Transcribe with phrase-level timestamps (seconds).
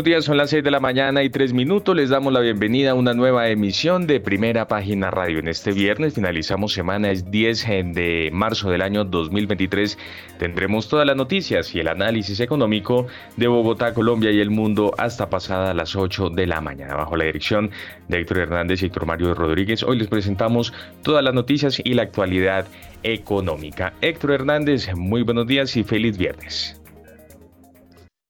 [0.00, 1.94] Buenos días, son las 6 de la mañana y 3 minutos.
[1.94, 5.40] Les damos la bienvenida a una nueva emisión de Primera Página Radio.
[5.40, 9.98] En este viernes finalizamos semana, es 10 de marzo del año 2023.
[10.38, 15.28] Tendremos todas las noticias y el análisis económico de Bogotá, Colombia y el mundo hasta
[15.28, 16.94] pasada las 8 de la mañana.
[16.94, 17.70] Bajo la dirección
[18.08, 22.04] de Héctor Hernández y Héctor Mario Rodríguez, hoy les presentamos todas las noticias y la
[22.04, 22.64] actualidad
[23.02, 23.92] económica.
[24.00, 26.79] Héctor Hernández, muy buenos días y feliz viernes.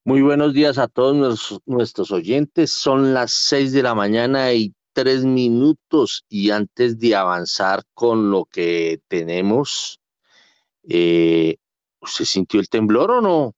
[0.03, 2.73] Muy buenos días a todos nuestros, oyentes.
[2.73, 8.47] Son las seis de la mañana y tres minutos y antes de avanzar con lo
[8.47, 10.01] que tenemos,
[10.89, 11.57] eh,
[12.03, 13.55] ¿se sintió el temblor o no?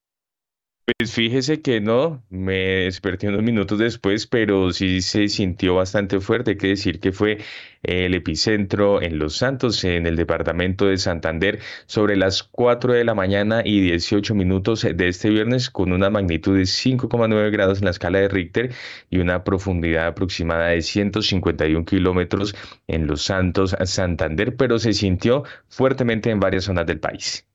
[0.84, 6.52] Pues fíjese que no, me desperté unos minutos después, pero sí se sintió bastante fuerte.
[6.52, 7.38] Hay que decir que fue
[7.84, 13.14] el epicentro en Los Santos, en el departamento de Santander, sobre las 4 de la
[13.14, 17.92] mañana y 18 minutos de este viernes, con una magnitud de 5,9 grados en la
[17.92, 18.72] escala de Richter
[19.08, 22.56] y una profundidad aproximada de 151 kilómetros
[22.88, 27.46] en Los Santos, Santander, pero se sintió fuertemente en varias zonas del país.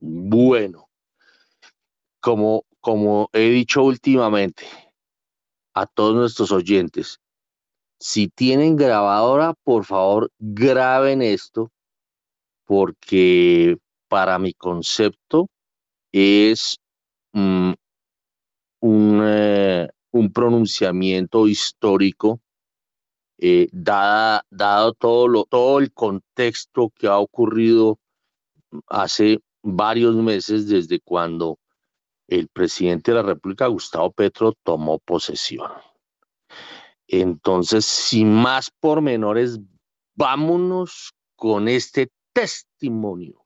[0.00, 0.89] Bueno
[2.20, 4.64] como, como he dicho últimamente
[5.74, 7.18] a todos nuestros oyentes,
[7.98, 11.70] si tienen grabadora, por favor, graben esto,
[12.64, 13.76] porque
[14.08, 15.48] para mi concepto
[16.12, 16.78] es
[17.32, 17.72] mm,
[18.80, 22.40] un, eh, un, pronunciamiento histórico,
[23.38, 27.98] eh, dado todo, lo, todo el contexto que ha ocurrido
[28.86, 31.58] hace varios meses desde cuando
[32.30, 35.70] el presidente de la República, Gustavo Petro, tomó posesión.
[37.08, 39.58] Entonces, sin más pormenores,
[40.14, 43.44] vámonos con este testimonio.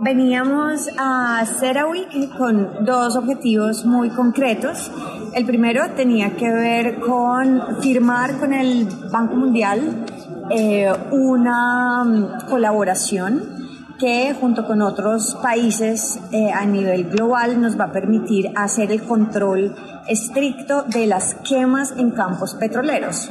[0.00, 4.92] Veníamos a CERAWIC con dos objetivos muy concretos.
[5.34, 10.06] El primero tenía que ver con firmar con el Banco Mundial
[10.50, 13.57] eh, una colaboración
[13.98, 19.02] que junto con otros países eh, a nivel global nos va a permitir hacer el
[19.02, 19.74] control
[20.06, 23.30] estricto de las quemas en campos petroleros.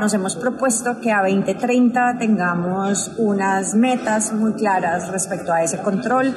[0.00, 6.34] Nos hemos propuesto que a 2030 tengamos unas metas muy claras respecto a ese control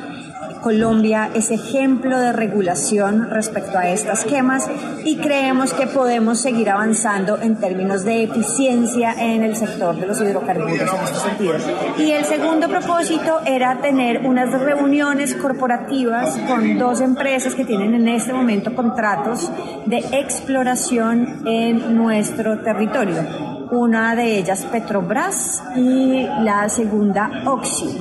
[0.62, 4.70] Colombia es ejemplo de regulación respecto a estas quemas
[5.04, 10.22] y creemos que podemos seguir avanzando en términos de eficiencia en el sector de los
[10.22, 11.56] hidrocarburos en este sentido.
[11.98, 18.08] Y el segundo propósito era tener unas reuniones corporativas con dos empresas que tienen en
[18.08, 19.52] este momento contratos
[19.86, 27.98] de exploración en nuestro territorio una de ellas Petrobras y la segunda Oxy.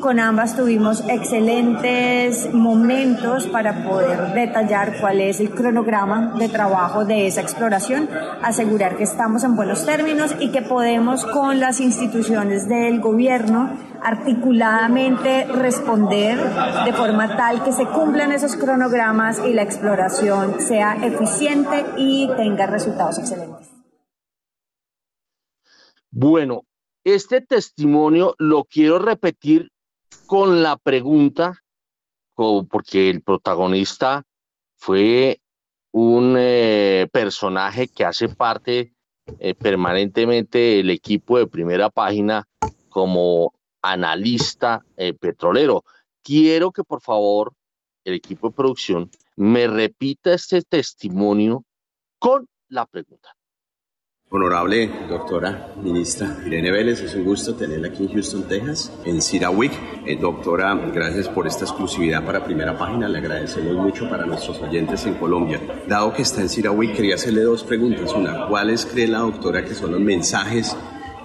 [0.00, 7.26] Con ambas tuvimos excelentes momentos para poder detallar cuál es el cronograma de trabajo de
[7.26, 8.08] esa exploración,
[8.42, 13.70] asegurar que estamos en buenos términos y que podemos con las instituciones del gobierno
[14.02, 16.38] articuladamente responder
[16.84, 22.66] de forma tal que se cumplan esos cronogramas y la exploración sea eficiente y tenga
[22.66, 23.61] resultados excelentes.
[26.14, 26.66] Bueno,
[27.04, 29.72] este testimonio lo quiero repetir
[30.26, 31.58] con la pregunta,
[32.34, 34.22] porque el protagonista
[34.76, 35.40] fue
[35.90, 38.92] un eh, personaje que hace parte
[39.38, 42.46] eh, permanentemente del equipo de primera página
[42.90, 45.82] como analista eh, petrolero.
[46.22, 47.54] Quiero que por favor
[48.04, 51.64] el equipo de producción me repita este testimonio
[52.18, 53.34] con la pregunta.
[54.34, 59.72] Honorable doctora ministra Irene Vélez, es un gusto tenerla aquí en Houston, Texas, en CIRAWIC.
[60.06, 65.04] Eh, doctora, gracias por esta exclusividad para Primera Página, le agradecemos mucho para nuestros oyentes
[65.04, 65.60] en Colombia.
[65.86, 68.14] Dado que está en CIRAWIC, quería hacerle dos preguntas.
[68.14, 70.74] Una, ¿cuáles cree la doctora que son los mensajes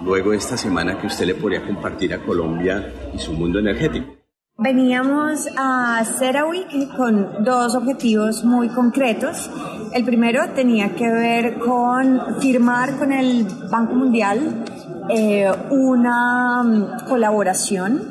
[0.04, 4.17] luego de esta semana que usted le podría compartir a Colombia y su mundo energético?
[4.60, 9.48] Veníamos a CERAWIC con dos objetivos muy concretos.
[9.94, 14.64] El primero tenía que ver con firmar con el Banco Mundial
[15.10, 18.02] eh, una mm, colaboración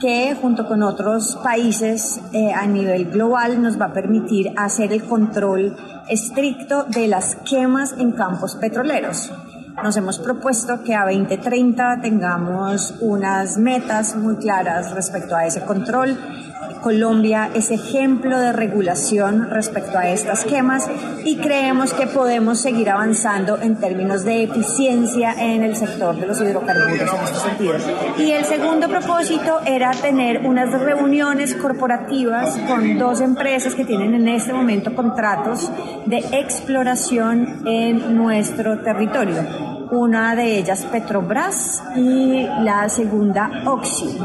[0.00, 5.04] que junto con otros países eh, a nivel global nos va a permitir hacer el
[5.04, 5.76] control
[6.08, 9.30] estricto de las quemas en campos petroleros.
[9.82, 16.18] Nos hemos propuesto que a 2030 tengamos unas metas muy claras respecto a ese control
[16.80, 20.88] Colombia es ejemplo de regulación respecto a estas quemas
[21.24, 26.40] y creemos que podemos seguir avanzando en términos de eficiencia en el sector de los
[26.40, 27.74] hidrocarburos en este sentido.
[28.18, 34.28] Y el segundo propósito era tener unas reuniones corporativas con dos empresas que tienen en
[34.28, 35.70] este momento contratos
[36.06, 44.18] de exploración en nuestro territorio una de ellas Petrobras y la segunda Oxy.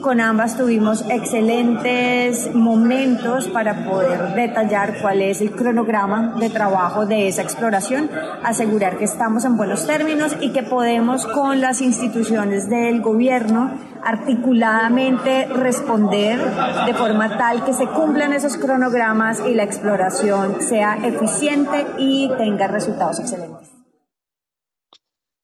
[0.00, 7.28] Con ambas tuvimos excelentes momentos para poder detallar cuál es el cronograma de trabajo de
[7.28, 8.10] esa exploración,
[8.42, 13.72] asegurar que estamos en buenos términos y que podemos con las instituciones del gobierno
[14.04, 16.38] articuladamente responder
[16.86, 22.66] de forma tal que se cumplan esos cronogramas y la exploración sea eficiente y tenga
[22.66, 23.73] resultados excelentes.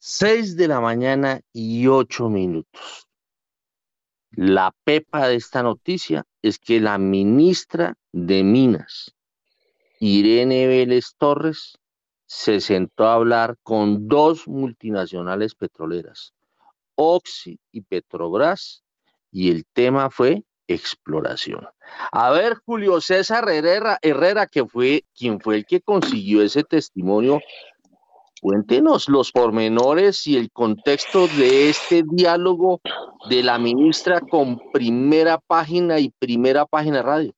[0.03, 3.07] 6 de la mañana y 8 minutos.
[4.31, 9.15] La pepa de esta noticia es que la ministra de Minas,
[9.99, 11.79] Irene Vélez Torres,
[12.25, 16.33] se sentó a hablar con dos multinacionales petroleras,
[16.95, 18.83] Oxy y Petrobras,
[19.31, 21.69] y el tema fue exploración.
[22.11, 27.41] A ver, Julio César Herrera, Herrera que fue quien fue el que consiguió ese testimonio
[28.41, 32.81] Cuéntenos los pormenores y el contexto de este diálogo
[33.29, 37.35] de la ministra con primera página y primera página radio.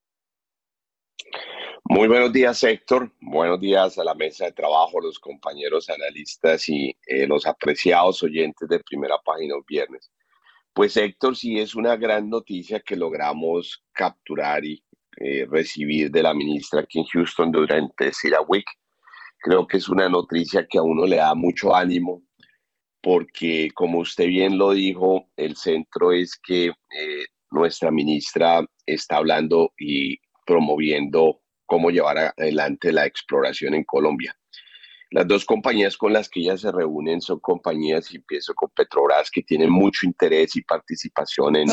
[1.82, 3.10] Muy buenos días, Héctor.
[3.20, 8.68] Buenos días a la mesa de trabajo, los compañeros analistas y eh, los apreciados oyentes
[8.68, 10.12] de primera página hoy viernes.
[10.72, 14.84] Pues Héctor, sí es una gran noticia que logramos capturar y
[15.16, 18.64] eh, recibir de la ministra aquí en Houston durante Sira Week
[19.42, 22.22] Creo que es una noticia que a uno le da mucho ánimo
[23.02, 29.72] porque, como usted bien lo dijo, el centro es que eh, nuestra ministra está hablando
[29.76, 34.36] y promoviendo cómo llevar adelante la exploración en Colombia.
[35.10, 39.28] Las dos compañías con las que ella se reúnen son compañías, y empiezo con Petrobras,
[39.28, 41.68] que tienen mucho interés y participación en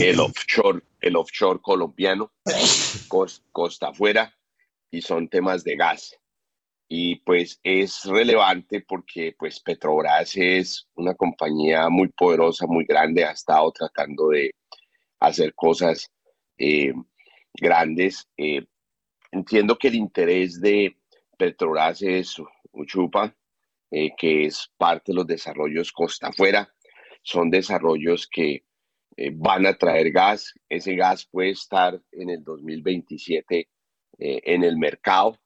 [0.00, 2.32] el offshore, el offshore colombiano,
[3.52, 4.34] costa afuera,
[4.90, 6.18] y son temas de gas
[6.88, 13.32] y pues es relevante porque pues Petrobras es una compañía muy poderosa, muy grande, ha
[13.32, 14.54] estado tratando de
[15.20, 16.10] hacer cosas
[16.58, 16.92] eh,
[17.54, 18.28] grandes.
[18.36, 18.64] Eh,
[19.32, 20.96] entiendo que el interés de
[21.36, 22.36] Petrobras es
[22.72, 23.34] Uchupa,
[23.90, 26.72] eh, que es parte de los desarrollos costa afuera.
[27.22, 28.64] Son desarrollos que
[29.32, 30.52] van a traer gas.
[30.68, 33.68] Ese gas puede estar en el 2027
[34.18, 35.38] en el mercado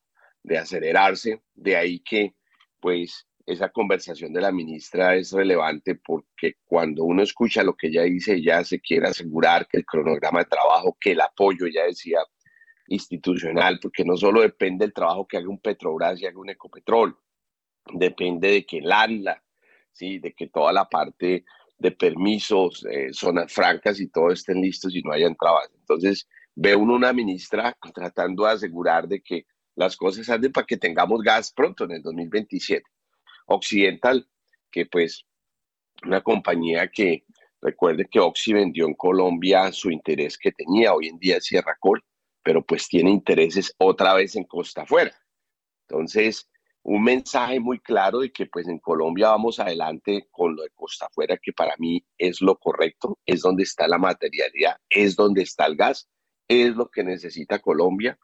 [0.42, 1.42] de acelerarse.
[1.54, 2.34] De ahí que,
[2.80, 8.02] pues, esa conversación de la ministra es relevante porque cuando uno escucha lo que ella
[8.02, 12.20] dice, ella se quiere asegurar que el cronograma de trabajo, que el apoyo, ya decía,
[12.88, 17.16] institucional, porque no solo depende del trabajo que haga un Petrobras y haga un Ecopetrol,
[17.94, 19.42] depende de que el ANLA,
[19.92, 20.18] ¿sí?
[20.18, 21.44] de que toda la parte
[21.78, 25.70] de permisos, eh, zonas francas y todo estén listos y no hayan trabas.
[25.74, 29.46] Entonces, ve uno una ministra tratando de asegurar de que
[29.80, 32.84] las cosas anden para que tengamos gas pronto en el 2027.
[33.46, 34.28] Occidental,
[34.70, 35.24] que pues
[36.04, 37.24] una compañía que
[37.62, 42.04] recuerde que Oxy vendió en Colombia su interés que tenía, hoy en día Sierra Col,
[42.42, 45.12] pero pues tiene intereses otra vez en costa afuera.
[45.88, 46.48] Entonces,
[46.82, 51.06] un mensaje muy claro de que pues en Colombia vamos adelante con lo de costa
[51.06, 55.64] afuera, que para mí es lo correcto, es donde está la materialidad, es donde está
[55.64, 56.08] el gas,
[56.48, 58.18] es lo que necesita Colombia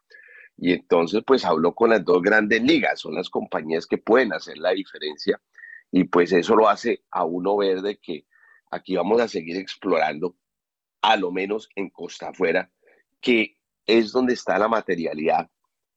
[0.57, 4.57] y entonces, pues habló con las dos grandes ligas, son las compañías que pueden hacer
[4.57, 5.39] la diferencia.
[5.91, 8.25] Y pues eso lo hace a uno ver de que
[8.71, 10.35] aquí vamos a seguir explorando,
[11.01, 12.71] a lo menos en costa afuera,
[13.21, 15.49] que es donde está la materialidad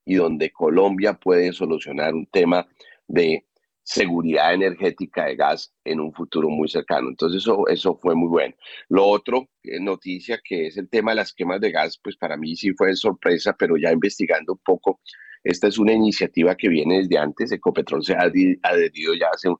[0.04, 2.68] y donde Colombia puede solucionar un tema
[3.08, 3.46] de
[3.90, 7.08] seguridad energética de gas en un futuro muy cercano.
[7.08, 8.54] Entonces eso, eso fue muy bueno.
[8.88, 12.36] Lo otro, eh, noticia que es el tema de las quemas de gas, pues para
[12.36, 15.00] mí sí fue sorpresa, pero ya investigando un poco,
[15.42, 18.20] esta es una iniciativa que viene desde antes, Ecopetrol se ha
[18.62, 19.56] adherido ya hace un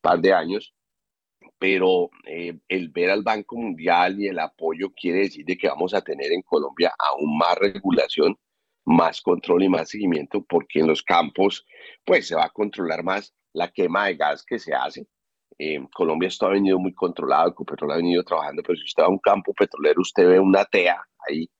[0.00, 0.74] par de años,
[1.56, 5.94] pero eh, el ver al Banco Mundial y el apoyo quiere decir de que vamos
[5.94, 8.36] a tener en Colombia aún más regulación,
[8.86, 11.64] más control y más seguimiento, porque en los campos
[12.04, 15.06] pues se va a controlar más la quema de gas que se hace.
[15.58, 19.06] eh, Colombia esto ha venido muy controlado, Ecopetrol ha venido trabajando, pero si usted va
[19.08, 21.50] a un campo petrolero, usted ve una TEA ahí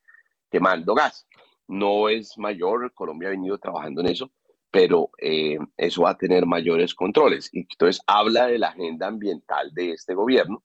[0.51, 1.27] quemando gas.
[1.69, 4.33] No es mayor, Colombia ha venido trabajando en eso,
[4.71, 7.51] pero eh, eso va a tener mayores controles.
[7.53, 10.65] Y entonces habla de la agenda ambiental de este gobierno,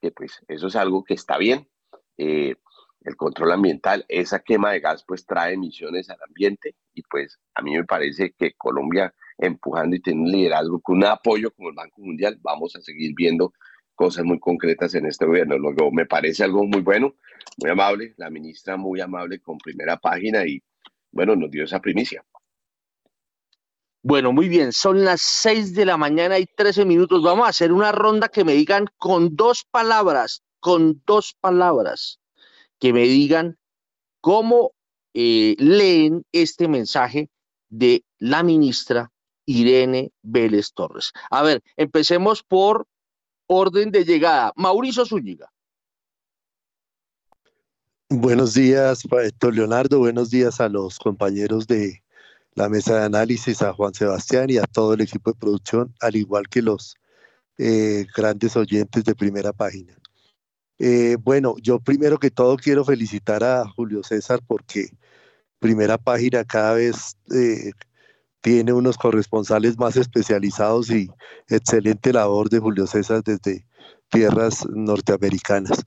[0.00, 1.68] que pues eso es algo que está bien.
[2.18, 2.56] Eh,
[3.02, 7.62] el control ambiental, esa quema de gas pues trae emisiones al ambiente y pues a
[7.62, 11.74] mí me parece que Colombia empujando y teniendo un liderazgo con un apoyo como el
[11.74, 13.52] Banco Mundial, vamos a seguir viendo
[13.94, 15.58] cosas muy concretas en este gobierno.
[15.58, 17.14] Luego me parece algo muy bueno,
[17.58, 20.62] muy amable, la ministra muy amable con primera página y
[21.12, 22.24] bueno, nos dio esa primicia.
[24.02, 27.22] Bueno, muy bien, son las 6 de la mañana y 13 minutos.
[27.22, 32.18] Vamos a hacer una ronda que me digan con dos palabras, con dos palabras,
[32.78, 33.58] que me digan
[34.22, 34.72] cómo
[35.12, 37.28] eh, leen este mensaje
[37.68, 39.10] de la ministra
[39.50, 41.12] Irene Vélez Torres.
[41.28, 42.86] A ver, empecemos por
[43.46, 44.52] orden de llegada.
[44.54, 45.50] Mauricio Zúñiga.
[48.08, 49.98] Buenos días, Paeto Leonardo.
[49.98, 52.02] Buenos días a los compañeros de
[52.54, 56.14] la mesa de análisis, a Juan Sebastián y a todo el equipo de producción, al
[56.14, 56.94] igual que los
[57.58, 59.96] eh, grandes oyentes de primera página.
[60.78, 64.90] Eh, bueno, yo primero que todo quiero felicitar a Julio César porque
[65.58, 67.72] primera página cada vez eh,
[68.40, 71.10] tiene unos corresponsales más especializados y
[71.48, 73.66] excelente labor de Julio César desde
[74.08, 75.84] tierras norteamericanas.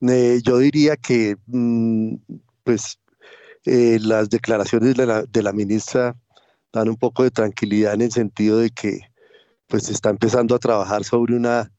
[0.00, 2.14] Eh, yo diría que mm,
[2.64, 2.98] pues
[3.66, 6.16] eh, las declaraciones de la, ministra
[6.72, 9.00] dan un poco de tranquilidad en el sentido de que
[9.66, 11.70] pues está empezando a trabajar sobre una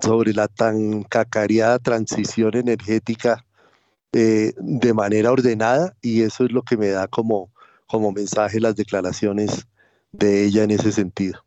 [0.00, 3.44] sobre la tan cacareada transición energética
[4.12, 7.53] eh, de manera ordenada y eso es lo que me da como
[7.94, 9.68] como mensaje las declaraciones
[10.10, 11.44] de ella en ese sentido.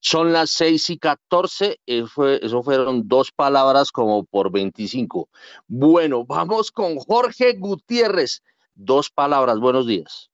[0.00, 5.28] Son las 6 y 14, eso, fueron dos palabras como por 25.
[5.66, 8.42] Bueno, vamos con Jorge Gutiérrez.
[8.74, 10.30] Dos palabras, buenos días.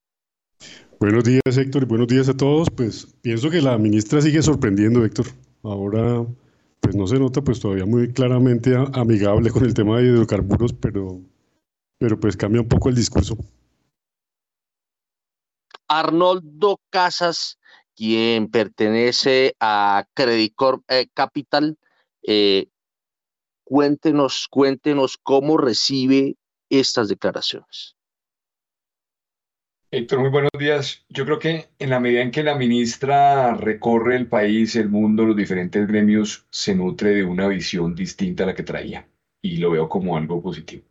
[1.01, 2.69] Buenos días, Héctor, y buenos días a todos.
[2.69, 5.25] Pues pienso que la ministra sigue sorprendiendo, Héctor.
[5.63, 6.25] Ahora,
[6.79, 11.19] pues no se nota pues todavía muy claramente amigable con el tema de hidrocarburos, pero,
[11.97, 13.37] pero pues cambia un poco el discurso.
[15.87, 17.59] Arnoldo Casas,
[17.95, 21.77] quien pertenece a Credit Corp eh, Capital,
[22.23, 22.67] eh,
[23.63, 26.35] cuéntenos, cuéntenos cómo recibe
[26.69, 27.95] estas declaraciones.
[29.91, 31.05] Héctor, muy buenos días.
[31.07, 35.23] Yo creo que en la medida en que la ministra recorre el país, el mundo,
[35.23, 39.07] los diferentes gremios, se nutre de una visión distinta a la que traía
[39.41, 40.83] y lo veo como algo positivo.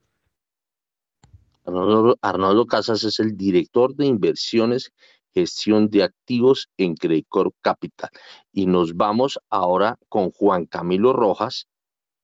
[1.64, 4.92] Arnoldo, Casas es el director de inversiones,
[5.32, 8.10] gestión de activos en Credit Corp Capital.
[8.52, 11.66] Y nos vamos ahora con Juan Camilo Rojas,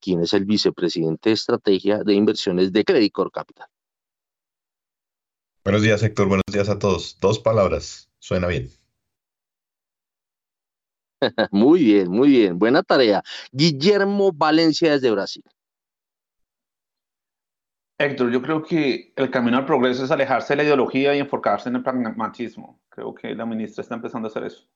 [0.01, 3.67] quien es el vicepresidente de estrategia de inversiones de Credit Corp Capital.
[5.65, 6.29] Buenos días, Héctor.
[6.29, 7.19] Buenos días a todos.
[7.21, 8.11] Dos palabras.
[8.19, 8.71] Suena bien.
[11.51, 12.59] muy bien, muy bien.
[12.59, 13.23] Buena tarea.
[13.53, 15.45] Guillermo Valencia desde Brasil.
[18.01, 21.69] Héctor, yo creo que el camino al progreso es alejarse de la ideología y enfocarse
[21.69, 22.81] en el pragmatismo.
[22.89, 24.67] Creo que la ministra está empezando a hacer eso.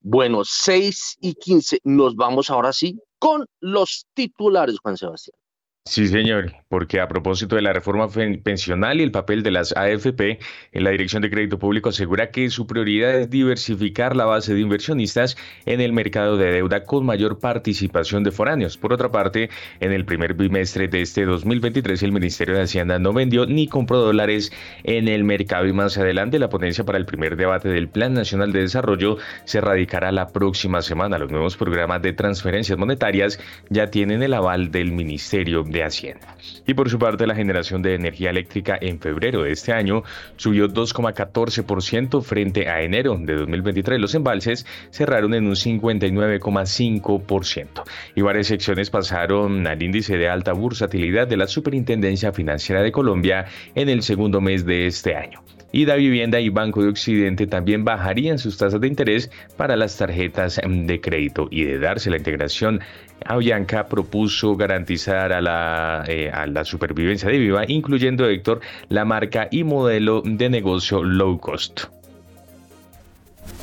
[0.00, 1.78] Bueno, 6 y 15.
[1.84, 5.39] Nos vamos ahora sí con los titulares, Juan Sebastián.
[5.86, 8.06] Sí, señor, porque a propósito de la reforma
[8.44, 10.38] pensional y el papel de las AFP,
[10.72, 14.60] en la Dirección de Crédito Público asegura que su prioridad es diversificar la base de
[14.60, 18.76] inversionistas en el mercado de deuda con mayor participación de foráneos.
[18.76, 19.48] Por otra parte,
[19.80, 24.00] en el primer bimestre de este 2023, el Ministerio de Hacienda no vendió ni compró
[24.00, 24.52] dólares
[24.84, 28.52] en el mercado y más adelante la ponencia para el primer debate del Plan Nacional
[28.52, 31.18] de Desarrollo se radicará la próxima semana.
[31.18, 36.36] Los nuevos programas de transferencias monetarias ya tienen el aval del Ministerio de Hacienda.
[36.66, 40.02] Y por su parte, la generación de energía eléctrica en febrero de este año
[40.36, 44.00] subió 2,14% frente a enero de 2023.
[44.00, 47.84] Los embalses cerraron en un 59,5%
[48.14, 53.46] y varias secciones pasaron al índice de alta bursatilidad de la Superintendencia Financiera de Colombia
[53.74, 57.84] en el segundo mes de este año y Da Vivienda y Banco de Occidente también
[57.84, 62.80] bajarían sus tasas de interés para las tarjetas de crédito y de darse la integración
[63.24, 69.48] Avianca propuso garantizar a la, eh, a la supervivencia de Viva, incluyendo Héctor, la marca
[69.50, 71.82] y modelo de negocio low cost.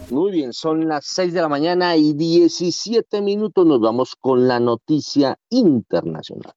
[0.09, 3.65] Muy bien, son las 6 de la mañana y 17 minutos.
[3.65, 6.53] Nos vamos con la noticia internacional.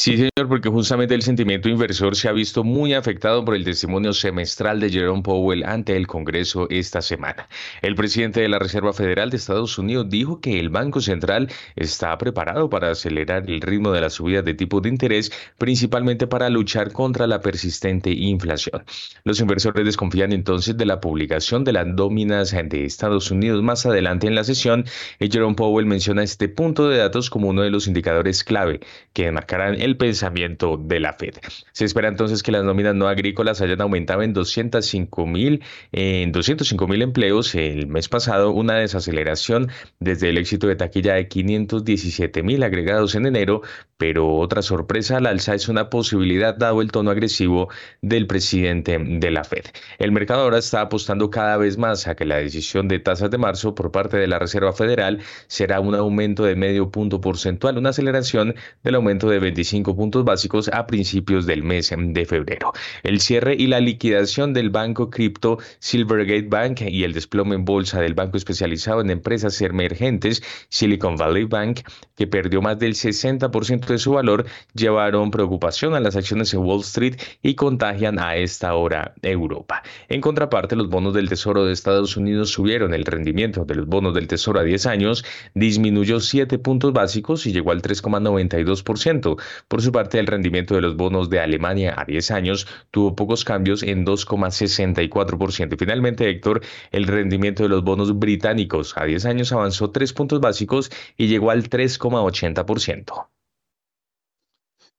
[0.00, 4.14] Sí, señor, porque justamente el sentimiento inversor se ha visto muy afectado por el testimonio
[4.14, 7.46] semestral de Jerome Powell ante el Congreso esta semana.
[7.82, 12.16] El presidente de la Reserva Federal de Estados Unidos dijo que el Banco Central está
[12.16, 16.92] preparado para acelerar el ritmo de la subida de tipo de interés, principalmente para luchar
[16.92, 18.82] contra la persistente inflación.
[19.24, 24.26] Los inversores desconfían entonces de la publicación de las nóminas de Estados Unidos más adelante
[24.26, 24.86] en la sesión
[25.20, 28.80] Jerome Powell menciona este punto de datos como uno de los indicadores clave
[29.12, 31.34] que marcarán el el pensamiento de la Fed.
[31.72, 36.86] Se espera entonces que las nóminas no agrícolas hayan aumentado en 205 mil en 205
[36.86, 39.68] mil empleos el mes pasado, una desaceleración
[39.98, 43.62] desde el éxito de taquilla de 517 mil agregados en enero,
[43.96, 47.68] pero otra sorpresa al alza es una posibilidad dado el tono agresivo
[48.00, 49.64] del presidente de la Fed.
[49.98, 53.38] El mercado ahora está apostando cada vez más a que la decisión de tasas de
[53.38, 57.90] marzo por parte de la Reserva Federal será un aumento de medio punto porcentual, una
[57.90, 62.72] aceleración del aumento de 25 puntos básicos a principios del mes de febrero.
[63.02, 68.00] El cierre y la liquidación del banco cripto Silvergate Bank y el desplome en bolsa
[68.00, 71.80] del banco especializado en empresas emergentes Silicon Valley Bank,
[72.16, 76.80] que perdió más del 60% de su valor, llevaron preocupación a las acciones en Wall
[76.80, 79.82] Street y contagian a esta hora Europa.
[80.08, 82.94] En contraparte, los bonos del Tesoro de Estados Unidos subieron.
[82.94, 87.52] El rendimiento de los bonos del Tesoro a 10 años disminuyó 7 puntos básicos y
[87.52, 92.32] llegó al 3,92%, por su parte, el rendimiento de los bonos de Alemania a 10
[92.32, 95.76] años tuvo pocos cambios en 2,64%.
[95.78, 100.90] Finalmente, Héctor, el rendimiento de los bonos británicos a 10 años avanzó 3 puntos básicos
[101.16, 103.28] y llegó al 3,80%.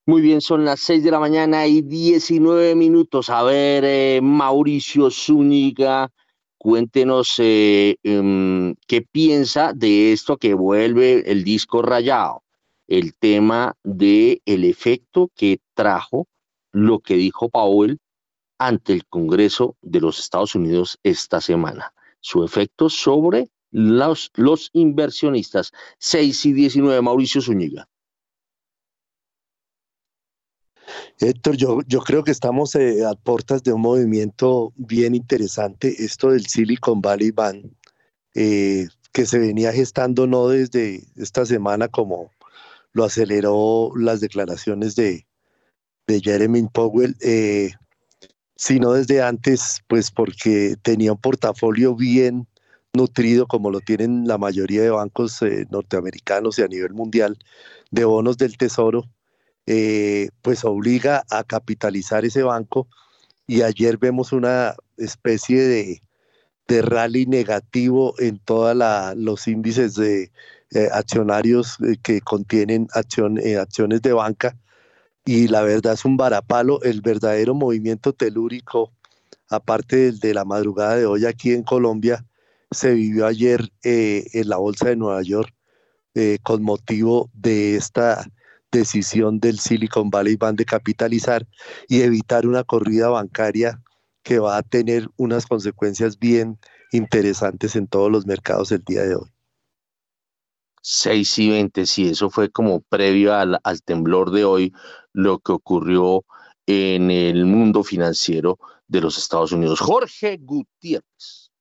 [0.06, 3.30] Muy bien, son las 6 de la mañana y 19 minutos.
[3.30, 6.13] A ver, eh, Mauricio Zúñiga,
[6.58, 12.44] cuéntenos eh, em, qué piensa de esto que vuelve el disco rayado
[12.91, 16.27] el tema de el efecto que trajo
[16.74, 18.00] lo que dijo Powell
[18.60, 21.93] ante el Congreso de los Estados Unidos esta semana.
[22.19, 25.71] Su efecto sobre los, los inversionistas.
[26.00, 27.88] 6 y 19, Mauricio Zúñiga.
[31.17, 36.32] Héctor, yo, yo creo que estamos eh, a puertas de un movimiento bien interesante, esto
[36.32, 37.71] del Silicon Valley Bank,
[38.36, 42.32] eh, que se venía gestando no desde esta semana como
[42.93, 45.25] lo aceleró las declaraciones de,
[46.08, 47.71] Jeremy Powell, eh,
[48.58, 52.49] sino desde antes, pues porque tenía un portafolio bien
[52.93, 57.38] nutrido, como lo tienen la mayoría de bancos eh, norteamericanos y a nivel mundial,
[57.91, 59.06] de bonos del Tesoro,
[59.67, 62.89] eh, pues obliga a capitalizar ese banco.
[63.47, 66.04] Y ayer vemos una especie de,
[66.67, 68.75] de rally negativo en todos
[69.15, 70.30] los índices de,
[70.73, 72.88] eh, accionarios eh, que contienen
[73.43, 74.57] eh, acciones de banca
[75.25, 78.93] y la verdad es un varapalo, el verdadero movimiento telúrico,
[79.49, 82.25] aparte del de la madrugada de hoy aquí en Colombia,
[82.71, 85.53] se vivió ayer en la Bolsa de Nueva York
[86.41, 88.25] con motivo de esta
[88.71, 91.45] decisión del Silicon Valley Bank de capitalizar
[91.88, 93.79] y evitar una corrida bancaria
[94.23, 96.57] que va a tener unas consecuencias bien
[96.91, 99.31] interesantes en todos los mercados el día de hoy.
[100.82, 104.74] 6 y 20, sí, eso fue como previo al, temblor de hoy,
[105.13, 106.26] lo que ocurrió
[106.65, 109.80] en el mundo financiero de los Estados Unidos.
[109.80, 111.52] Jorge Gutiérrez.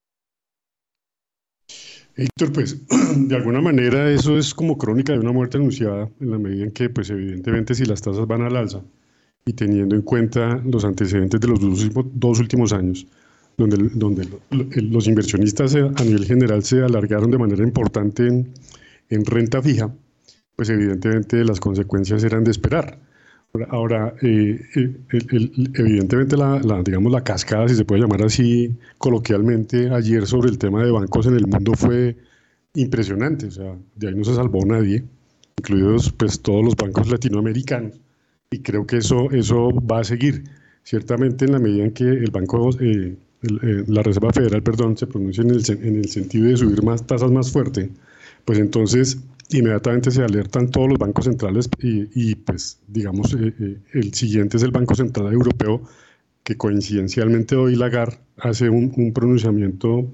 [2.17, 2.83] Héctor, pues
[3.17, 6.73] de alguna manera eso es como crónica de una muerte anunciada, en la medida en
[6.73, 8.83] que, pues evidentemente, si las tasas van al alza
[9.47, 13.07] y teniendo en cuenta los antecedentes de los dos últimos, años,
[13.57, 18.53] donde, donde los inversionistas a nivel general se alargaron de manera importante en,
[19.11, 19.93] en renta fija,
[20.57, 22.99] pues evidentemente las consecuencias eran de esperar.
[23.71, 24.61] Ahora, eh,
[25.75, 30.85] evidentemente la, digamos, la cascada, si se puede llamar así coloquialmente, ayer sobre el tema
[30.85, 32.17] de bancos en el mundo fue
[32.75, 33.47] impresionante.
[33.47, 35.03] O sea, de ahí no se salvó nadie,
[35.59, 37.95] incluidos pues todos los bancos latinoamericanos.
[38.53, 40.45] Y creo que eso, eso va a seguir.
[40.83, 45.07] Ciertamente en la medida en que el banco, eh, eh, la Reserva Federal, perdón, se
[45.07, 47.91] pronuncie en el, en el sentido de subir más tasas más fuerte,
[48.45, 49.19] pues entonces
[49.53, 54.63] inmediatamente se alertan todos los bancos centrales y, pues digamos eh, eh, el siguiente es
[54.63, 55.83] el Banco Central Europeo
[56.45, 60.11] que coincidencialmente hoy Lagarde hace un, pronunciamiento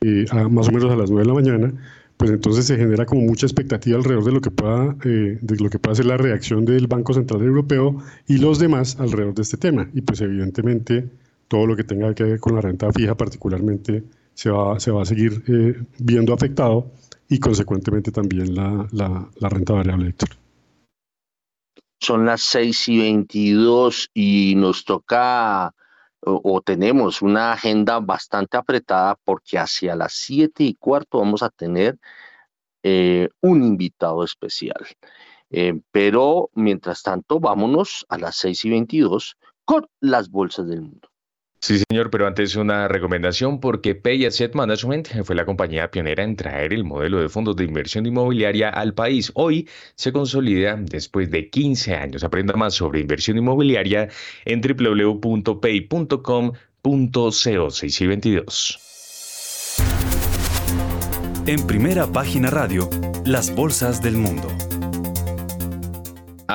[0.00, 1.74] eh, más o menos a las 9 de la mañana,
[2.16, 5.78] pues entonces se genera como mucha expectativa alrededor de lo que pueda de lo que
[5.78, 9.88] pueda ser la reacción del Banco Central Europeo y los demás alrededor de este tema.
[9.94, 11.08] Y pues evidentemente
[11.48, 14.04] todo lo que tenga que ver con la renta fija particularmente
[14.34, 15.42] se va, se va a seguir
[15.98, 16.90] viendo afectado
[17.30, 20.30] y consecuentemente también la, la, renta variable, Héctor.
[22.00, 25.72] Son las 6 y 22 y nos toca
[26.22, 31.98] o, tenemos una agenda bastante apretada porque hacia las 7 y cuarto vamos a tener
[32.82, 34.86] eh, un invitado especial.
[35.50, 41.09] Eh, pero mientras tanto, vámonos a las 6 y 22 con las bolsas del mundo.
[41.62, 46.34] Sí, señor, pero antes una recomendación porque Pay Asset Management fue la compañía pionera en
[46.34, 49.30] traer el modelo de fondos de inversión inmobiliaria al país.
[49.34, 52.24] Hoy se consolida después de 15 años.
[52.24, 54.08] Aprenda más sobre inversión inmobiliaria
[54.46, 55.20] en www.pay.com.co
[57.70, 58.78] 622.
[61.46, 62.88] En primera página radio,
[63.26, 64.48] las bolsas del mundo.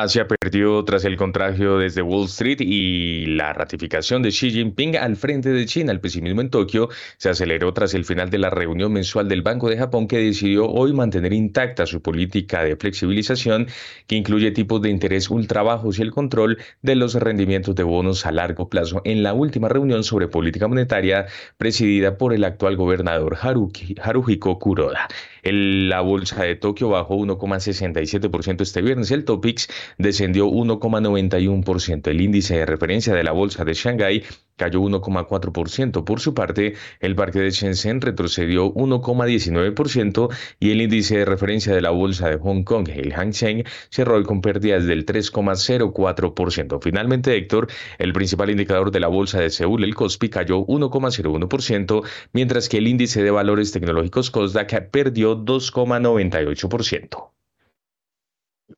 [0.02, 5.16] Asia perdió tras el contagio desde Wall Street y la ratificación de Xi Jinping al
[5.16, 5.94] frente de China.
[5.94, 9.70] El pesimismo en Tokio se aceleró tras el final de la reunión mensual del Banco
[9.70, 13.68] de Japón que decidió hoy mantener intacta su política de flexibilización
[14.06, 18.26] que incluye tipos de interés ultra bajos y el control de los rendimientos de bonos
[18.26, 21.28] a largo plazo en la última reunión sobre política monetaria
[21.58, 25.08] presidida por el actual gobernador Haruki, Haruhiko Kuroda.
[25.42, 29.12] la bolsa de Tokio bajó 1,67% este viernes.
[29.12, 32.08] El Topix descendió 1,91%.
[32.08, 34.24] El índice de referencia de la bolsa de Shanghái
[34.56, 36.04] cayó 1,4%.
[36.04, 41.82] Por su parte, el parque de Shenzhen retrocedió 1,19% y el índice de referencia de
[41.82, 46.80] la bolsa de Hong Kong, el Hang Seng, cerró con pérdidas del 3,04%.
[46.82, 47.68] Finalmente, Héctor,
[47.98, 52.88] el principal indicador de la bolsa de Seúl, el Kospi, cayó 1,01%, mientras que el
[52.88, 57.35] índice de valores tecnológicos Kosdaq perdió 2,98%.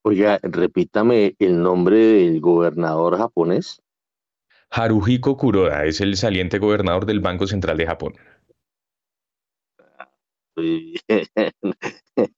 [0.01, 3.81] Oiga, repítame el nombre del gobernador japonés.
[4.69, 8.13] Haruhiko Kuroda es el saliente gobernador del Banco Central de Japón.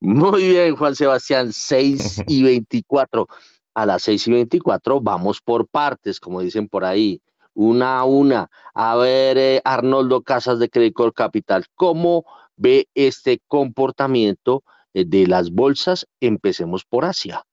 [0.00, 3.26] Muy bien, Juan Sebastián, 6 y 24.
[3.74, 7.22] A las 6 y 24 vamos por partes, como dicen por ahí,
[7.54, 8.50] una a una.
[8.74, 12.24] A ver, eh, Arnoldo Casas de Credit Capital, ¿cómo
[12.56, 14.62] ve este comportamiento
[14.94, 17.44] de las bolsas, empecemos por Asia.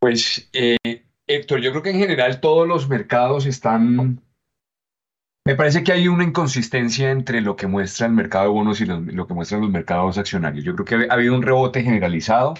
[0.00, 4.20] Pues, eh, Héctor, yo creo que en general todos los mercados están...
[5.44, 8.86] Me parece que hay una inconsistencia entre lo que muestra el mercado de bonos y
[8.86, 10.64] lo, que muestran los mercados accionarios.
[10.64, 12.54] Yo creo que ha habido un rebote generalizado.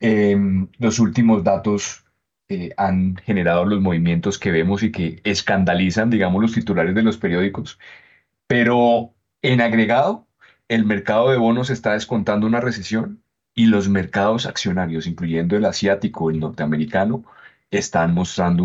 [0.00, 2.04] Em, los últimos datos
[2.48, 7.18] eh, han generado los movimientos que vemos y que escandalizan, digamos, los titulares de los
[7.18, 7.78] periódicos.
[8.46, 10.27] Pero en agregado,
[10.68, 13.22] el mercado de bonos está descontando una recesión
[13.54, 17.24] y los mercados accionarios, incluyendo el asiático, el norteamericano,
[17.70, 18.64] están mostrando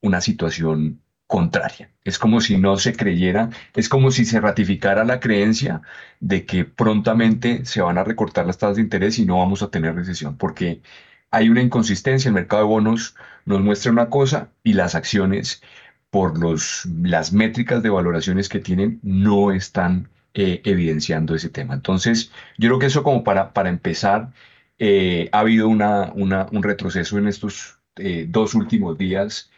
[0.00, 1.90] una situación contraria.
[2.04, 5.80] Es como si no se creyera, es como si se ratificara la creencia
[6.20, 9.70] de que prontamente se van a recortar las tasas de interés y no vamos a
[9.70, 10.82] tener recesión, porque
[11.30, 12.28] hay una inconsistencia.
[12.28, 15.62] El mercado de bonos nos muestra una cosa y las acciones,
[16.10, 21.74] por las métricas de valoraciones que tienen, no están eh, evidenciando ese tema.
[21.74, 24.32] Entonces, yo creo que eso como para, para empezar,
[24.78, 29.50] eh, ha habido una, un retroceso en estos eh, dos últimos días,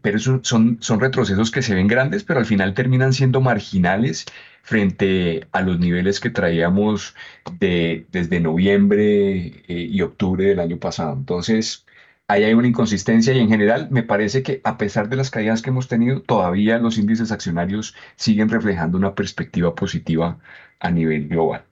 [0.00, 4.24] pero son, son retrocesos que se ven grandes, pero al final terminan siendo marginales
[4.62, 7.14] frente a los niveles que traíamos
[7.60, 11.12] de, desde noviembre y octubre del año pasado.
[11.14, 11.84] Entonces,
[12.28, 15.62] ahí hay una inconsistencia y en general me parece que a pesar de las caídas
[15.62, 20.38] que hemos tenido, todavía los índices accionarios siguen reflejando una perspectiva positiva
[20.78, 21.64] a nivel global.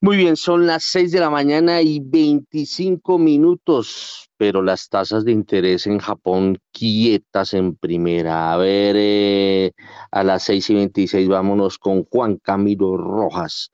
[0.00, 5.32] Muy bien, son las 6 de la mañana y 25 minutos, pero las tasas de
[5.32, 8.52] interés en Japón quietas en primera.
[8.52, 9.72] A ver, eh,
[10.10, 13.70] a las 6 y 26 vámonos con Juan Camilo Rojas.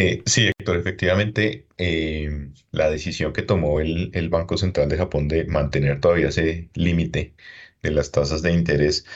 [0.00, 5.44] Eh, sí, Héctor, efectivamente, eh, la decisión que tomó el, Banco Central de Japón de
[5.46, 7.34] mantener todavía ese límite
[7.82, 9.06] de las tasas de interés,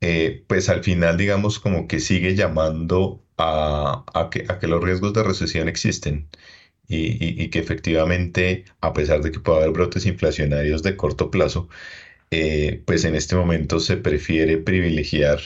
[0.00, 5.12] eh, pues al final, digamos, como que sigue llamando a, que, a que los riesgos
[5.14, 6.28] de recesión existen
[6.88, 11.68] y, que efectivamente, a pesar de que pueda haber brotes inflacionarios de corto plazo,
[12.86, 15.40] pues en este momento se prefiere privilegiar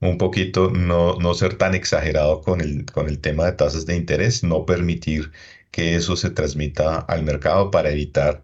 [0.00, 3.96] un poquito no, no ser tan exagerado con el, con el tema de tasas de
[3.96, 5.32] interés, no permitir
[5.70, 8.42] que eso se transmita al mercado para evitar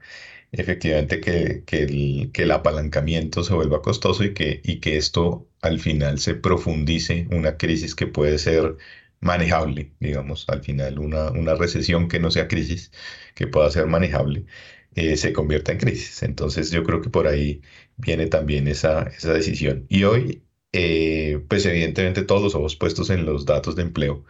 [0.53, 5.49] efectivamente que, que, el, que el apalancamiento se vuelva costoso y que, y que esto
[5.63, 8.77] al final se profundice una crisis que puede ser
[9.21, 12.91] manejable, digamos, al final una, una recesión que no sea crisis,
[13.35, 14.47] que pueda ser manejable,
[14.95, 16.23] eh, se convierta en crisis.
[16.23, 17.63] Entonces yo creo que por ahí
[17.97, 19.87] viene también esa, esa decisión.
[19.89, 24.25] Y hoy eh, pues evidentemente todos los ojos puestos en los datos de empleo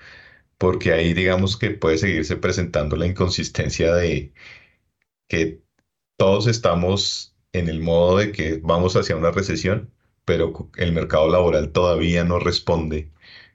[0.59, 4.35] porque ahí digamos que puede seguirse presentando la inconsistencia de
[5.29, 5.63] que
[6.19, 9.93] todos estamos en el modo de que vamos hacia una recesión,
[10.25, 13.11] pero el mercado laboral todavía no responde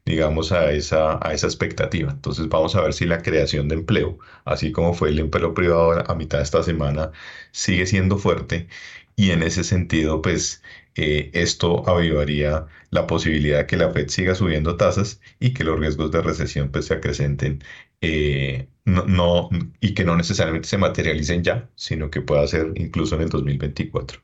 [0.06, 2.12] digamos, a esa, a esa expectativa.
[2.12, 6.10] Entonces vamos a ver si la creación de empleo, así como fue el empleo privado
[6.10, 7.12] a mitad de esta semana,
[7.52, 8.68] sigue siendo fuerte
[9.16, 10.64] y en ese sentido, pues
[10.96, 15.80] eh, esto avivaría la posibilidad de que la Fed siga subiendo tasas y que los
[15.80, 17.64] riesgos de recesión pues se acrecenten
[18.02, 19.50] eh, no, no,
[19.82, 24.22] y que no necesariamente se materialicen ya, sino que pueda ser incluso en el 2024.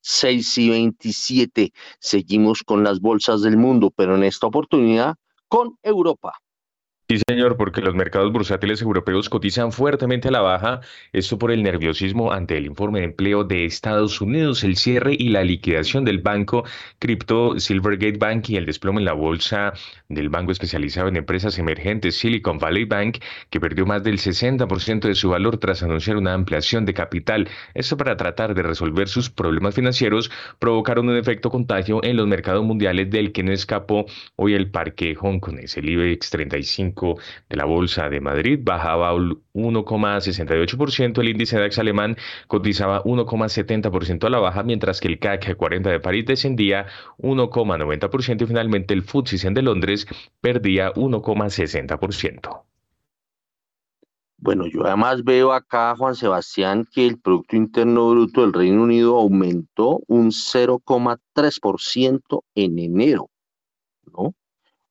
[0.00, 1.72] 6 y 27.
[2.00, 5.16] Seguimos con las bolsas del mundo, pero en esta oportunidad
[5.48, 6.32] con Europa.
[7.10, 10.82] Sí, señor, porque los mercados bursátiles europeos cotizan fuertemente a la baja,
[11.14, 15.30] esto por el nerviosismo ante el informe de empleo de Estados Unidos, el cierre y
[15.30, 16.64] la liquidación del banco
[16.98, 19.72] cripto Silvergate Bank y el desplome en la bolsa
[20.10, 25.14] del banco especializado en empresas emergentes Silicon Valley Bank, que perdió más del 60% de
[25.14, 27.48] su valor tras anunciar una ampliación de capital.
[27.72, 32.64] Esto para tratar de resolver sus problemas financieros, provocaron un efecto contagio en los mercados
[32.64, 34.04] mundiales del que no escapó
[34.36, 36.97] hoy el parque Hong Kong, el IBEX 35
[37.48, 44.38] de la Bolsa de Madrid bajaba 1,68%, el índice DAX alemán cotizaba 1,70% a la
[44.38, 46.86] baja, mientras que el CAC 40 de París descendía
[47.18, 50.06] 1,90% y finalmente el FTSE de Londres
[50.40, 52.62] perdía 1,60%.
[54.40, 59.18] Bueno, yo además veo acá, Juan Sebastián, que el Producto Interno Bruto del Reino Unido
[59.18, 63.30] aumentó un 0,3% en enero,
[64.16, 64.36] ¿no?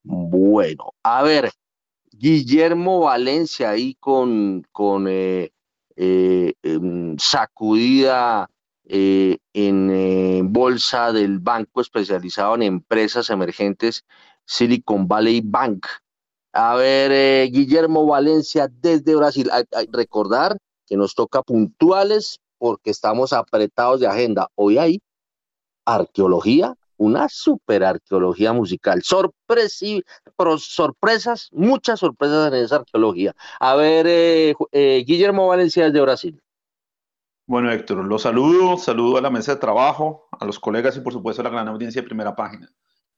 [0.03, 1.49] Bueno, a ver,
[2.17, 5.51] Guillermo Valencia ahí con, con eh,
[5.95, 8.49] eh, em, sacudida
[8.85, 14.03] eh, en bolsa del banco especializado en empresas emergentes
[14.45, 15.85] Silicon Valley Bank.
[16.53, 19.49] A ver, Guillermo Valencia desde Brasil.
[19.91, 24.47] recordar que nos toca puntuales porque estamos apretados de agenda.
[24.55, 25.01] Hoy hay
[25.85, 29.03] arqueología, una super arqueología musical.
[29.03, 30.01] Sorpresiva,
[30.57, 33.35] sorpresas, muchas sorpresas en esa arqueología.
[33.59, 36.41] A ver, eh, eh, Guillermo Valencia de Brasil.
[37.45, 41.13] Bueno, Héctor, los saludo, saludo a la mesa de trabajo, a los colegas y por
[41.13, 42.69] supuesto a la gran audiencia de primera página.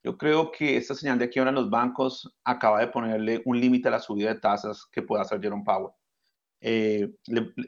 [0.03, 3.87] Yo creo que esta señal de ahora en los bancos acaba de ponerle un límite
[3.87, 5.93] a la subida de tasas que pueda hacer Jerome Powell.
[6.61, 7.09] Eh,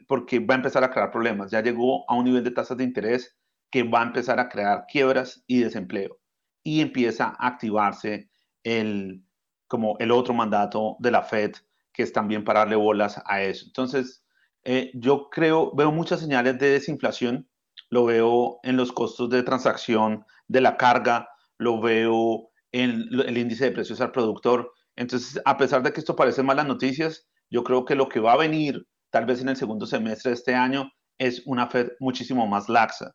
[0.06, 1.50] porque va a empezar a crear problemas.
[1.50, 3.36] Ya llegó a un nivel de tasas de interés
[3.72, 6.20] que va a empezar a crear quiebras y desempleo.
[6.62, 8.30] Y empieza a activarse
[8.62, 9.24] el,
[9.66, 11.52] como el otro mandato de la Fed,
[11.92, 13.64] que es también para darle bolas a eso.
[13.66, 14.24] Entonces,
[14.64, 17.48] eh, yo creo, veo muchas señales de desinflación,
[17.88, 23.64] lo veo en los costos de transacción de la carga, lo veo en el índice
[23.64, 24.72] de precios al productor.
[24.96, 28.34] Entonces, a pesar de que esto parece malas noticias, yo creo que lo que va
[28.34, 32.46] a venir tal vez en el segundo semestre de este año es una Fed muchísimo
[32.46, 33.14] más laxa.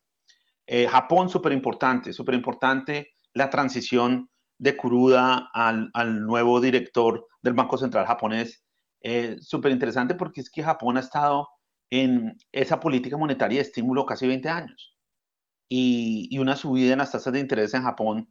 [0.68, 5.92] Eh, Japón, súper importante, súper importante la transición de Kuruda al,
[6.26, 8.64] nuevo director del Banco Central japonés.
[9.02, 11.48] Eh, súper interesante porque es que Japón ha estado
[11.90, 14.96] en esa política monetaria de estímulo casi 20 años.
[15.70, 18.30] Y, y, una subida en las tasas de interés en Japón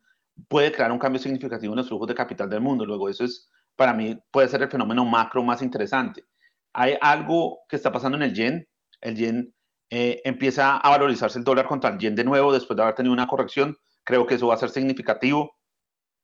[0.48, 2.84] puede crear un cambio significativo en los flujos de capital del mundo.
[2.84, 6.24] Luego, eso es, para mí, puede ser el fenómeno macro más interesante.
[6.72, 8.68] Hay algo que está pasando en el yen.
[9.00, 9.54] El yen
[9.90, 13.12] eh, empieza a valorizarse el dólar contra el yen de nuevo después de haber tenido
[13.12, 13.76] una corrección.
[14.04, 15.56] Creo que eso va a ser significativo.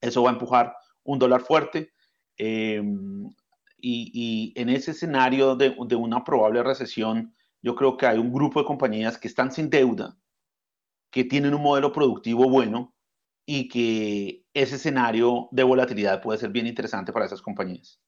[0.00, 1.92] Eso va a empujar un dólar fuerte.
[2.36, 3.30] Em,
[3.78, 8.60] y, en ese escenario de, de, una probable recesión, yo creo que hay un grupo
[8.60, 10.16] de compañías que están sin deuda,
[11.10, 12.94] que tienen un modelo productivo bueno
[13.44, 18.00] y que ese escenario de volatilidad puede ser bien interesante para esas compañías.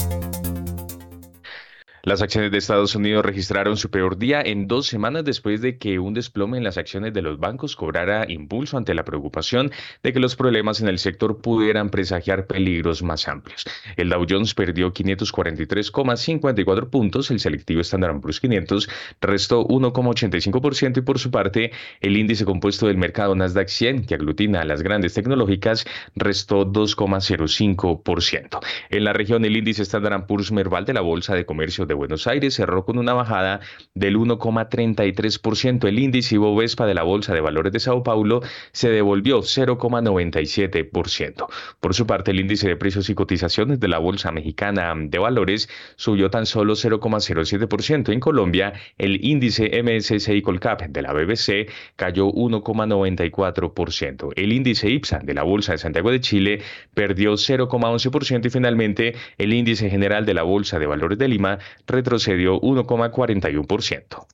[2.03, 5.99] Las acciones de Estados Unidos registraron su peor día en dos semanas después de que
[5.99, 10.19] un desplome en las acciones de los bancos cobrara impulso ante la preocupación de que
[10.19, 13.65] los problemas en el sector pudieran presagiar peligros más amplios.
[13.97, 18.89] El Dow Jones perdió 543,54 puntos, el selectivo Standard Poor's 500
[19.21, 24.61] restó 1,85% y por su parte el índice compuesto del mercado Nasdaq 100, que aglutina
[24.61, 25.85] a las grandes tecnológicas,
[26.15, 28.59] restó 2,05%.
[28.89, 32.27] En la región el índice Standard Poor's Merval de la Bolsa de Comercio de Buenos
[32.27, 33.59] Aires cerró con una bajada
[33.93, 35.87] del 1,33%.
[35.87, 41.47] El índice Ibovespa de la Bolsa de Valores de Sao Paulo se devolvió 0,97%.
[41.79, 45.69] Por su parte, el índice de precios y cotizaciones de la Bolsa Mexicana de Valores
[45.95, 48.11] subió tan solo 0,07%.
[48.11, 54.33] En Colombia, el índice MSCI Colcap de la BBC cayó 1,94%.
[54.35, 56.61] El índice IPSA de la Bolsa de Santiago de Chile
[56.93, 62.59] perdió 0,11% y finalmente el índice general de la Bolsa de Valores de Lima retrocedió
[62.61, 64.27] 1,41%.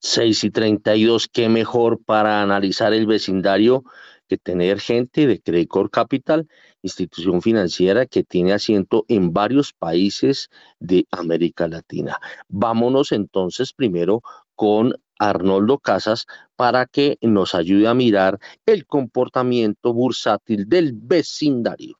[0.00, 3.84] 6 y 32, qué mejor para analizar el vecindario
[4.28, 6.48] que tener gente de Credicor Capital,
[6.82, 10.48] institución financiera que tiene asiento en varios países
[10.80, 12.18] de América Latina.
[12.48, 14.22] Vámonos entonces primero
[14.54, 21.98] con Arnoldo Casas para que nos ayude a mirar el comportamiento bursátil del vecindario.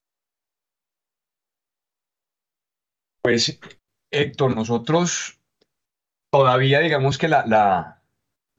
[3.22, 3.60] Pues
[4.12, 5.40] Héctor, nosotros
[6.30, 7.98] todavía digamos que la, la,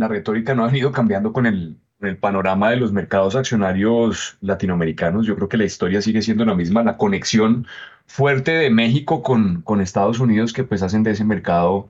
[0.07, 5.25] retórica no ha ido cambiando con el, el, panorama de los mercados accionarios latinoamericanos.
[5.25, 7.65] Yo creo que la historia sigue siendo la misma, la conexión
[8.05, 11.89] fuerte de México con, con Estados Unidos que pues hacen de ese mercado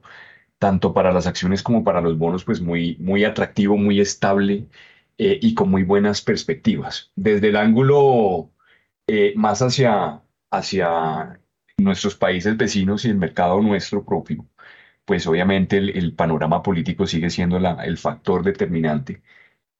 [0.59, 4.67] tanto para las acciones como para los bonos pues muy, muy atractivo, muy estable
[5.17, 7.11] eh, y con muy buenas perspectivas.
[7.15, 8.49] Desde el ángulo
[9.07, 10.21] eh, más hacia,
[10.51, 11.39] hacia
[11.77, 14.45] nuestros países vecinos y el mercado nuestro propio,
[15.05, 19.21] pues obviamente el, panorama político sigue siendo el factor determinante,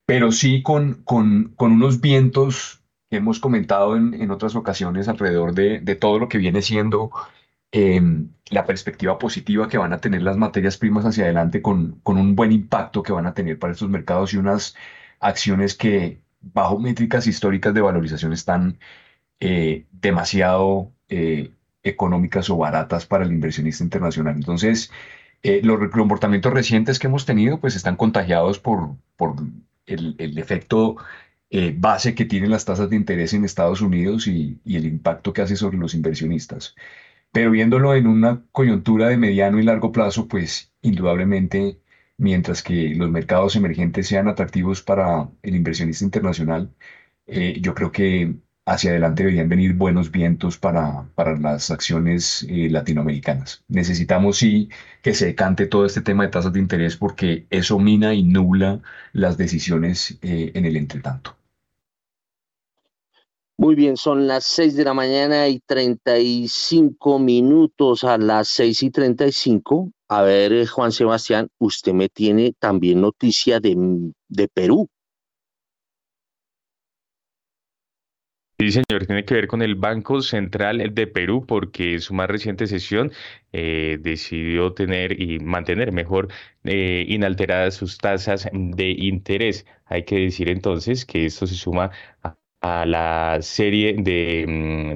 [0.06, 1.04] pero sí con,
[1.58, 7.10] unos vientos que hemos comentado en, otras ocasiones alrededor de, todo lo que viene siendo
[7.72, 12.18] em, la perspectiva positiva que van a tener las materias primas hacia adelante con, con
[12.18, 14.76] un buen impacto que van a tener para estos mercados y unas
[15.20, 18.78] acciones que bajo métricas históricas de valorización están
[19.40, 21.52] eh, demasiado eh,
[21.84, 24.36] económicas o baratas para el inversionista internacional.
[24.36, 24.90] Entonces,
[25.42, 29.36] eh, los comportamientos recientes que hemos tenido pues están contagiados por, por
[29.86, 30.96] el, el efecto
[31.50, 35.32] eh, base que tienen las tasas de interés en Estados Unidos y, y, el impacto
[35.32, 36.74] que hace sobre los inversionistas.
[37.32, 41.80] Pero viéndolo en una coyuntura de mediano y largo plazo, pues indudablemente,
[42.16, 46.74] mientras que los mercados emergentes sean atractivos para el inversionista internacional,
[47.26, 48.34] eh, yo creo que
[48.66, 53.62] hacia adelante deberían venir buenos vientos para, para las acciones eh, latinoamericanas.
[53.68, 54.70] Necesitamos sí
[55.02, 58.80] que se decante todo este tema de tasas de interés porque eso mina y nubla
[59.12, 61.36] las decisiones eh, en el entretanto.
[63.56, 68.90] Muy bien, son las 6 de la mañana y 35 minutos a las 6 y
[68.90, 69.92] 35.
[70.08, 73.76] A ver, eh, Juan Sebastián, usted me tiene también noticia de,
[74.28, 74.88] de Perú.
[78.58, 82.68] Sí, señor, tiene que ver con el Banco Central de Perú porque su más reciente
[82.68, 83.10] sesión
[83.52, 86.28] eh, decidió tener y mantener mejor
[86.62, 89.66] eh, inalteradas sus tasas de interés.
[89.86, 91.90] Hay que decir entonces que esto se suma
[92.22, 94.46] a, la serie de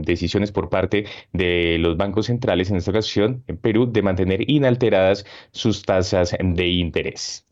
[0.01, 4.49] mm, decisiones por parte de los bancos centrales en esta ocasión en Perú de mantener
[4.51, 7.44] inalteradas sus tasas de interés.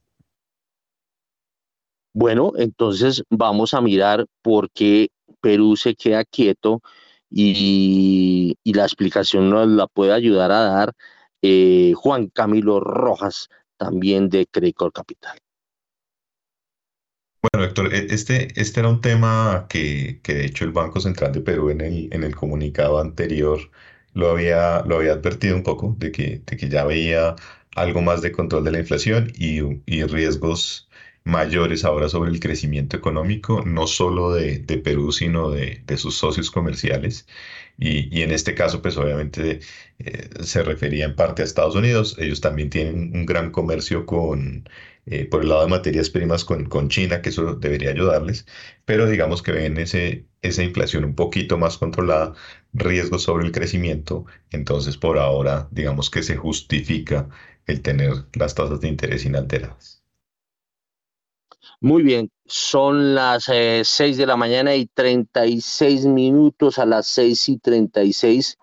[2.15, 5.09] Bueno, entonces vamos a mirar por qué
[5.41, 6.83] Perú se queda quieto
[7.31, 10.93] y, la explicación nos la puede ayudar a dar
[11.43, 15.39] eh, Juan Camilo Rojas, también de Credicor Capital.
[17.43, 21.33] Bueno, Héctor, e, este, este era un tema que, que, de hecho el Banco Central
[21.33, 23.61] de Perú en el, en el comunicado anterior
[24.15, 27.37] lo había, lo había advertido un poco de que, de que ya veía
[27.77, 30.86] algo más de control de la inflación y, y riesgos
[31.27, 37.27] mayores ahora sobre el crecimiento económico, no solo de, Perú, sino de, sus socios comerciales.
[37.79, 39.61] Y, en este caso, pues obviamente
[39.99, 42.17] eh, se refería en parte a Estados Unidos.
[42.19, 44.69] Ellos también tienen un gran comercio con,
[45.07, 48.47] eh, por el lado de materias primas con, China, que eso debería ayudarles,
[48.85, 52.35] pero digamos que ven ese, esa inflación un poquito más controlada,
[52.73, 54.27] riesgos sobre el crecimiento.
[54.51, 57.29] Entonces, por ahora, digamos que se justifica
[57.67, 59.96] el tener las tasas de interés inalteradas.
[61.81, 67.49] Muy bien, son las eh, seis de la mañana y 36 minutos a las seis
[67.49, 68.57] y 36.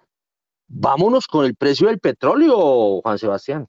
[0.68, 3.68] vámonos con el precio del petróleo, Juan Sebastián.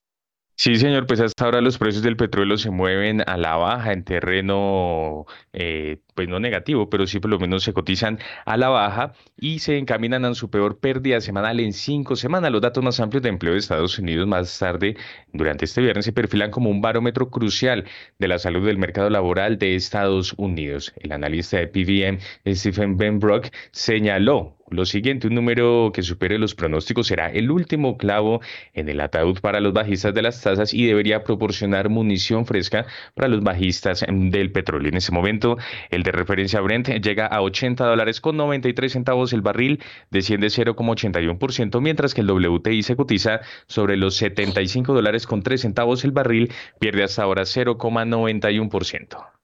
[0.56, 4.04] Sí, señor, pues hasta ahora los precios del petróleo se mueven a la baja en
[4.04, 9.12] terreno, eh, pues no negativo, pero sí por lo menos se cotizan a la baja
[9.36, 12.52] y se encaminan a su peor pérdida semanal en cinco semanas.
[12.52, 14.96] Los datos más amplios de empleo de Estados Unidos más tarde,
[15.32, 17.84] durante este viernes, se perfilan como un barómetro crucial
[18.18, 20.92] de la salud del mercado laboral de Estados Unidos.
[20.96, 22.20] El analista de PVM,
[22.54, 28.40] Stephen Benbrook, señaló lo siguiente, un número que supere los pronósticos será el último clavo
[28.72, 33.28] en el ataúd para los bajistas de las tasas y debería proporcionar munición fresca para
[33.28, 34.88] los bajistas del petróleo.
[34.88, 35.58] En ese momento,
[35.90, 41.80] el de referencia Brent llega a 80 dólares con 93 centavos el barril, desciende 0,81%,
[41.80, 46.50] mientras que el WTI se cotiza sobre los 75 dólares con 3 centavos el barril,
[46.80, 49.43] pierde hasta ahora 0,91%.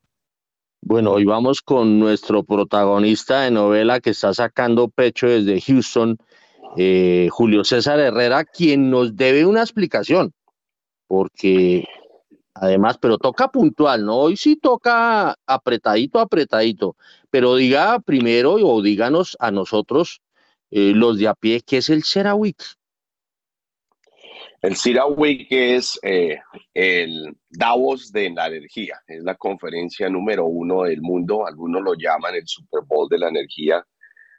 [0.83, 6.17] Bueno, hoy vamos con nuestro protagonista de novela que está sacando pecho desde Houston,
[6.77, 10.33] eh, Julio César Herrera, quien nos debe una explicación,
[11.07, 11.87] porque
[12.55, 14.17] además, pero toca puntual, ¿no?
[14.17, 16.97] Hoy sí toca apretadito, apretadito,
[17.29, 20.23] pero diga primero o díganos a nosotros,
[20.71, 22.80] eh, los de a pie, ¿qué es el CERAWIC?
[24.63, 26.39] El CERAWIC es eh,
[26.75, 32.35] el Davos de la energía, es la conferencia número uno del mundo, algunos lo llaman
[32.35, 33.83] el Super Bowl de la energía.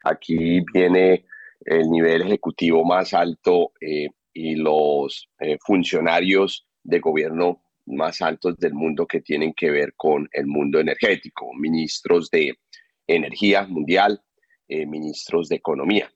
[0.03, 1.25] Aquí viene
[1.65, 5.27] el nivel ejecutivo más alto eh, y los
[5.65, 11.51] funcionarios de gobierno más altos del mundo que tienen que ver con el mundo energético,
[11.53, 12.59] ministros de
[13.07, 14.21] energía mundial,
[14.67, 16.11] eh, ministros de economía.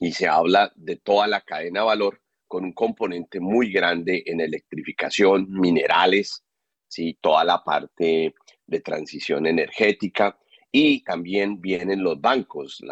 [0.00, 4.40] Y se habla de toda la cadena de valor con un componente muy grande en
[4.40, 6.44] electrificación, minerales,
[6.88, 7.18] ¿sí?
[7.20, 8.34] toda la parte
[8.66, 10.38] de transición energética
[10.70, 12.82] y también vienen los bancos,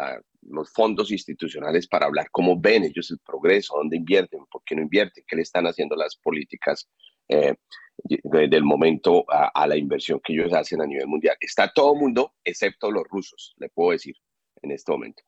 [0.41, 4.81] los fondos institucionales para hablar cómo ven ellos el progreso, dónde invierten, por qué no
[4.81, 6.87] invierten, qué le están haciendo las políticas
[7.27, 7.55] eh,
[8.03, 11.35] del momento a, la inversión que ellos hacen a nivel mundial.
[11.39, 14.15] Está todo el mundo, excepto los rusos, le puedo decir,
[14.61, 15.23] en este momento.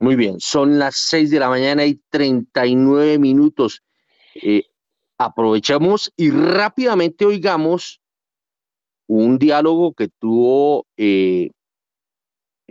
[0.00, 3.82] Muy bien, son las 6 de la mañana y 39 minutos.
[4.34, 4.64] Eh,
[5.18, 8.00] aprovechamos y rápidamente oigamos
[9.08, 11.50] un diálogo que tuvo eh,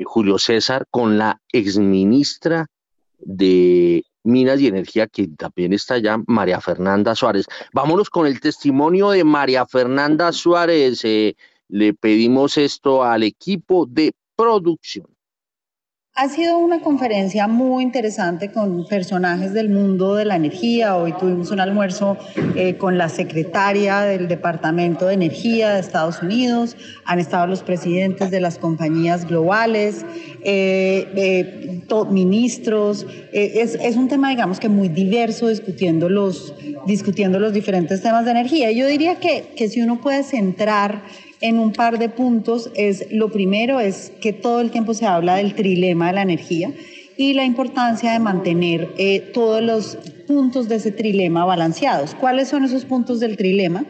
[0.06, 2.68] Julio César con la exministra
[3.18, 7.46] de Minas y Energía, que también está allá, María Fernanda Suárez.
[7.74, 11.04] Vámonos con el testimonio de María Fernanda Suárez.
[11.04, 11.36] Eh,
[11.68, 15.16] le pedimos esto al equipo de producción.
[16.20, 20.97] Ha sido una conferencia muy interesante con personajes del mundo de la energía.
[20.97, 22.18] Hoy tuvimos un almuerzo
[22.55, 26.76] eh, con la secretaria del Departamento de Energía de Estados Unidos.
[27.05, 30.07] Han estado los presidentes de las compañías globales,
[30.41, 33.05] eh, eh, ministros.
[33.32, 36.55] Es, es, un tema, digamos que muy diverso, discutiendo los,
[36.88, 38.72] discutiendo los diferentes temas de energía.
[38.72, 41.03] Yo diría que, que si uno puede centrar
[41.42, 42.72] en un par de puntos.
[42.76, 46.72] Es, lo primero es que todo el tiempo se habla del trilema de la energía
[47.18, 52.16] y la importancia de mantener eh, todos los puntos de ese trilema balanceados.
[52.16, 53.86] ¿Cuáles son esos puntos del trilema?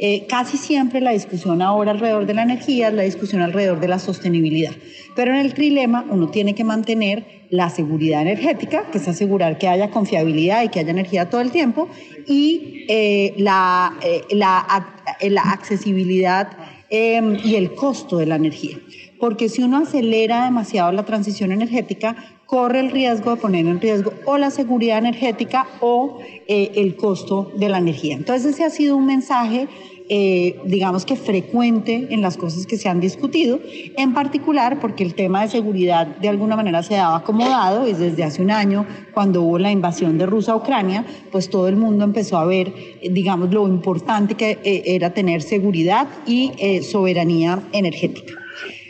[0.00, 3.88] Eh, casi siempre la discusión ahora alrededor de la energía es la discusión alrededor de
[3.88, 4.70] la sostenibilidad.
[5.16, 9.66] Pero en el trilema uno tiene que mantener la seguridad energética, que es asegurar que
[9.66, 11.88] haya confiabilidad y que haya energía todo el tiempo,
[12.28, 13.94] y eh, la,
[14.30, 14.86] la,
[15.20, 16.48] la accesibilidad
[16.90, 18.78] Em, y el costo de la energía.
[19.20, 22.16] Porque si uno acelera demasiado la transición energética,
[22.46, 27.52] corre el riesgo de poner en riesgo o la seguridad energética o eh, el costo
[27.56, 28.14] de la energía.
[28.14, 29.68] Entonces ese ha sido un mensaje
[30.08, 33.60] eh, digamos que frecuente en las cosas que se han discutido,
[33.96, 38.24] en particular porque el tema de seguridad de alguna manera se daba acomodado y desde
[38.24, 42.04] hace un año, cuando hubo la invasión de Rusia a Ucrania, pues todo el mundo
[42.04, 46.52] empezó a ver, eh, digamos, lo importante que eh, era tener seguridad y
[46.82, 48.34] soberanía energética.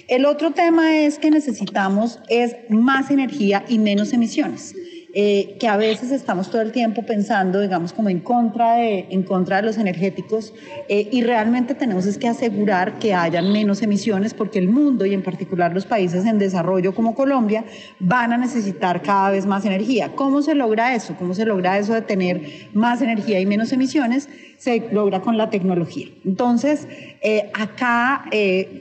[0.08, 4.74] El otro tema es que necesitamos es más energía y menos emisiones.
[5.14, 9.22] Eh, que a veces estamos todo el tiempo pensando, digamos, como en contra de, en
[9.22, 10.52] contra de los energéticos
[10.86, 15.14] eh, y realmente tenemos es que asegurar que hayan menos emisiones porque el mundo y
[15.14, 17.64] en particular los países en desarrollo como Colombia
[17.98, 20.12] van a necesitar cada vez más energía.
[20.14, 21.16] ¿Cómo se logra eso?
[21.18, 24.28] ¿Cómo se logra eso de tener más energía y menos emisiones?
[24.58, 26.08] Se logra con la tecnología.
[26.26, 26.86] Entonces,
[27.22, 28.24] eh, acá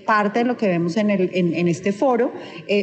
[0.06, 1.10] parte de lo que vemos en,
[1.68, 2.34] este foro,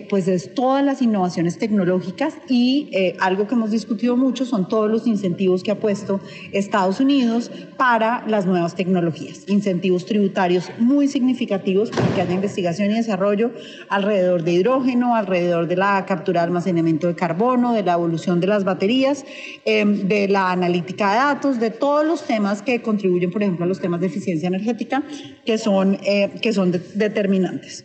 [0.09, 2.91] pues es todas las innovaciones tecnológicas y
[3.21, 6.21] al algo que hemos discutido mucho son todos los incentivos que ha puesto
[6.53, 12.95] Estados Unidos para las nuevas tecnologías, incentivos tributarios muy significativos para que haya investigación y
[12.95, 13.51] desarrollo
[13.89, 18.47] alrededor de hidrógeno, alrededor de la captura de almacenamiento de carbono, de la evolución de
[18.47, 19.25] las baterías,
[19.65, 23.69] em, de la analítica de datos, de todos los temas que contribuyen, por ejemplo, a
[23.69, 25.03] los temas de eficiencia energética,
[25.45, 27.85] que son, eh, que son determinantes.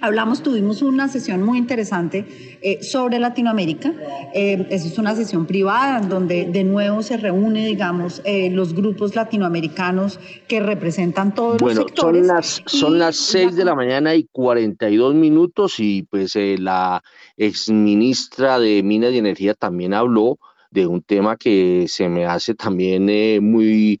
[0.00, 2.24] Hablamos, tuvimos una sesión muy interesante
[2.62, 3.92] eh, sobre Latinoamérica.
[4.34, 8.74] Eh, esa es una sesión privada en donde de nuevo se reúne, digamos, eh, los
[8.74, 12.26] grupos latinoamericanos que representan todos los sectores.
[12.26, 17.02] Son las, son las 6 de la mañana y 42 minutos y pues la
[17.36, 20.38] exministra de Minas y Energía también habló
[20.70, 23.04] de un tema que se me hace también
[23.42, 24.00] muy,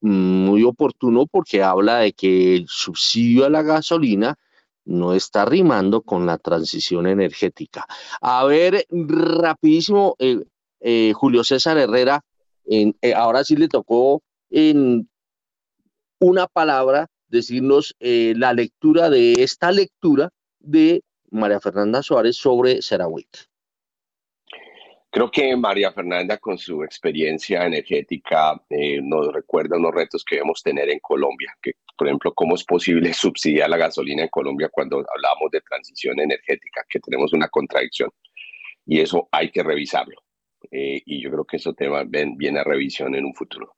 [0.00, 4.36] muy oportuno porque habla de que el subsidio a la gasolina
[4.84, 7.86] no está rimando con la transición energética.
[8.20, 10.44] A ver, rapidísimo, eh,
[10.80, 12.24] eh, Julio César Herrera,
[12.64, 15.08] en, eh, ahora sí le tocó en
[16.18, 23.49] una palabra decirnos la lectura de esta lectura de María Fernanda Suárez sobre Cerawit.
[25.10, 30.62] Creo que María Fernanda, con su experiencia energética, eh, nos recuerda unos retos que debemos
[30.62, 34.96] tener en Colombia, que por ejemplo, cómo es posible subsidiar la gasolina en Colombia cuando
[34.96, 38.08] hablamos de transición energética, que tenemos una contradicción.
[38.86, 40.16] Y eso hay que revisarlo.
[40.70, 43.76] Eh, y yo creo que eso tema viene a revisión en un futuro.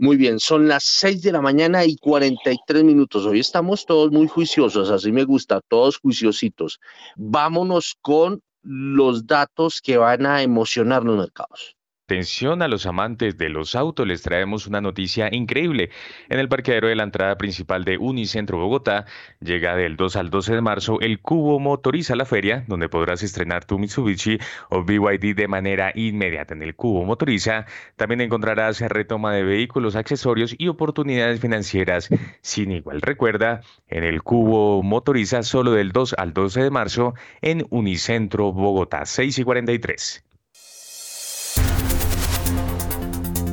[0.00, 3.26] Muy bien, son las 6 de la mañana y 43 minutos.
[3.26, 6.80] Hoy estamos todos muy juiciosos, así me gusta, todos juiciositos.
[7.16, 11.76] Vámonos con los datos que van a emocionar los mercados.
[12.10, 15.90] Atención a los amantes de los autos, les traemos una noticia increíble.
[16.28, 19.06] En el parqueadero de la entrada principal de Unicentro Bogotá,
[19.38, 23.64] llega del 2 al 12 de marzo el Cubo Motoriza la feria, donde podrás estrenar
[23.64, 24.40] tu Mitsubishi
[24.70, 26.52] o BYD de manera inmediata.
[26.52, 32.08] En el Cubo Motoriza también encontrarás retoma de vehículos, accesorios y oportunidades financieras
[32.40, 33.02] sin igual.
[33.02, 39.04] Recuerda, en el Cubo Motoriza solo del 2 al 12 de marzo en Unicentro Bogotá,
[39.04, 40.24] 6 y 43.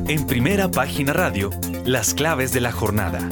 [0.08, 1.50] En primera página radio,
[1.84, 3.28] las claves de la jornada.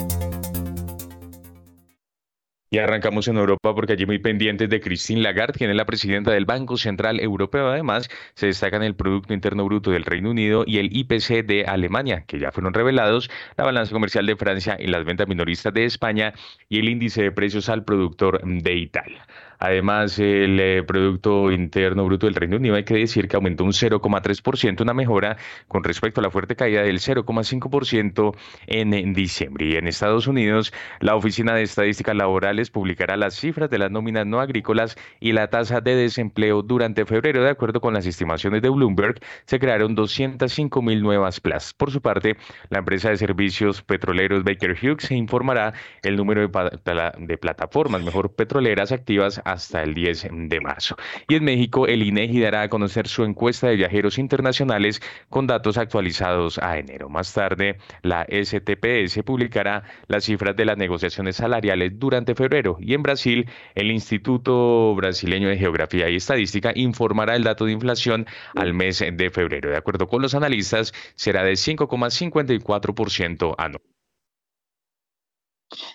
[2.68, 6.32] Y arrancamos en Europa porque allí muy pendientes de Christine Lagarde, quien es la presidenta
[6.32, 7.68] del Banco Central Europeo.
[7.68, 12.24] Además, se destacan el Producto Interno Bruto del Reino Unido y el IPC de Alemania,
[12.26, 16.34] que ya fueron revelados, la balanza comercial de Francia y las ventas minoristas de España
[16.68, 19.26] y el índice de precios al productor de Italia.
[19.58, 23.72] Además, el eh, Producto Interno Bruto del Reino Unido hay que decir que aumentó un
[23.72, 25.36] 0,3%, una mejora
[25.68, 28.34] con respecto a la fuerte caída del 0,5%
[28.66, 29.66] en, en diciembre.
[29.66, 34.26] Y en Estados Unidos, la Oficina de Estadísticas Laborales publicará las cifras de las nóminas
[34.26, 37.42] no agrícolas y la tasa de desempleo durante febrero.
[37.42, 41.72] De acuerdo con las estimaciones de Bloomberg, se crearon 205 mil nuevas plazas.
[41.74, 42.36] Por su parte,
[42.70, 48.92] la empresa de servicios petroleros Baker Hughes informará el número de, de plataformas, mejor petroleras
[48.92, 50.96] activas hasta el 10 de marzo.
[51.28, 55.78] Y en México, el INEGI dará a conocer su encuesta de viajeros internacionales con datos
[55.78, 57.08] actualizados a enero.
[57.08, 62.76] Más tarde, la STPS publicará las cifras de las negociaciones salariales durante febrero.
[62.80, 68.26] Y en Brasil, el Instituto Brasileño de Geografía y Estadística informará el dato de inflación
[68.54, 69.70] al mes de febrero.
[69.70, 73.95] De acuerdo con los analistas, será de 5,54% anual.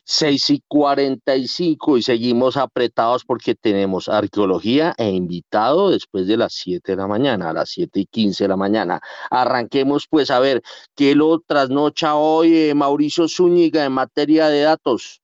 [0.05, 6.91] 6 y 45 y seguimos apretados porque tenemos arqueología e invitado después de las 7
[6.91, 9.01] de la mañana, a las 7 y 15 de la mañana.
[9.29, 10.61] Arranquemos pues a ver
[10.95, 15.21] qué lo trasnocha hoy eh, Mauricio Zúñiga en materia de datos.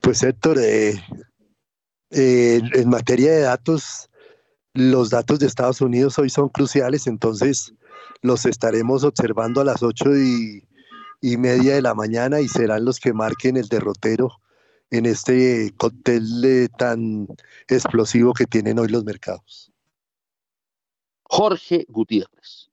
[0.00, 0.94] Pues Héctor, eh,
[2.10, 4.08] eh, en materia de datos,
[4.72, 7.74] los datos de Estados Unidos hoy son cruciales, entonces
[8.22, 10.67] los estaremos observando a las 8 y
[11.20, 14.40] y media de la mañana y serán los que marquen el derrotero
[14.90, 17.28] en este cóctel tan
[17.68, 19.72] explosivo que tienen hoy los mercados.
[21.24, 22.70] Jorge Gutiérrez.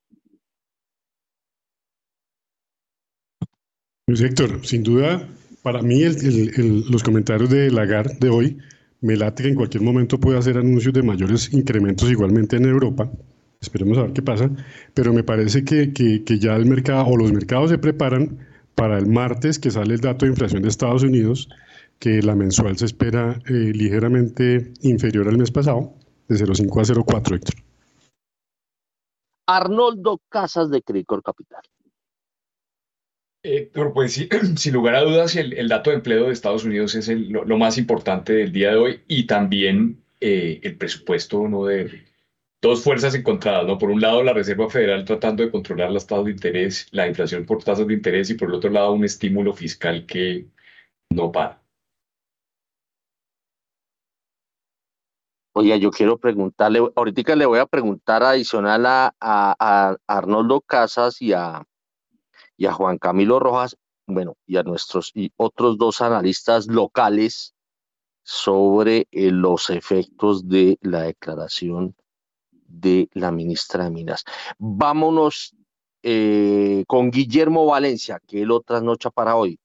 [4.08, 5.28] Luis Héctor, sin duda,
[5.64, 8.58] para mí los comentarios de Lagarde de hoy
[9.02, 13.12] me late que en cualquier momento puede hacer anuncios de mayores incrementos igualmente en Europa
[13.62, 14.50] Esperemos a ver qué pasa.
[14.94, 18.40] Pero me parece que, que, ya el mercado o los mercados se preparan
[18.76, 21.50] para el martes que sale el dato de inflación de Estados Unidos,
[22.00, 25.94] que la mensual se espera eh, ligeramente inferior al mes pasado,
[26.28, 27.56] de 0,5 a 0,4, Héctor.
[29.48, 31.62] Arnoldo Casas de Cricor Capital.
[33.44, 34.28] Héctor, pues sí,
[34.58, 38.34] sin lugar a dudas, el, dato de empleo de Estados Unidos es lo, más importante
[38.34, 42.04] del día de hoy y también eh, el presupuesto uno de
[42.66, 43.78] dos fuerzas encontradas, ¿no?
[43.78, 47.46] Por un lado, la Reserva Federal tratando de controlar las tasas de interés, la inflación
[47.46, 50.48] por tasas de interés y por el otro lado, un estímulo fiscal que
[51.10, 51.62] no para.
[55.54, 61.32] Oye, yo quiero preguntarle, ahorita le voy a preguntar adicional a, a Arnoldo Casas y
[61.32, 61.64] a,
[62.58, 67.56] y a Juan Camilo Rojas, bueno, y a nuestros y otros dos analistas locales
[68.24, 71.96] sobre eh, los efectos de la declaración
[72.80, 74.24] de la ministra de Minas.
[74.58, 75.56] Vámonos
[76.04, 79.60] eh, con Guillermo Valencia, que él otra noche para hoy.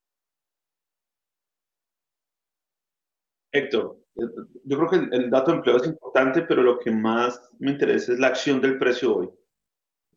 [3.52, 4.22] Héctor, eh,
[4.64, 8.12] yo creo que el dato de empleo es importante, pero lo que más me interesa
[8.12, 9.30] es la acción del precio hoy.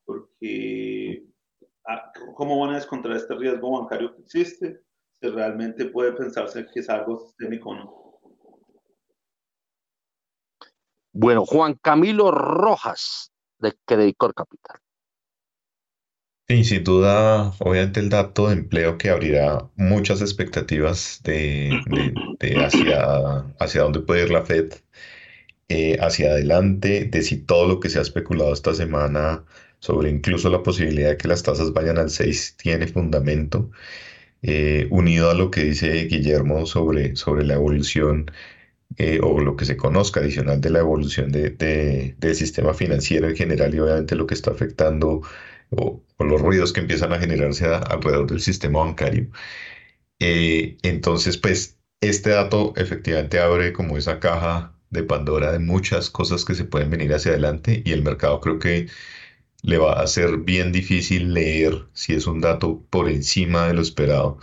[0.05, 1.25] Porque
[2.35, 4.81] cómo van a descontar este riesgo bancario que existe,
[5.11, 8.02] si realmente puede pensarse que es algo sistémico o no.
[11.13, 14.77] Bueno, Juan Camilo Rojas, de Credicor Capital.
[16.47, 21.69] Sí, sin duda, obviamente el dato de empleo que abrirá muchas expectativas de,
[22.57, 24.73] hacia, hacia dónde puede ir la Fed,
[25.69, 29.45] eh, hacia adelante, de si todo lo que se ha especulado esta semana
[29.79, 33.71] sobre incluso la posibilidad de que las tasas vayan al 6 tiene fundamento,
[34.41, 38.31] eh, unido a lo que dice Guillermo sobre, sobre la evolución
[38.97, 43.35] eh, o lo que se conozca adicional de la evolución de, del sistema financiero en
[43.35, 45.21] general y obviamente lo que está afectando
[45.71, 49.27] o, los ruidos que empiezan a generarse alrededor del sistema bancario.
[50.19, 56.45] Eh, entonces, pues este dato efectivamente abre como esa caja de Pandora de muchas cosas
[56.45, 58.87] que se pueden venir hacia adelante y el mercado creo que
[59.63, 63.81] le va a ser bien difícil leer si es un dato por encima de lo
[63.81, 64.39] esperado.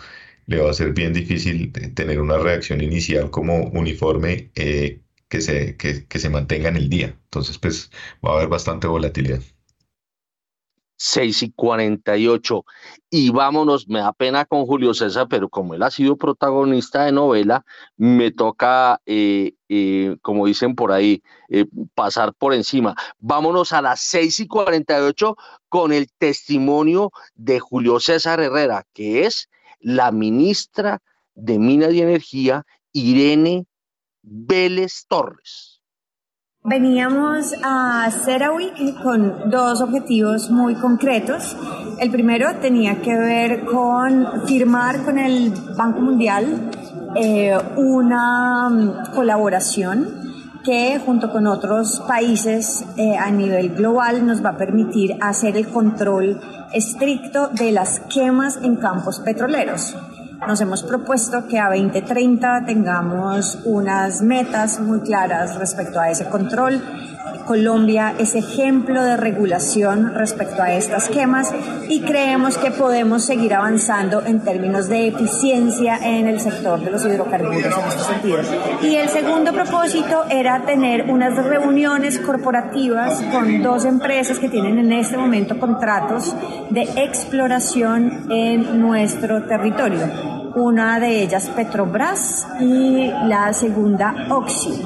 [0.50, 5.76] Le va a ser bien difícil tener una reacción inicial como uniforme eh, que, se,
[5.76, 7.16] que, que se mantenga en el día.
[7.24, 7.88] Entonces, pues
[8.24, 9.40] va a haber bastante volatilidad.
[10.96, 12.64] 6 y 48.
[13.10, 17.12] Y vámonos, me da pena con Julio César, pero como él ha sido protagonista de
[17.12, 17.64] novela,
[17.96, 21.22] me toca, eh, eh, como dicen por ahí,
[21.94, 22.96] pasar por encima.
[23.20, 25.36] Vámonos a las 6 y 48
[25.68, 29.48] con el testimonio de Julio César Herrera, que es
[29.80, 31.02] la ministra
[31.34, 33.66] de Minas y Energía, Irene
[34.22, 35.80] Vélez Torres.
[36.62, 41.56] Veníamos a CERAWIC con dos objetivos muy concretos.
[41.98, 46.70] El primero tenía que ver con firmar con el Banco Mundial
[47.16, 50.20] eh, una mm, colaboración
[50.62, 55.68] que junto con otros países eh, a nivel global nos va a permitir hacer el
[55.68, 56.38] control
[56.72, 59.96] estricto de las quemas en campos petroleros.
[60.46, 66.80] Nos hemos propuesto que a 2030 tengamos unas metas muy claras respecto a ese control.
[67.44, 71.52] Colombia es ejemplo de regulación respecto a estas quemas
[71.88, 77.04] y creemos que podemos seguir avanzando en términos de eficiencia en el sector de los
[77.04, 78.38] hidrocarburos en este sentido.
[78.82, 84.92] Y el segundo propósito era tener unas reuniones corporativas con dos empresas que tienen en
[84.92, 86.34] este momento contratos
[86.70, 94.82] de exploración en nuestro territorio una de ellas Petrobras y la segunda Oxy.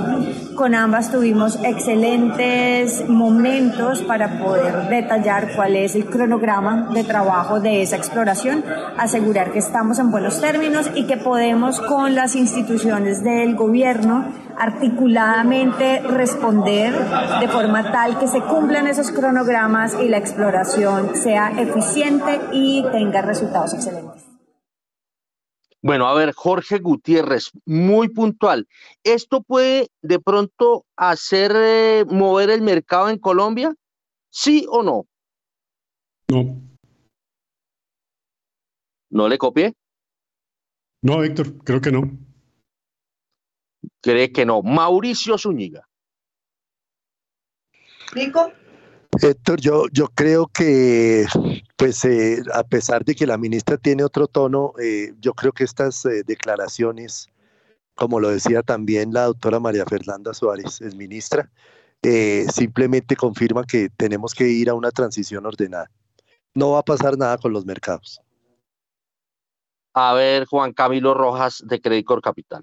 [0.54, 7.82] Con ambas tuvimos excelentes momentos para poder detallar cuál es el cronograma de trabajo de
[7.82, 8.64] esa exploración,
[8.98, 14.24] asegurar que estamos en buenos términos y que podemos con las instituciones del gobierno
[14.58, 16.94] articuladamente responder
[17.40, 23.22] de forma tal que se cumplan esos cronogramas y la exploración sea eficiente y tenga
[23.22, 24.23] resultados excelentes.
[25.84, 28.66] Bueno, a ver, Jorge Gutiérrez, muy puntual.
[29.02, 33.74] ¿Esto puede de pronto hacer eh, mover el mercado en Colombia?
[34.30, 35.06] ¿Sí o no?
[36.30, 36.58] No.
[39.10, 39.74] ¿No le copié?
[41.02, 42.18] No, Héctor, creo que no.
[44.00, 44.62] Cree que no.
[44.62, 45.86] Mauricio Zúñiga.
[48.14, 48.50] ¿Nico?
[49.22, 51.26] Héctor, yo, yo creo que,
[51.76, 55.64] pues, eh, a pesar de que la ministra tiene otro tono, eh, yo creo que
[55.64, 57.28] estas eh, declaraciones,
[57.94, 61.50] como lo decía también la doctora María Fernanda Suárez, es ministra,
[62.52, 65.90] simplemente confirma que tenemos que ir a una transición ordenada.
[66.54, 68.20] No va a pasar nada con los mercados.
[69.94, 72.62] A ver, Juan Camilo Rojas de Credicor Capital.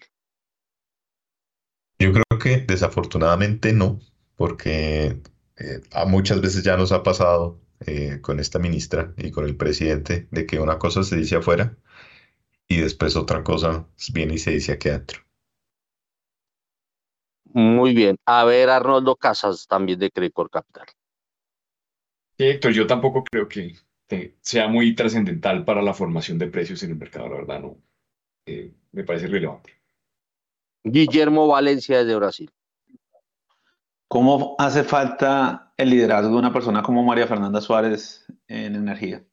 [1.98, 4.00] Yo creo que desafortunadamente no,
[4.36, 5.22] porque
[5.58, 9.56] eh, a muchas veces ya nos ha pasado eh, con esta ministra y con el
[9.56, 11.78] presidente de que una cosa se dice afuera
[12.68, 15.22] y después otra cosa viene y se dice aquí adentro.
[17.54, 18.18] Muy bien.
[18.26, 20.86] A ver, Arnoldo Casas, también de Crecor Capital.
[22.38, 23.76] Sí, Héctor, yo tampoco creo que
[24.42, 27.78] sea muy trascendental para la formación de precios en el mercado, la verdad, no.
[28.46, 29.74] Eh, me parece relevante.
[30.84, 32.52] Guillermo Valencia desde Brasil.
[34.12, 39.26] ¿Cómo hace falta el liderazgo de una persona como María Fernanda Suárez en energía?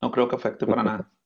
[0.00, 1.10] No creo que afecte para nada.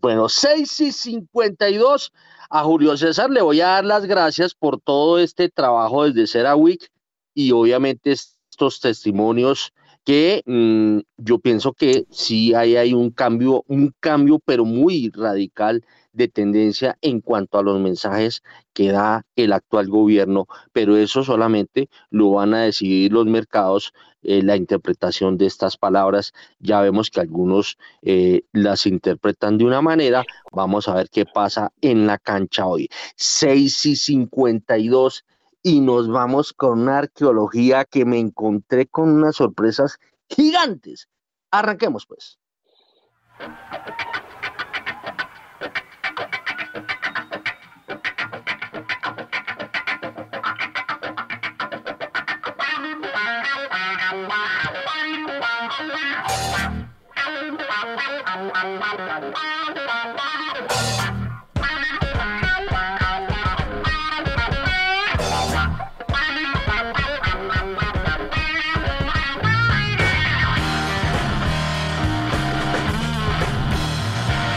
[0.00, 2.12] Bueno, 6 y 52.
[2.50, 6.88] A Julio César le voy a dar las gracias por todo este trabajo desde CeraWeek
[7.34, 9.72] y obviamente estos testimonios
[10.08, 15.84] que mm, yo pienso que sí hay, hay un cambio, un cambio, pero muy radical
[16.14, 18.42] de tendencia en cuanto a los mensajes
[18.72, 23.92] que da el actual gobierno, pero eso solamente lo van a decidir los mercados,
[24.22, 26.32] eh, la interpretación de estas palabras.
[26.58, 30.24] Ya vemos que algunos eh, las interpretan de una manera.
[30.52, 32.88] Vamos a ver qué pasa en la cancha hoy.
[33.16, 35.26] 6 y 52
[35.62, 39.98] y nos vamos con una arqueología que me encontré con unas sorpresas
[40.28, 41.08] gigantes.
[41.50, 42.38] Arranquemos pues.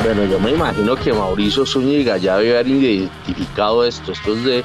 [0.04, 4.14] Bueno, yo me imagino que Mauricio Zúñiga ya debe haber identificado esto.
[4.14, 4.64] Esto es de,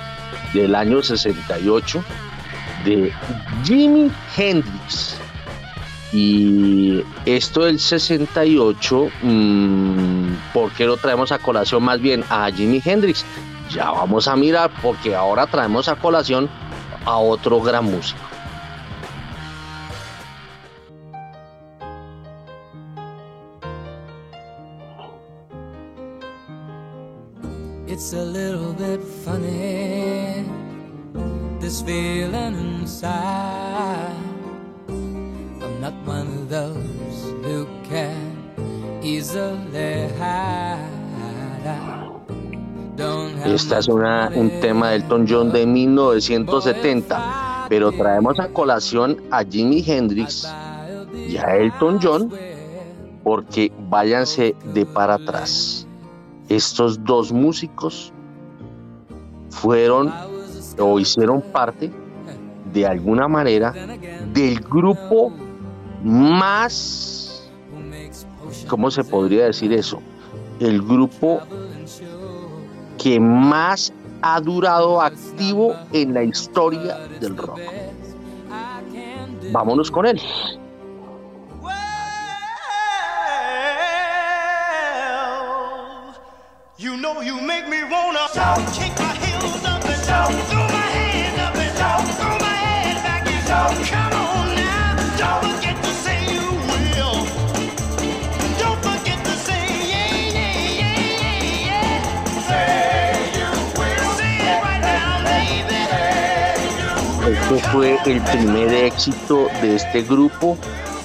[0.55, 2.03] del año 68
[2.87, 3.13] de
[3.63, 5.19] Jimi Hendrix.
[6.11, 12.81] Y esto del 68, mmm, ¿por qué lo traemos a colación más bien a Jimi
[12.83, 13.27] Hendrix?
[13.71, 16.49] Ya vamos a mirar porque ahora traemos a colación
[17.05, 18.36] a otro gran músico.
[27.97, 30.45] It's a little bit funny,
[31.59, 34.15] this feeling inside.
[34.87, 38.53] I'm not one of those who can
[39.03, 40.93] easily hide.
[43.47, 49.43] Esta es una, un tema del Elton John de 1970, pero traemos a colación a
[49.43, 50.47] Jimi Hendrix
[51.15, 52.31] y a Elton John
[53.25, 55.76] porque váyanse de para atrás.
[56.49, 58.13] Estos dos músicos
[59.51, 60.13] fueron
[60.79, 61.91] o hicieron parte
[62.73, 63.73] de alguna manera
[64.33, 65.33] del grupo
[66.03, 67.51] más,
[68.69, 70.01] ¿cómo se podría decir eso?
[70.61, 71.41] El grupo
[72.99, 73.93] que más
[74.23, 77.61] ha durado activo en la historia del rock.
[79.53, 80.21] Vámonos con él.
[107.29, 110.57] Este fue el primer éxito de este grupo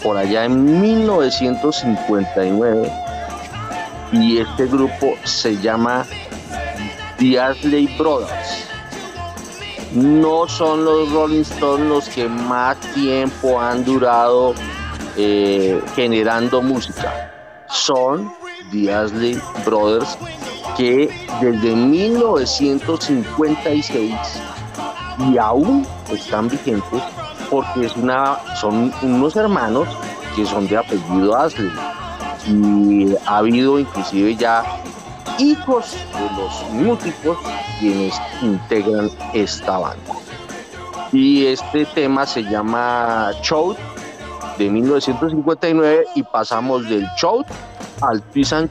[0.02, 2.90] por allá en 1959
[4.12, 6.06] y este grupo se llama
[7.22, 8.68] The Asley Brothers.
[9.94, 14.56] No son los Rolling Stones los que más tiempo han durado
[15.16, 17.32] eh, generando música.
[17.70, 18.34] Son
[18.72, 20.18] The Asley Brothers
[20.76, 24.16] que desde 1956
[25.20, 27.04] y aún están vigentes
[27.52, 29.88] porque es una, son unos hermanos
[30.36, 31.70] que son de apellido Asley
[32.48, 34.64] y ha habido inclusive ya
[35.42, 37.38] hijos de los músicos
[37.80, 40.14] quienes integran esta banda.
[41.12, 43.78] Y este tema se llama Shout
[44.58, 47.48] de 1959 y pasamos del Shout
[48.02, 48.70] al Twist and.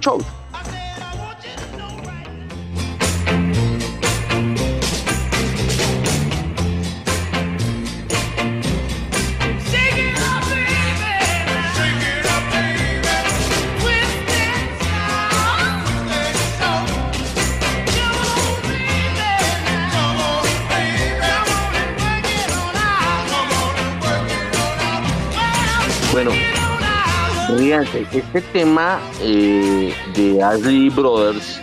[28.12, 31.60] Este tema eh, de Ashley Brothers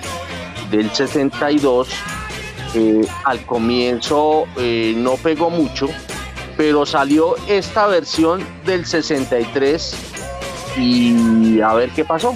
[0.71, 1.89] del 62
[2.75, 5.87] eh, al comienzo eh, no pegó mucho,
[6.55, 9.95] pero salió esta versión del 63
[10.77, 12.35] y a ver qué pasó.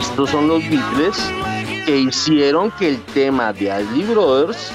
[0.00, 1.16] Estos son los Beatles
[1.84, 4.72] que hicieron que el tema de Ashley Brothers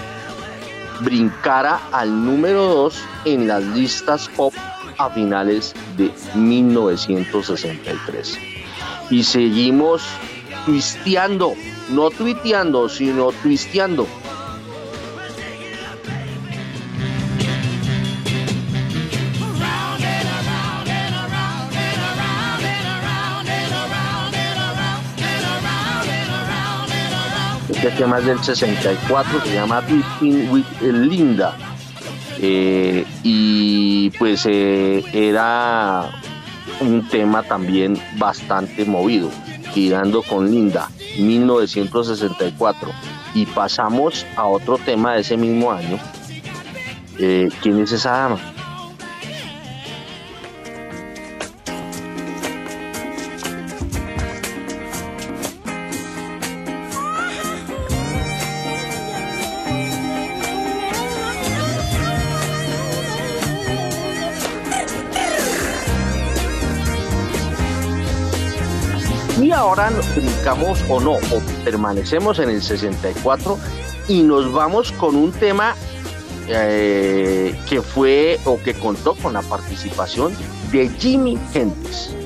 [1.02, 2.96] brincara al número 2
[3.26, 4.54] en las listas pop
[5.00, 8.38] a finales de 1963.
[9.10, 10.04] Y seguimos
[10.66, 11.56] twisteando,
[11.90, 14.06] no tuiteando, sino twisteando
[27.96, 31.56] tema del 64, se llama Drifting with Linda.
[32.40, 36.10] Eh, y pues eh, era
[36.82, 39.32] un tema también bastante movido,
[39.74, 42.90] tirando con Linda, 1964.
[43.34, 45.98] Y pasamos a otro tema de ese mismo año.
[47.18, 48.55] Eh, ¿Quién es esa dama?
[69.78, 73.60] Ahora brincamos o no, o permanecemos en el 64
[74.08, 75.76] y nos vamos con un tema
[76.48, 80.34] eh, que fue o que contó con la participación
[80.72, 82.25] de Jimmy Hendrix.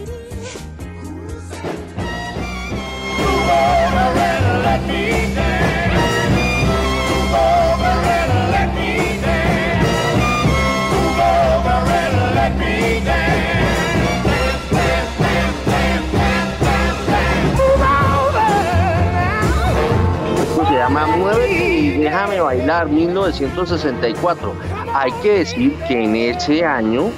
[22.70, 24.54] Déjame bailar 1964.
[24.94, 27.10] Hay que decir que en ese año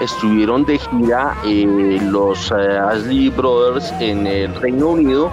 [0.00, 5.32] estuvieron de gira eh, los eh, Ashley Brothers en el Reino Unido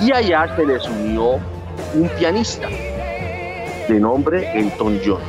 [0.00, 1.34] y allá se les unió
[1.94, 2.68] un pianista
[3.88, 5.20] de nombre Elton John.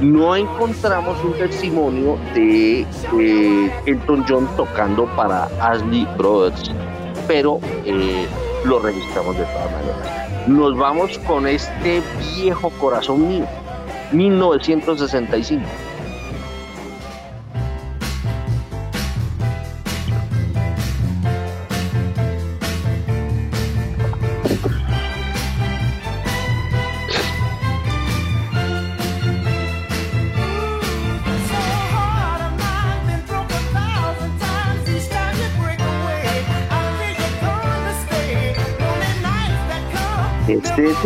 [0.00, 2.82] No encontramos un testimonio de
[3.18, 6.70] eh, Elton John tocando para Ashley Brothers,
[7.26, 7.60] pero
[8.64, 12.02] lo registramos de todas maneras nos vamos con este
[12.36, 13.46] viejo corazón mío,
[14.12, 15.64] 1965.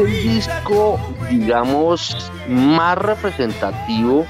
[0.01, 0.99] El disco,
[1.29, 4.27] digamos, más representativo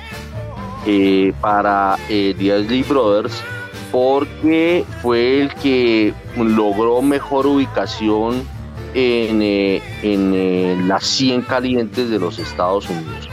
[0.86, 3.42] eh, para eh, The Brothers
[3.90, 8.46] porque fue el que logró mejor ubicación
[8.94, 13.28] en, eh, en eh, las 100 calientes de los Estados Unidos.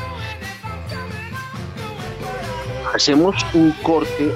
[2.93, 4.33] Hacemos un corte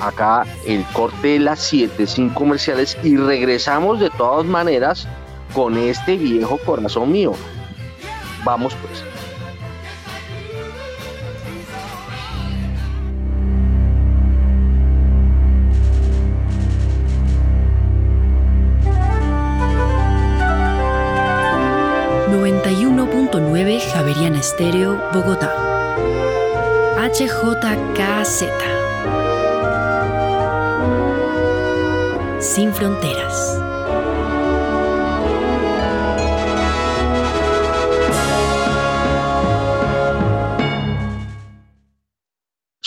[0.00, 5.06] acá, el corte de las 7 sin comerciales y regresamos de todas maneras
[5.52, 7.32] con este viejo corazón mío.
[8.44, 9.04] Vamos pues.
[22.30, 25.52] ...91.9 Javeriana Estéreo, Bogotá.
[26.96, 28.44] HJKZ.
[32.40, 33.69] Sin fronteras.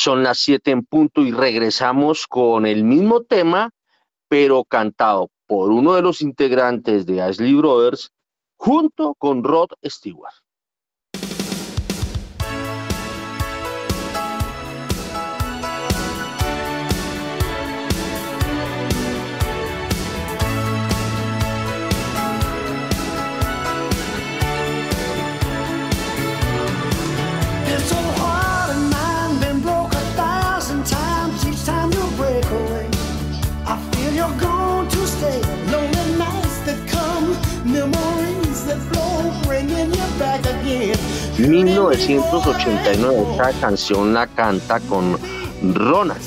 [0.03, 3.69] Son las 7 en punto y regresamos con el mismo tema,
[4.27, 8.11] pero cantado por uno de los integrantes de Ashley Brothers
[8.57, 10.33] junto con Rod Stewart.
[41.37, 45.17] 1989, esta canción la canta con
[45.73, 46.21] Ronald,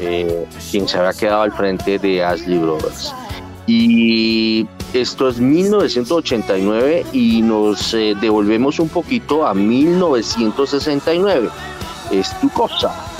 [0.00, 3.14] eh, quien se había quedado al frente de Ashley Brothers.
[3.66, 11.50] Y esto es 1989 y nos eh, devolvemos un poquito a 1969.
[12.10, 13.17] Es tu cosa.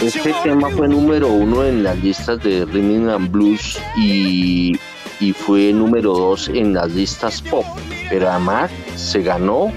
[0.00, 4.78] Este tema fue número uno en las listas de Rhythm and Blues y,
[5.18, 7.64] y fue número dos en las listas pop,
[8.08, 9.72] pero además se ganó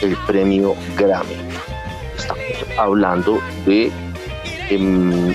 [0.00, 1.36] el premio Grammy.
[2.16, 2.42] Estamos
[2.78, 3.92] hablando de
[4.70, 5.34] um,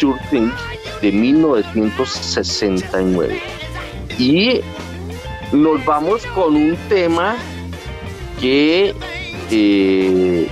[0.00, 0.50] Your Thing
[1.02, 3.38] de 1969.
[4.18, 4.60] Y
[5.52, 7.36] nos vamos con un tema
[8.40, 8.94] que
[9.50, 10.48] eh,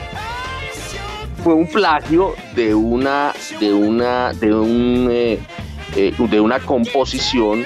[1.42, 5.38] fue un plagio de una de una de un eh,
[5.96, 7.64] eh, de una composición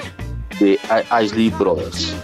[0.59, 0.79] de
[1.21, 2.15] Isley Brothers.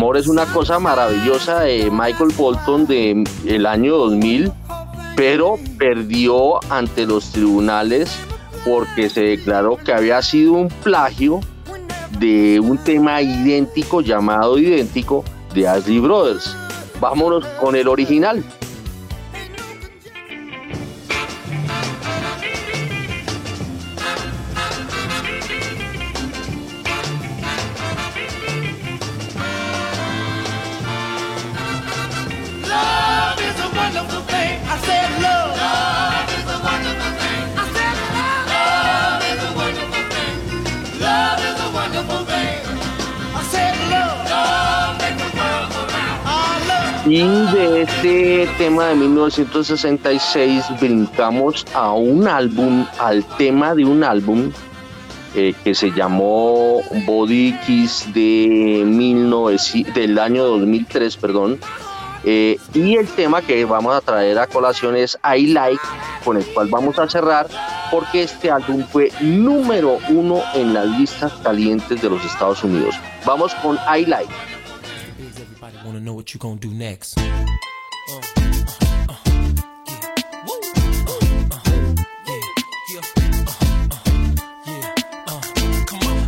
[0.00, 4.50] Amor es una cosa maravillosa de Michael Bolton de el año 2000,
[5.14, 8.10] pero perdió ante los tribunales
[8.64, 11.40] porque se declaró que había sido un plagio
[12.18, 15.22] de un tema idéntico llamado idéntico
[15.52, 16.56] de Ashley Brothers.
[16.98, 18.42] Vámonos con el original.
[49.20, 54.50] 1966 brincamos a un álbum, al tema de un álbum
[55.34, 58.82] eh, que se llamó Body Kiss de
[59.94, 61.60] del año 2003, perdón.
[62.24, 65.82] Eh, y el tema que vamos a traer a colación es I Like,
[66.24, 67.46] con el cual vamos a cerrar,
[67.90, 72.94] porque este álbum fue número uno en las listas calientes de los Estados Unidos.
[73.26, 74.32] Vamos con I Like.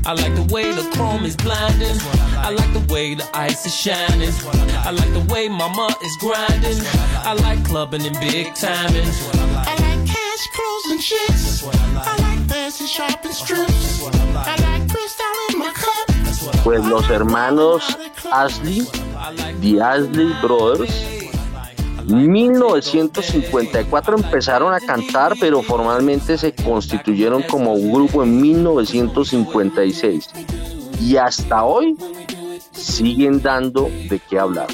[0.04, 1.96] I like the way the chrome is blinding.
[2.36, 4.32] I like the way the ice is shining.
[4.84, 6.78] I like the way mama is grinding.
[7.22, 9.06] I like clubbing and big timing.
[9.06, 11.64] I like cash, clothes, and chicks.
[11.64, 14.02] I like fancy shopping strips.
[14.34, 16.62] I like crystal in my cup.
[16.64, 17.96] Pues los hermanos
[18.32, 18.80] Ashley
[19.60, 21.11] The Ashley Brothers.
[22.06, 30.30] 1954 empezaron a cantar, pero formalmente se constituyeron como un grupo en 1956.
[31.00, 31.96] Y hasta hoy
[32.72, 34.68] siguen dando de qué hablar.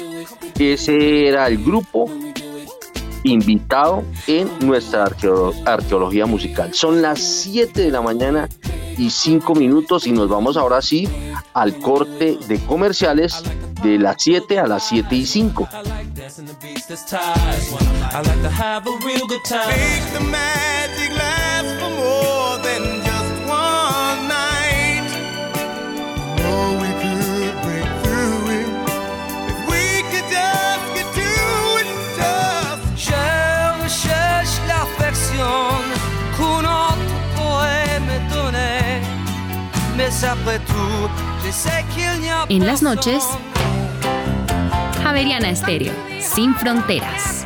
[0.57, 2.09] Ese era el grupo
[3.23, 5.09] invitado en nuestra
[5.65, 6.73] arqueología musical.
[6.73, 8.47] Son las 7 de la mañana
[8.99, 11.07] y 5 minutos y nos vamos ahora sí
[11.53, 13.41] al corte de comerciales
[13.81, 15.69] de las 7 a las 7 y 5.
[42.49, 43.23] En las noches,
[45.01, 47.45] Javeriana Estéreo, sin fronteras.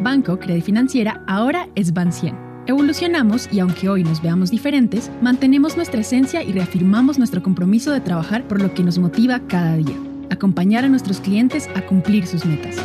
[0.00, 2.64] Banco Credit Financiera ahora es Ban100.
[2.66, 8.00] Evolucionamos y aunque hoy nos veamos diferentes, mantenemos nuestra esencia y reafirmamos nuestro compromiso de
[8.00, 9.98] trabajar por lo que nos motiva cada día,
[10.30, 12.78] acompañar a nuestros clientes a cumplir sus metas.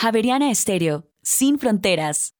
[0.00, 2.37] Javeriana Estéreo, sin fronteras.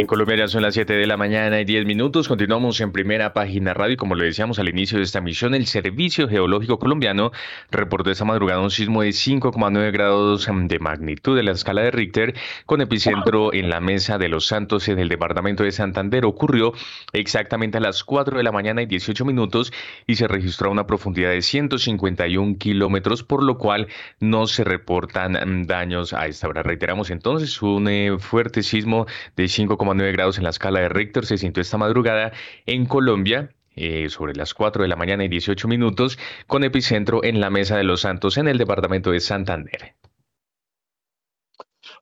[0.00, 2.28] En Colombia ya son las 7 de la mañana y 10 minutos.
[2.28, 3.96] Continuamos en primera página radio.
[3.96, 7.32] Como lo decíamos al inicio de esta misión, el Servicio Geológico Colombiano
[7.72, 12.36] reportó esta madrugada un sismo de 5,9 grados de magnitud de la escala de Richter,
[12.64, 16.26] con epicentro en la Mesa de los Santos en el departamento de Santander.
[16.26, 16.74] Ocurrió
[17.12, 19.72] exactamente a las 4 de la mañana y 18 minutos
[20.06, 23.88] y se registró a una profundidad de 151 kilómetros, por lo cual
[24.20, 26.62] no se reportan daños a esta hora.
[26.62, 31.26] Reiteramos entonces un eh, fuerte sismo de 5,9 9 grados en la escala de Richter
[31.26, 32.32] se sintió esta madrugada
[32.66, 33.50] en Colombia.
[33.80, 37.76] Eh, sobre las 4 de la mañana y 18 minutos, con epicentro en la Mesa
[37.76, 39.94] de los Santos en el departamento de Santander.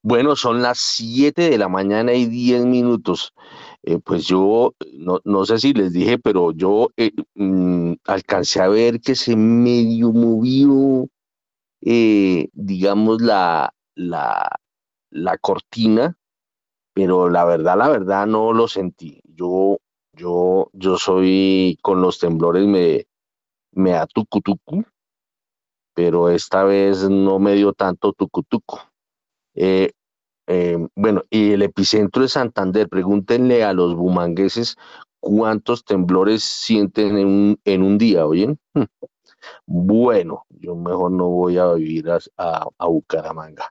[0.00, 3.34] Bueno, son las 7 de la mañana y 10 minutos.
[3.82, 4.74] Eh, pues yo
[5.24, 10.12] no, sé si les dije, pero yo eh, mm, alcancé a ver que se medio
[10.12, 11.06] movió,
[11.82, 14.48] digamos, la, la,
[15.10, 16.16] la cortina
[16.97, 19.20] pero la verdad, la verdad no lo sentí.
[19.24, 19.77] Yo,
[20.14, 23.05] yo, yo soy con los temblores me,
[23.73, 24.82] me da tucutucu,
[25.94, 28.78] pero esta vez no me dio tanto tucutucu.
[29.55, 29.93] Eh,
[30.47, 34.77] eh, bueno, y el epicentro de Santander, pregúntenle a los bumangueses
[35.20, 38.59] cuántos temblores sienten en un, en un día, ¿oyen?
[39.66, 42.18] Bueno, yo mejor no voy a vivir a,
[42.78, 43.70] a, Bucaramanga.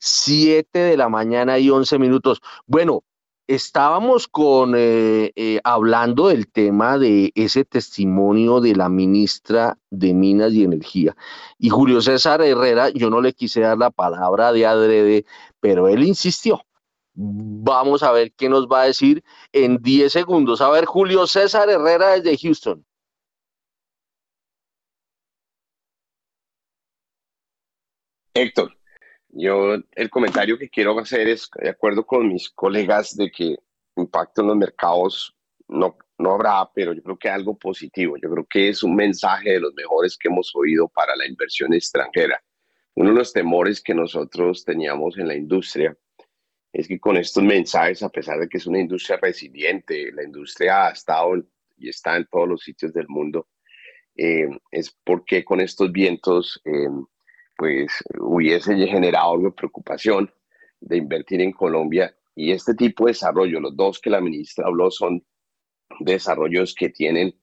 [0.00, 2.40] Siete de la mañana y once minutos.
[2.66, 3.04] Bueno,
[3.46, 10.52] estábamos con eh, eh, hablando del tema de ese testimonio de la ministra de Minas
[10.54, 11.16] y Energía.
[11.58, 15.26] Y Julio César Herrera, yo no le quise dar la palabra de adrede,
[15.60, 16.62] pero él insistió.
[17.14, 19.22] Vamos a ver qué nos va a decir
[19.52, 20.60] en 10 segundos.
[20.62, 22.84] A ver, Julio César Herrera desde Houston.
[28.34, 28.79] Héctor,
[29.32, 33.56] yo el comentario que quiero hacer es, de acuerdo con mis colegas, de que
[33.96, 35.36] impacto en los mercados
[35.68, 38.16] no, no habrá, pero yo creo que algo positivo.
[38.16, 41.72] Yo creo que es un mensaje de los mejores que hemos oído para la inversión
[41.74, 42.42] extranjera.
[42.94, 45.96] Uno de los temores que nosotros teníamos en la industria
[46.72, 50.86] es que con estos mensajes, a pesar de que es una industria resiliente, la industria
[50.86, 51.42] ha estado
[51.76, 53.48] y está en todos los sitios del mundo,
[54.16, 56.88] eh, es porque con estos vientos eh,
[57.60, 60.32] pues hubiese generado algo de preocupación
[60.80, 64.90] de invertir en Colombia y este tipo de desarrollo, los dos que la ministra habló
[64.90, 65.22] son
[65.98, 67.38] desarrollos que tienen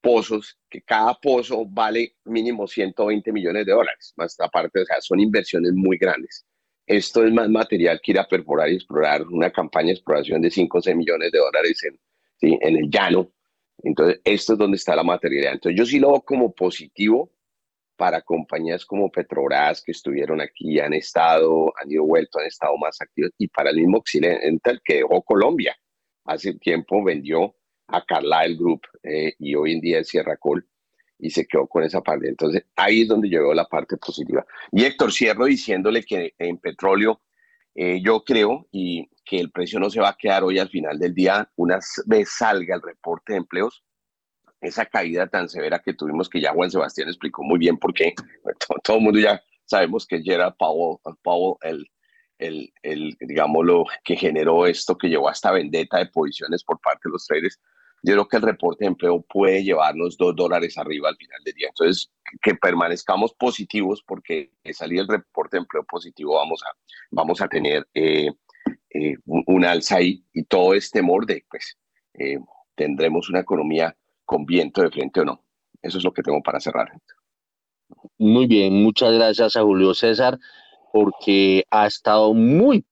[0.00, 5.20] pozos, que cada pozo vale mínimo 120 millones de dólares, más aparte, o sea, son
[5.20, 6.44] inversiones muy grandes.
[6.84, 10.50] Esto es más material que ir a perforar y explorar una campaña de exploración de
[10.50, 13.30] 5 o 6 millones de dólares en, en el llano.
[13.84, 15.52] Entonces, esto es donde está la materialidad.
[15.52, 17.30] Entonces, yo sí lo veo como positivo
[17.96, 23.00] para compañías como Petrobras que estuvieron aquí, han estado, han ido vuelto, han estado más
[23.00, 25.76] activos, y para el mismo Occidental que dejó Colombia.
[26.24, 27.54] Hace tiempo vendió
[27.88, 30.66] a Carlyle Group eh, y hoy en día es Sierra Col
[31.18, 32.28] y se quedó con esa parte.
[32.28, 34.44] Entonces ahí es donde yo veo la parte positiva.
[34.72, 37.20] Y Héctor, cierro diciéndole que en petróleo
[37.74, 40.98] eh, yo creo y que el precio no se va a quedar hoy al final
[40.98, 43.84] del día, una vez salga el reporte de empleos,
[44.64, 48.14] esa caída tan severa que tuvimos, que ya Juan Sebastián explicó muy bien por qué.
[48.84, 51.86] Todo, el mundo ya sabemos que Gerald Powell, Powell el,
[52.38, 57.02] el, el, digamos, lo que generó esto, que llevó hasta vendetta de posiciones por parte
[57.04, 57.60] de los traders.
[58.02, 61.54] Yo creo que el reporte de empleo puede llevarnos dos dólares arriba al final del
[61.54, 61.68] día.
[61.68, 62.12] Entonces,
[62.42, 66.76] que permanezcamos positivos porque salir el reporte de empleo positivo vamos a,
[67.10, 68.30] vamos a tener eh,
[68.90, 71.78] eh, un, alza ahí y todo este temor de, pues,
[72.14, 72.38] eh,
[72.74, 75.42] tendremos una economía con viento de frente o no.
[75.82, 76.92] Eso es lo que tengo para cerrar.
[78.18, 80.38] Muy bien, muchas gracias a Julio César
[80.92, 82.84] porque ha estado muy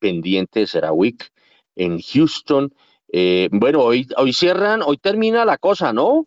[0.00, 1.32] pendiente de CERAWIC
[1.76, 2.74] en Houston.
[3.12, 6.26] Eh, bueno, hoy, hoy cierran, hoy termina la cosa, ¿no?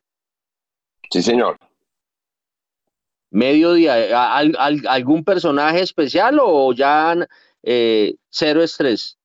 [1.12, 1.58] Sí, señor.
[3.32, 7.16] Mediodía, ¿algún personaje especial o ya
[7.62, 9.19] eh, cero estrés?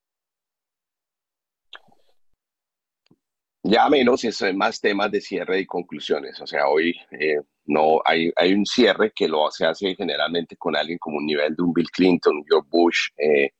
[3.66, 6.38] Ya menos, es más temas de cierre y conclusiones.
[6.38, 10.76] O sea, hoy eh, no hay, hay un cierre que lo se hace generalmente con
[10.76, 13.52] alguien como un nivel de un Bill Clinton, George Bush, eh,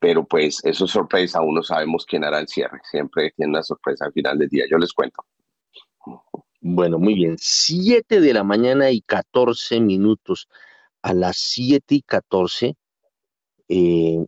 [0.00, 2.80] pero pues eso es sorpresa, aún no sabemos quién hará el cierre.
[2.90, 4.64] Siempre tiene una sorpresa al final del día.
[4.68, 5.24] Yo les cuento.
[6.60, 7.36] Bueno, muy bien.
[7.38, 10.48] Siete de la mañana y 14 minutos.
[11.00, 12.74] A las siete y 14
[13.68, 14.26] eh,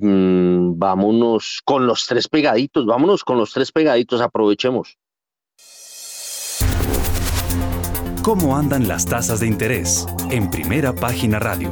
[0.00, 4.98] Mm, vámonos con los tres pegaditos, vámonos con los tres pegaditos, aprovechemos.
[8.22, 10.06] ¿Cómo andan las tasas de interés?
[10.30, 11.70] En primera página radio.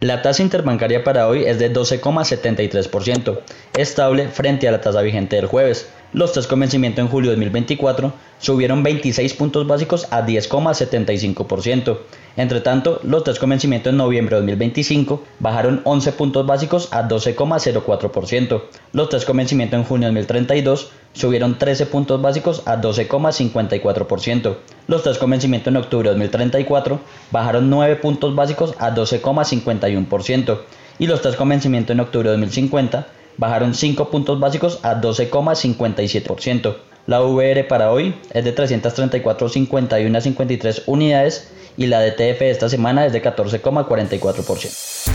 [0.00, 3.40] La tasa interbancaria para hoy es de 12,73%,
[3.76, 5.92] estable frente a la tasa vigente del jueves.
[6.14, 11.98] Los tres convencimientos en julio de 2024 subieron 26 puntos básicos a 10,75%.
[12.38, 18.62] Entre tanto, los tres convencimientos en noviembre de 2025 bajaron 11 puntos básicos a 12,04%.
[18.92, 24.56] Los tres convencimientos en junio de 2032 subieron 13 puntos básicos a 12,54%.
[24.86, 30.58] Los tres convencimientos en octubre de 2034 bajaron 9 puntos básicos a 12,51%.
[31.00, 33.06] Y los tres convencimientos en octubre de 2050
[33.38, 36.76] bajaron 5 puntos básicos a 12,57%.
[37.06, 43.14] La VR para hoy es de 334,51 53 unidades y la DTF esta semana es
[43.14, 45.08] de 14,44%.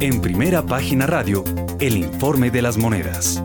[0.00, 1.44] En primera página radio,
[1.78, 3.44] el informe de las monedas.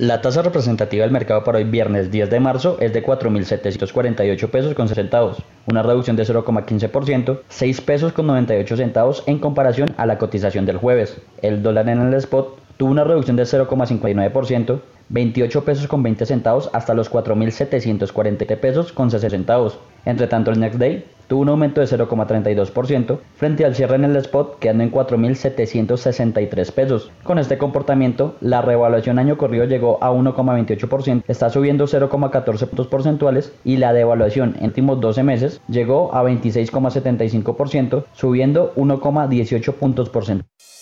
[0.00, 4.72] La tasa representativa del mercado para hoy viernes 10 de marzo es de 4.748 pesos
[4.72, 10.16] con centavos, una reducción de 0,15%, 6 pesos con 98 centavos en comparación a la
[10.16, 11.18] cotización del jueves.
[11.42, 14.80] El dólar en el spot tuvo una reducción de 0,59%,
[15.10, 19.78] 28 pesos con 20 centavos hasta los 4.740 pesos con 60 centavos.
[20.04, 24.16] Entre tanto, el Next Day tuvo un aumento de 0,32% frente al cierre en el
[24.16, 27.10] spot quedando en 4.763 pesos.
[27.22, 33.52] Con este comportamiento, la revaluación año corrido llegó a 1,28%, está subiendo 0,14 puntos porcentuales
[33.64, 40.79] y la devaluación en últimos 12 meses llegó a 26,75%, subiendo 1,18 puntos porcentuales.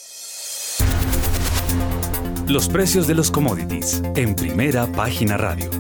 [2.49, 5.71] Los precios de los commodities en primera página radio.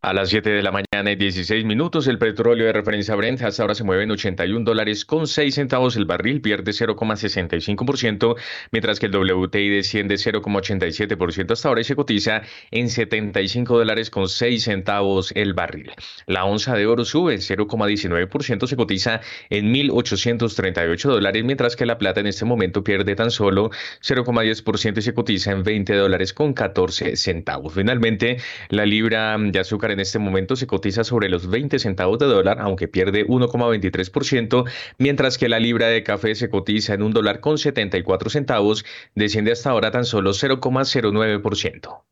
[0.00, 3.62] A las 7 de la mañana y 16 minutos, el petróleo de referencia Brent hasta
[3.62, 8.36] ahora se mueve en 81 dólares con 6 centavos el barril, pierde 0,65%,
[8.72, 14.28] mientras que el WTI desciende 0,87% hasta ahora y se cotiza en 75 dólares con
[14.28, 15.92] 6 centavos el barril.
[16.26, 22.20] La onza de oro sube 0,19%, se cotiza en 1.838 dólares, mientras que la plata
[22.20, 23.70] en este momento pierde tan solo
[24.02, 27.72] 0,10% y se cotiza en 20 dólares con 14 centavos.
[27.72, 28.36] Finalmente,
[28.68, 32.58] la libra de azúcar en este momento se cotiza sobre los 20 centavos de dólar,
[32.60, 34.68] aunque pierde 1,23%,
[34.98, 38.84] mientras que la libra de café se cotiza en un dólar con 74 centavos,
[39.14, 42.02] desciende hasta ahora tan solo 0,09%.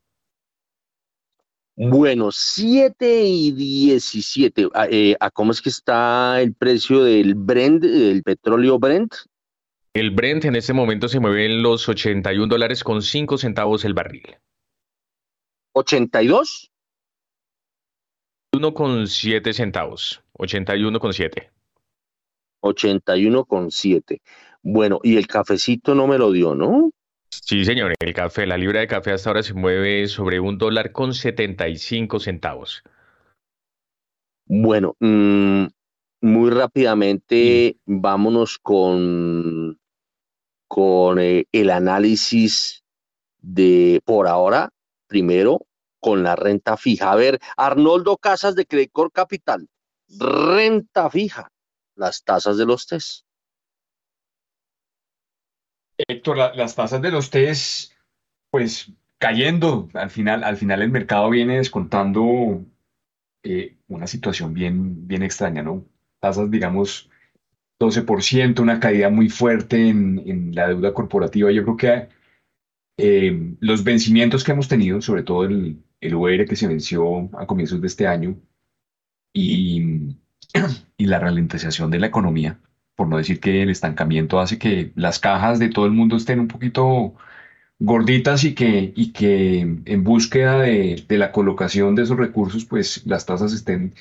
[1.75, 4.69] Bueno, 7 y 17.
[4.73, 9.13] Ah, eh, ¿A cómo es que está el precio del Brent, del petróleo Brent?
[9.93, 13.93] El Brent en este momento se mueve en los 81 dólares con 5 centavos el
[13.93, 14.37] barril.
[15.73, 16.70] ¿82?
[18.53, 20.23] 1,7 centavos.
[20.37, 21.49] 81,7.
[22.61, 24.21] 81,7.
[24.61, 26.91] Bueno, y el cafecito no me lo dio, ¿no?
[27.29, 27.93] Sí, señor.
[27.99, 32.19] El café, la libra de café hasta ahora se mueve sobre un dólar con 75
[32.19, 32.83] centavos.
[34.45, 35.67] Bueno, mm,
[36.21, 39.79] muy rápidamente vámonos con,
[40.67, 42.83] con eh, el análisis
[43.39, 44.69] de, por ahora,
[45.07, 45.65] primero,
[46.01, 47.11] con la renta fija.
[47.11, 49.69] A ver, Arnoldo Casas de Credicor Capital,
[50.09, 51.49] renta fija,
[51.95, 53.25] las tasas de los test.
[55.97, 57.93] Héctor, las tasas de los test,
[58.49, 62.65] pues cayendo, al final, al final el mercado viene descontando
[63.43, 65.85] eh, una situación bien, bien extraña, ¿no?
[66.19, 67.09] Tasas, digamos,
[67.79, 71.51] 12%, una caída muy fuerte en, en la deuda corporativa.
[71.51, 72.09] Yo creo que
[72.97, 77.45] eh, los vencimientos que hemos tenido, sobre todo el, el UR que se venció a
[77.47, 78.37] comienzos de este año
[79.33, 80.17] y,
[80.97, 82.59] y la ralentización de la economía,
[82.95, 86.39] por no decir que el estancamiento hace que las cajas de todo el mundo estén
[86.39, 87.15] un poquito
[87.79, 93.05] gorditas y que, y que en búsqueda de, de, la colocación de esos recursos, pues
[93.07, 93.95] las tasas estén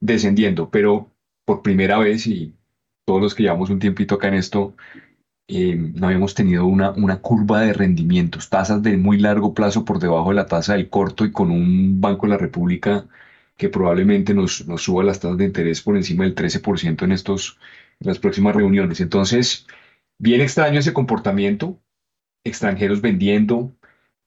[0.00, 0.70] descendiendo.
[0.70, 1.12] Pero
[1.44, 2.54] por primera vez, y
[3.04, 4.74] todos los que llevamos un tiempito acá en esto,
[5.48, 9.98] eh, no habíamos tenido una, una curva de rendimientos, tasas de muy largo plazo por
[9.98, 13.06] debajo de la tasa del corto y con un Banco de la República
[13.56, 17.58] que probablemente nos, nos suba las tasas de interés por encima del 13% en, estos,
[18.00, 19.00] en las próximas reuniones.
[19.00, 19.66] Entonces,
[20.18, 21.80] bien extraño ese comportamiento,
[22.44, 23.76] extranjeros vendiendo,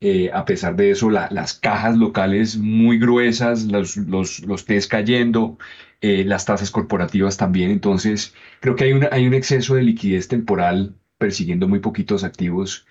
[0.02, 5.58] eh, a pesar de eso, las cajas locales muy gruesas, los, los, los cayendo,
[6.02, 7.72] eh, las tasas corporativas también.
[7.72, 12.88] Entonces, creo que hay, una, hay un exceso de liquidez temporal persiguiendo muy poquitos activos,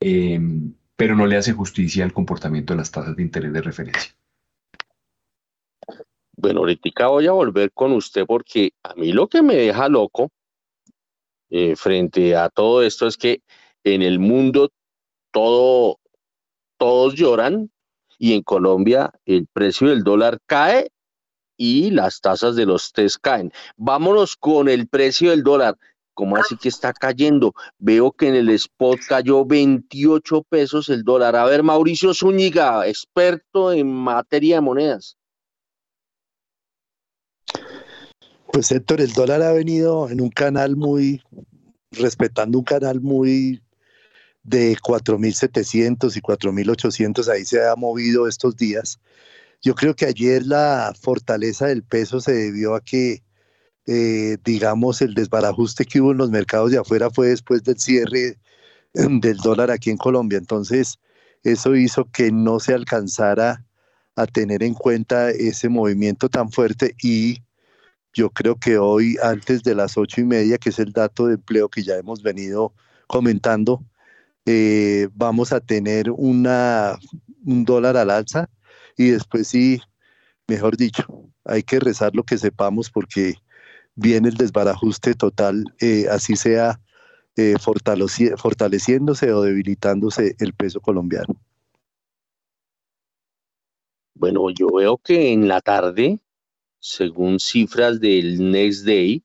[0.00, 0.40] eh,
[0.96, 4.14] pero no le hace justicia al comportamiento de las tasas de interés de referencia.
[6.38, 10.30] Bueno, ahorita voy a volver con usted porque a mí lo que me deja loco
[11.50, 13.42] eh, frente a todo esto es que
[13.84, 14.70] en el mundo
[15.30, 15.98] todo,
[16.78, 17.70] todos lloran
[18.18, 20.90] y en Colombia el precio del dólar cae
[21.56, 23.52] y las tasas de los test caen.
[23.76, 25.78] Vámonos con el precio del dólar.
[26.16, 27.52] ¿Cómo así que está cayendo?
[27.78, 31.36] Veo que en el spot cayó 28 pesos el dólar.
[31.36, 35.18] A ver, Mauricio Zúñiga, experto en materia de monedas.
[38.50, 41.20] Pues Héctor, el dólar ha venido en un canal muy,
[41.90, 43.60] respetando un canal muy
[44.42, 48.98] de 4.700 y 4.800, ahí se ha movido estos días.
[49.60, 53.22] Yo creo que ayer la fortaleza del peso se debió a que
[53.86, 58.38] eh, digamos, el desbarajuste que hubo en los mercados de afuera fue después del cierre
[58.94, 60.38] del dólar aquí en Colombia.
[60.38, 60.98] Entonces,
[61.42, 63.64] eso hizo que no se alcanzara
[64.16, 67.42] a tener en cuenta ese movimiento tan fuerte y
[68.12, 71.34] yo creo que hoy, antes de las ocho y media, que es el dato de
[71.34, 72.72] empleo que ya hemos venido
[73.06, 73.84] comentando,
[74.46, 76.98] eh, vamos a tener una,
[77.44, 78.48] un dólar al alza
[78.96, 79.82] y después sí,
[80.48, 81.04] mejor dicho,
[81.44, 83.34] hay que rezar lo que sepamos porque
[83.96, 86.80] viene el desbarajuste total, eh, así sea
[87.36, 91.34] eh, fortaleciéndose o debilitándose el peso colombiano.
[94.14, 96.20] Bueno, yo veo que en la tarde,
[96.78, 99.22] según cifras del Next Day,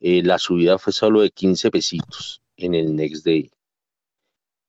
[0.00, 3.50] eh, la subida fue solo de 15 pesitos en el Next Day.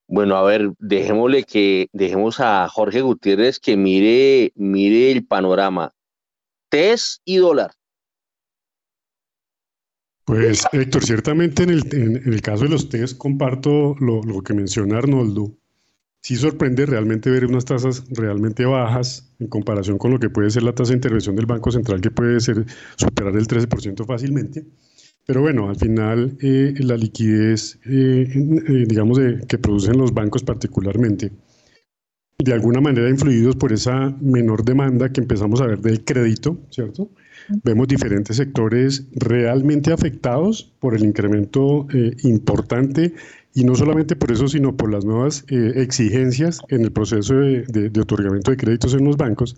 [0.07, 5.93] Bueno, a ver, dejémosle que, dejemos a Jorge Gutiérrez que mire, mire el panorama.
[6.69, 7.78] TES y dólar.
[10.29, 14.53] Pues Héctor, ciertamente en el, en, el caso de los TES comparto lo, lo, que
[14.53, 15.57] menciona Arnoldo.
[16.21, 20.61] Sí sorprende realmente ver unas tasas realmente bajas en comparación con lo que puede ser
[20.61, 22.63] la tasa de intervención del Banco Central, que puede ser
[22.95, 24.67] superar el 13% fácilmente.
[25.25, 31.31] Pero bueno, al final eh, la liquidez, eh, eh, digamos, que producen los bancos particularmente,
[32.37, 37.09] de alguna manera influidos por esa menor demanda que empezamos a ver del crédito, ¿cierto?
[37.63, 41.87] Vemos diferentes sectores realmente afectados por el incremento
[42.23, 43.13] importante
[43.53, 48.01] y no solamente por eso, sino por las nuevas exigencias en el proceso de, de
[48.01, 49.55] otorgamiento de créditos en los bancos,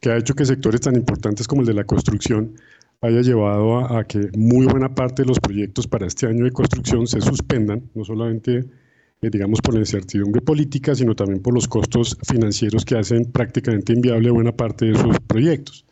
[0.00, 2.54] que ha hecho que sectores tan importantes como el de la construcción
[3.00, 7.06] haya llevado a, que muy buena parte de los proyectos para este año de construcción
[7.06, 8.64] se suspendan, no solamente,
[9.22, 13.92] eh, digamos, por la incertidumbre política, sino también por los costos financieros que hacen prácticamente
[13.92, 15.84] inviable buena parte de esos proyectos.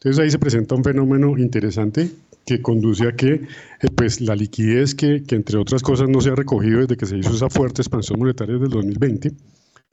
[0.00, 2.10] Entonces ahí se presenta un fenómeno interesante
[2.46, 3.40] que conduce a que eh,
[3.94, 7.18] pues, la liquidez que, que, entre otras cosas, no se ha recogido desde que se
[7.18, 9.32] hizo esa fuerte expansión monetaria del 2020,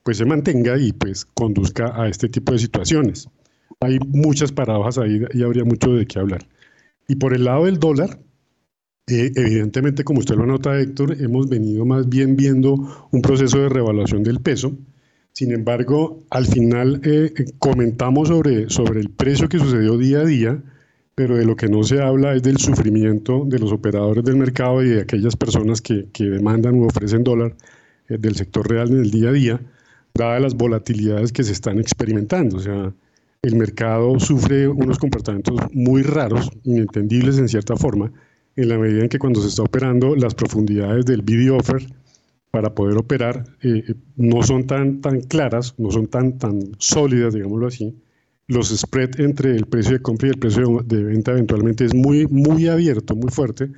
[0.03, 3.27] pues se mantenga y pues conduzca a este tipo de situaciones.
[3.81, 6.47] Hay muchas paradojas ahí y habría mucho de qué hablar.
[7.09, 8.17] Y por el lado del dólar,
[9.07, 13.69] eh, evidentemente, como usted lo anota, Héctor, hemos venido más bien viendo un proceso de
[13.69, 14.77] revaluación del peso.
[15.37, 20.63] Sin embargo, al final eh, comentamos sobre, sobre el precio que sucedió día a día,
[21.13, 24.81] pero de lo que no se habla es del sufrimiento de los operadores del mercado
[24.81, 27.55] y de aquellas personas que, que demandan o ofrecen dólar
[28.09, 29.61] eh, del sector real en el día a día,
[30.15, 32.57] dadas las volatilidades que se están experimentando.
[32.57, 32.91] O sea,
[33.43, 38.11] el mercado sufre unos comportamientos muy raros, inentendibles en cierta forma,
[38.55, 41.85] en la medida en que cuando se está operando las profundidades del bid offer
[42.57, 47.67] para poder operar eh, no son tan, tan claras, no son tan, tan sólidas, digámoslo
[47.67, 47.95] así.
[48.47, 52.25] Los spread entre el precio de compra y el precio de venta eventualmente es muy,
[52.25, 53.69] muy abierto, muy fuerte,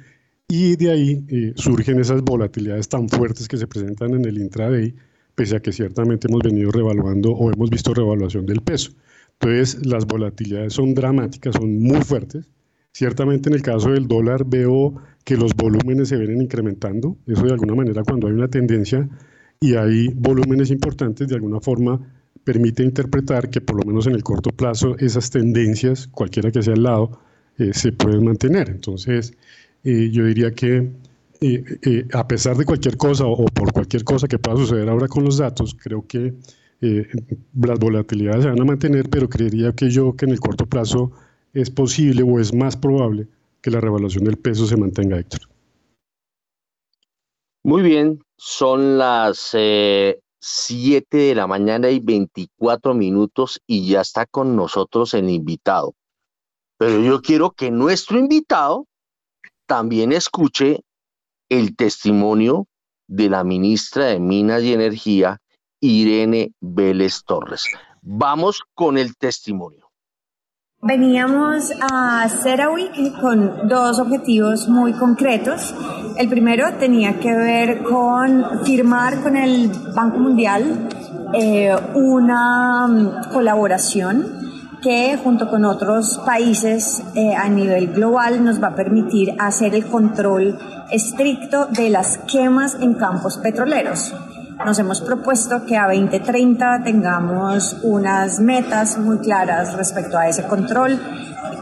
[0.47, 4.95] y de ahí eh, surgen esas volatilidades tan fuertes que se presentan en el intraday,
[5.35, 8.93] pese a que ciertamente hemos venido revaluando o hemos visto revaluación del peso.
[9.41, 12.49] Entonces, las volatilidades son dramáticas, son muy fuertes.
[12.93, 14.95] Ciertamente en el caso del dólar veo
[15.30, 17.15] que los volúmenes se vienen incrementando.
[17.27, 19.07] Eso de alguna manera cuando hay una tendencia
[19.60, 21.99] y hay volúmenes importantes, de alguna forma
[22.43, 26.73] permite interpretar que por lo menos en el corto plazo esas tendencias, cualquiera que sea
[26.73, 27.19] el lado,
[27.60, 28.72] eh, se pueden mantener.
[28.72, 29.34] Entonces,
[29.84, 30.89] eh, yo diría que
[31.41, 35.26] eh, a pesar de cualquier cosa o por cualquier cosa que pueda suceder ahora con
[35.26, 36.34] los datos, creo que
[36.81, 41.11] las volatilidades se van a mantener, pero creería que yo que en el corto plazo
[41.53, 43.27] es posible o es más probable
[43.61, 45.41] que la revaluación del peso se mantenga, Héctor.
[47.64, 54.26] Muy bien, son las 7 eh, de la mañana y 24 minutos y ya está
[54.26, 55.94] con nosotros el invitado.
[56.77, 58.88] Pero yo quiero que nuestro invitado
[59.65, 60.81] también escuche
[61.49, 62.68] el testimonio
[63.07, 65.41] de la ministra de Minas y Energía,
[65.81, 67.64] Irene Vélez Torres.
[68.02, 69.78] Vamos con el testimonio.
[70.81, 75.76] Veníamos a CERAWIC con dos objetivos muy concretos.
[76.18, 80.88] El primero tenía que ver con firmar con el Banco Mundial
[81.34, 84.26] eh, una mm, colaboración
[84.81, 89.85] que junto con otros países eh, a nivel global nos va a permitir hacer el
[89.85, 90.57] control
[90.91, 94.14] estricto de las quemas en campos petroleros.
[94.65, 100.99] Nos hemos propuesto que a 2030 tengamos unas metas muy claras respecto a ese control.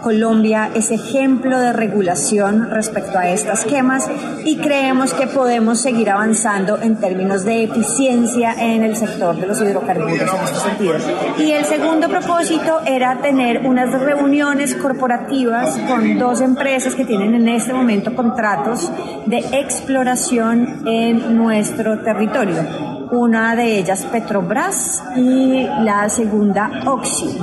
[0.01, 4.09] Colombia es ejemplo de regulación respecto a estas quemas
[4.45, 9.61] y creemos que podemos seguir avanzando en términos de eficiencia en el sector de los
[9.61, 10.95] hidrocarburos en este sentido.
[11.37, 17.49] Y el segundo propósito era tener unas reuniones corporativas con dos empresas que tienen en
[17.49, 18.91] este momento contratos
[19.25, 27.37] de exploración en nuestro territorio una de ellas Petrobras y la segunda Oxy.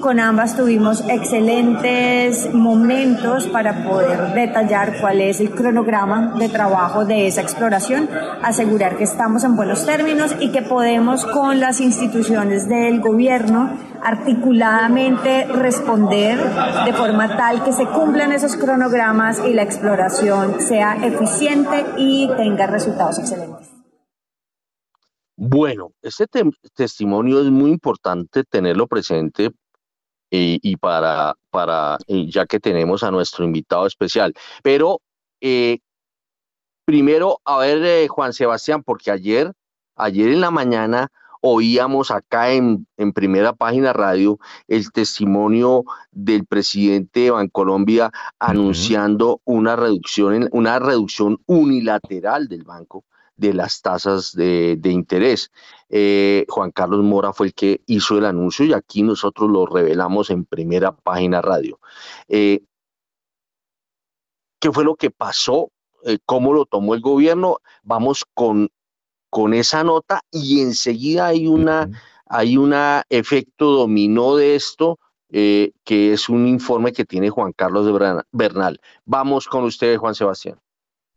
[0.00, 7.26] Con ambas tuvimos excelentes momentos para poder detallar cuál es el cronograma de trabajo de
[7.26, 8.08] esa exploración,
[8.42, 13.70] asegurar que estamos en buenos términos y que podemos con las instituciones del gobierno
[14.02, 16.38] articuladamente responder
[16.84, 22.66] de forma tal que se cumplan esos cronogramas y la exploración sea eficiente y tenga
[22.66, 23.79] resultados excelentes.
[25.42, 26.26] Bueno, este
[26.74, 29.50] testimonio es muy importante tenerlo presente
[30.30, 34.34] y para, para ya que tenemos a nuestro invitado especial.
[34.62, 35.00] Pero
[35.40, 35.78] eh,
[36.84, 39.50] primero, a ver, eh, Juan Sebastián, porque ayer,
[39.96, 41.08] ayer en la mañana
[41.40, 44.38] oíamos acá en, en, primera página radio
[44.68, 53.06] el testimonio del presidente de Bancolombia anunciando una reducción, una reducción unilateral del banco
[53.40, 55.50] de las tasas de, interés.
[55.88, 60.30] Eh, Juan Carlos Mora fue el que hizo el anuncio y aquí nosotros lo revelamos
[60.30, 61.80] en primera página radio.
[62.28, 62.62] Eh,
[64.60, 65.70] ¿Qué fue lo que pasó?
[66.04, 67.58] Eh, ¿Cómo lo tomó el gobierno?
[67.82, 68.68] Vamos con,
[69.30, 71.88] con esa nota y enseguida hay una,
[72.26, 74.98] hay una efecto dominó de esto.
[75.30, 75.72] que
[76.12, 77.86] es un informe que tiene Juan Carlos
[78.32, 78.80] Bernal.
[79.04, 80.58] Vamos con usted, Juan Sebastián.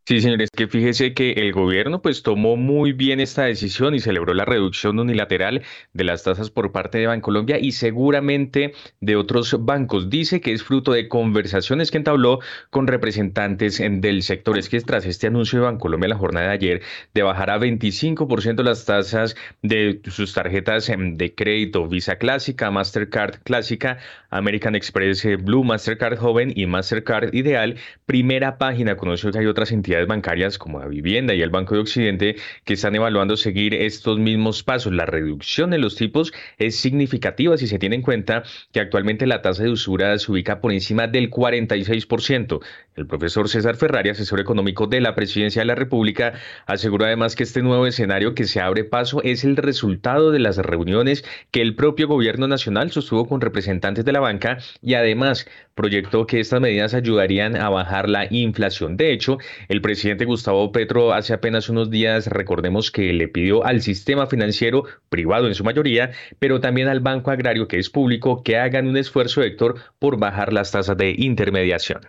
[0.06, 4.34] Sí, señores, que fíjese que el gobierno pues tomó muy bien esta decisión y celebró
[4.34, 5.64] la reducción unilateral
[5.94, 10.10] de las tasas por parte de Bancolombia y seguramente de otros bancos.
[10.10, 12.40] Dice que es fruto de conversaciones que entabló
[12.70, 14.58] con representantes del sector.
[14.58, 16.82] Es que tras este anuncio de Bancolombia la jornada de ayer
[17.14, 23.42] de bajar a 25% las tasas de sus tarjetas em, de crédito Visa Clásica, Mastercard
[23.44, 24.00] Clásica,
[24.32, 29.72] American Express eh, Blue, Mastercard Joven y Mastercard Ideal, primera página conoció que hay otras
[29.72, 34.20] entidades bancarias como la vivienda y el Banco de Occidente que están evaluando seguir estos
[34.20, 34.94] mismos pasos.
[34.94, 39.41] La reducción de los tipos es significativa si se tiene en cuenta que actualmente la
[39.41, 42.60] tasa de usura se ubica por encima del 46%.
[42.95, 46.34] El profesor César Ferrari, asesor económico de la Presidencia de la República,
[46.68, 50.57] aseguró además que este nuevo escenario que se abre paso es el resultado de las
[50.57, 56.28] reuniones que el propio gobierno nacional sostuvo con representantes de la banca y además proyectó
[56.28, 58.95] que estas medidas ayudarían a bajar la inflación.
[58.98, 59.38] De hecho,
[59.68, 64.86] el presidente Gustavo Petro hace apenas unos días, recordemos que le pidió al sistema financiero
[65.10, 68.98] privado en su mayoría, pero también al Banco Agrario, que es público, que hagan un
[68.98, 72.02] esfuerzo, Héctor, por bajar las tasas de intermediación.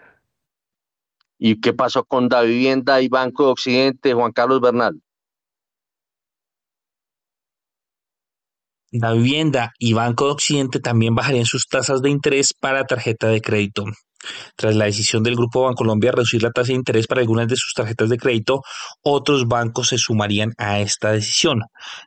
[1.38, 5.02] ¿Y qué pasó con la vivienda y Banco de Occidente, Juan Carlos Bernal?
[8.90, 13.42] La vivienda y Banco de Occidente también bajarían sus tasas de interés para tarjeta de
[13.42, 13.84] crédito.
[14.56, 17.56] Tras la decisión del Grupo Bancolombia de reducir la tasa de interés para algunas de
[17.56, 18.62] sus tarjetas de crédito,
[19.02, 21.60] otros bancos se sumarían a esta decisión.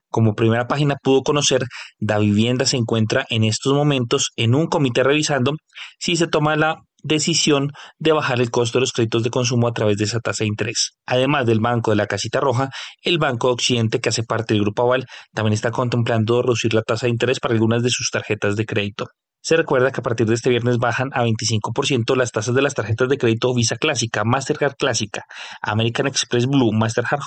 [0.09, 1.63] Como primera página pudo conocer,
[1.99, 5.53] Da Vivienda se encuentra en estos momentos en un comité revisando
[5.99, 9.73] si se toma la decisión de bajar el costo de los créditos de consumo a
[9.73, 10.91] través de esa tasa de interés.
[11.05, 12.69] Además del Banco de la Casita Roja,
[13.01, 17.05] el Banco Occidente, que hace parte del Grupo Aval, también está contemplando reducir la tasa
[17.05, 19.07] de interés para algunas de sus tarjetas de crédito.
[19.47, 22.73] Se recuerda que a partir de este viernes bajan a 25% las tasas de las
[22.73, 25.23] tarjetas de crédito Visa Clásica, Mastercard Clásica,
[25.61, 27.21] American Express Blue, Mastercard,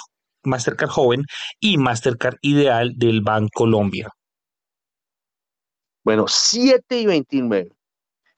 [0.45, 1.23] Mastercard Joven
[1.61, 4.11] y Mastercard Ideal del Banco Colombia.
[6.05, 7.73] Bueno, 7 y 29.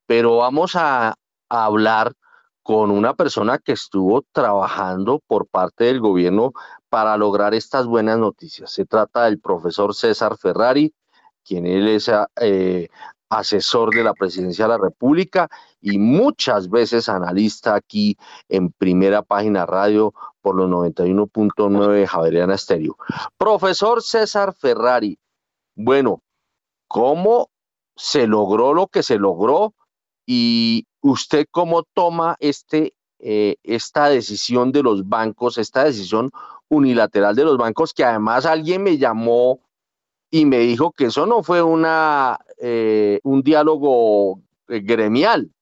[0.07, 1.17] Pero vamos a,
[1.49, 2.13] hablar
[2.63, 6.53] con una persona que estuvo trabajando por parte del gobierno
[6.89, 8.71] para lograr estas buenas noticias.
[8.71, 10.95] Se trata del profesor César Ferrari,
[11.45, 12.09] quien él es
[12.41, 12.89] eh,
[13.33, 15.49] asesor de la presidencia de la República
[15.81, 18.17] y muchas veces analista aquí
[18.49, 22.97] en primera página radio por los 91.9 de Javeriana Estéreo.
[23.39, 25.19] Profesor César Ferrari,
[25.75, 26.21] bueno,
[26.89, 27.49] ¿cómo
[27.97, 29.75] se logró lo que se logró?
[30.27, 36.31] Y usted cómo toma este, eh, esta decisión de los bancos, esta decisión
[36.69, 39.61] unilateral de los bancos, que además alguien me llamó
[40.33, 45.53] y me dijo que eso no fue una, eh, un diálogo eh, gremial,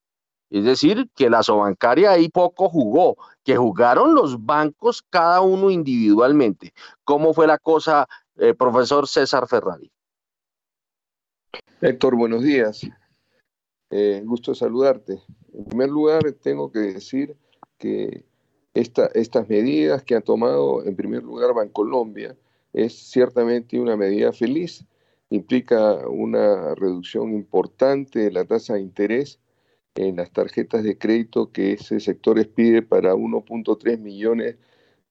[0.49, 6.73] es decir, que la sobancaria ahí poco jugó, que jugaron los bancos cada uno individualmente.
[7.05, 8.09] ¿Cómo fue la cosa,
[8.57, 9.93] profesor César Ferrari?
[11.83, 12.83] Héctor, buenos días.
[13.91, 15.21] Eh, gusto saludarte.
[15.53, 17.37] En primer lugar, tengo que decir
[17.77, 18.25] que
[18.75, 22.37] estas medidas que ha tomado, en primer lugar, Bancolombia,
[22.73, 24.85] es ciertamente una medida feliz.
[25.31, 29.41] Implica una reducción importante de la tasa de interés
[29.95, 34.57] en las tarjetas de crédito que ese sector pide para 1.3 millones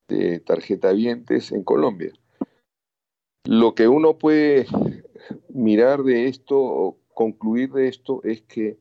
[0.07, 2.13] de tarjetavientes en Colombia.
[3.45, 4.67] Lo que uno puede
[5.49, 8.77] mirar de esto concluir de esto es que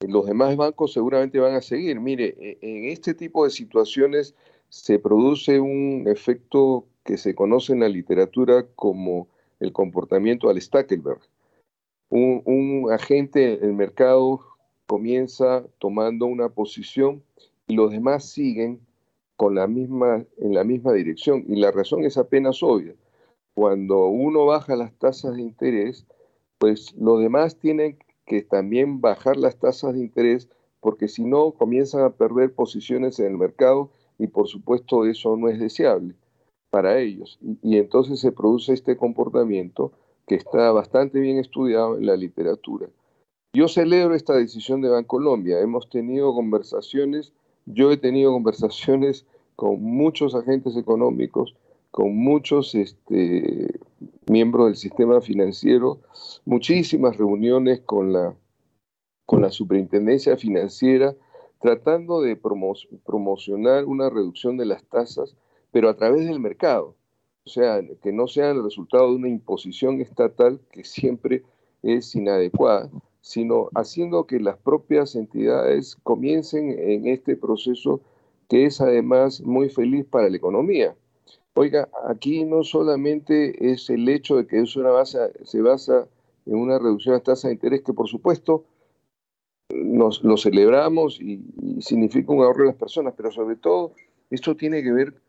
[0.00, 2.00] los demás bancos seguramente van a seguir.
[2.00, 4.34] Mire, e, en este tipo de situaciones
[4.68, 9.28] se produce un efecto que se conoce en la literatura como
[9.60, 11.22] el comportamiento al Stackelberg.
[12.10, 14.42] Un, un agente en el mercado
[14.86, 17.22] comienza tomando una posición
[17.66, 18.80] y los demás siguen
[19.36, 21.46] con la misma, en la misma dirección.
[21.48, 22.94] Y la razón es apenas obvia.
[23.54, 26.04] cuando uno baja las tasas de interés,
[26.58, 32.02] pues los demás tienen que también bajar las tasas de interés porque si no comienzan
[32.02, 36.14] a perder posiciones en el mercado y por supuesto eso no es deseable
[36.70, 37.38] para ellos.
[37.62, 39.92] Y, entonces se produce este comportamiento
[40.26, 42.88] que está bastante bien estudiado en la literatura.
[43.54, 45.60] Yo celebro esta decisión de Bancolombia.
[45.60, 47.32] Hemos tenido conversaciones,
[47.66, 49.26] yo he tenido conversaciones
[49.56, 51.56] con muchos agentes económicos,
[51.90, 53.80] con muchos este,
[54.28, 55.98] miembros del sistema financiero,
[56.44, 58.34] muchísimas reuniones con la,
[59.26, 61.16] con la superintendencia financiera,
[61.60, 65.34] tratando de promocionar una reducción de las tasas,
[65.78, 66.96] pero a través del mercado.
[67.46, 71.44] O sea, que no sea el resultado de una imposición estatal que siempre
[71.84, 72.90] es inadecuada,
[73.20, 78.00] sino haciendo que las propias entidades comiencen en este proceso
[78.48, 80.96] que es además muy feliz para la economía.
[81.54, 84.82] Oiga, aquí no solamente es el hecho de que eso
[85.44, 86.08] se basa
[86.44, 88.64] en una reducción de tasa de interés, que por supuesto
[89.72, 93.92] nos, lo celebramos y, y significa un ahorro de las personas, pero sobre todo
[94.28, 95.27] esto tiene que ver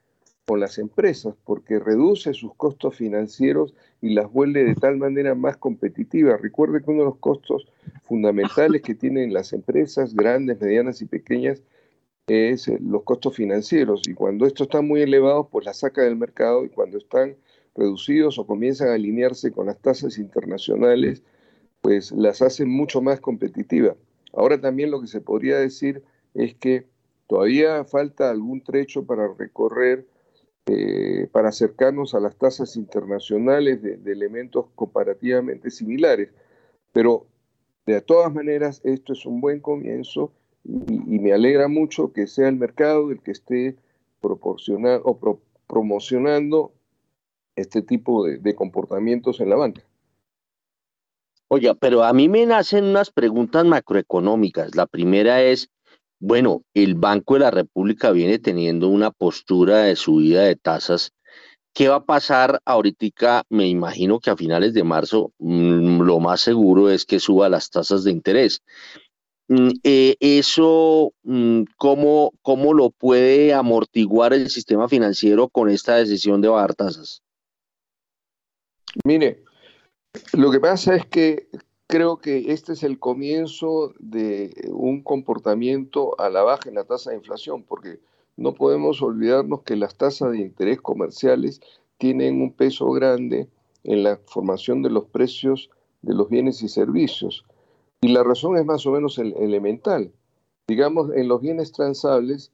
[0.49, 5.57] con las empresas, porque reduce sus costos financieros y las vuelve de tal manera más
[5.57, 6.41] competitivas.
[6.41, 7.67] Recuerde que uno de los costos
[8.01, 11.61] fundamentales que tienen las empresas, grandes, medianas y pequeñas,
[12.25, 14.01] es eh, los costos financieros.
[14.07, 17.35] Y cuando estos están muy elevados, pues las saca del mercado y cuando están
[17.75, 21.21] reducidos o comienzan a alinearse con las tasas internacionales,
[21.81, 23.97] pues las hacen mucho más competitivas.
[24.33, 26.01] Ahora también lo que se podría decir
[26.33, 26.87] es que
[27.27, 30.07] todavía falta algún trecho para recorrer
[30.65, 36.29] eh, para acercarnos a las tasas internacionales de, elementos comparativamente similares.
[36.91, 37.25] Pero
[37.85, 40.31] de todas maneras, esto es un buen comienzo
[40.63, 43.75] y, me alegra mucho que sea el mercado el que esté
[44.21, 46.71] proporcionando o promocionando
[47.55, 49.81] este tipo de, de comportamientos en la banca.
[51.51, 54.75] Oiga, pero a mí me nacen unas preguntas macroeconómicas.
[54.75, 55.71] La primera es,
[56.19, 61.11] bueno, el Banco de la República viene teniendo una postura de subida de tasas.
[61.73, 63.43] ¿Qué va a pasar ahorita?
[63.49, 67.69] Me imagino que a finales de marzo mm, lo más seguro es que suba las
[67.69, 68.61] tasas de interés.
[69.47, 76.41] Mm, eh, eso, mm, ¿cómo, ¿cómo lo puede amortiguar el sistema financiero con esta decisión
[76.41, 77.21] de bajar tasas?
[79.05, 79.43] Mire,
[80.33, 81.47] lo que pasa es que
[81.89, 87.09] creo que este es el comienzo de un comportamiento a la baja en la tasa
[87.09, 87.99] de inflación, porque
[88.37, 91.61] no podemos olvidarnos que las tasas de interés comerciales
[91.97, 93.49] tienen un peso grande
[93.83, 95.71] en la formación de los precios
[96.03, 97.43] de los bienes y servicios.
[98.01, 100.11] Y la razón es más o menos elemental.
[100.67, 102.51] Digamos, en los bienes transables,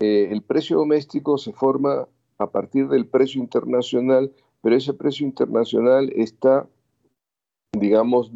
[0.00, 2.08] eh, el precio doméstico se forma
[2.38, 4.32] a partir del precio internacional,
[4.62, 6.66] pero ese precio internacional está,
[7.78, 8.34] digamos,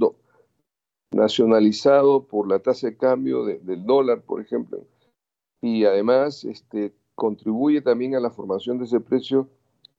[1.12, 4.84] nacionalizado por la tasa de cambio del dólar, por ejemplo,
[5.60, 9.48] y además este, contribuye también a la formación de ese precio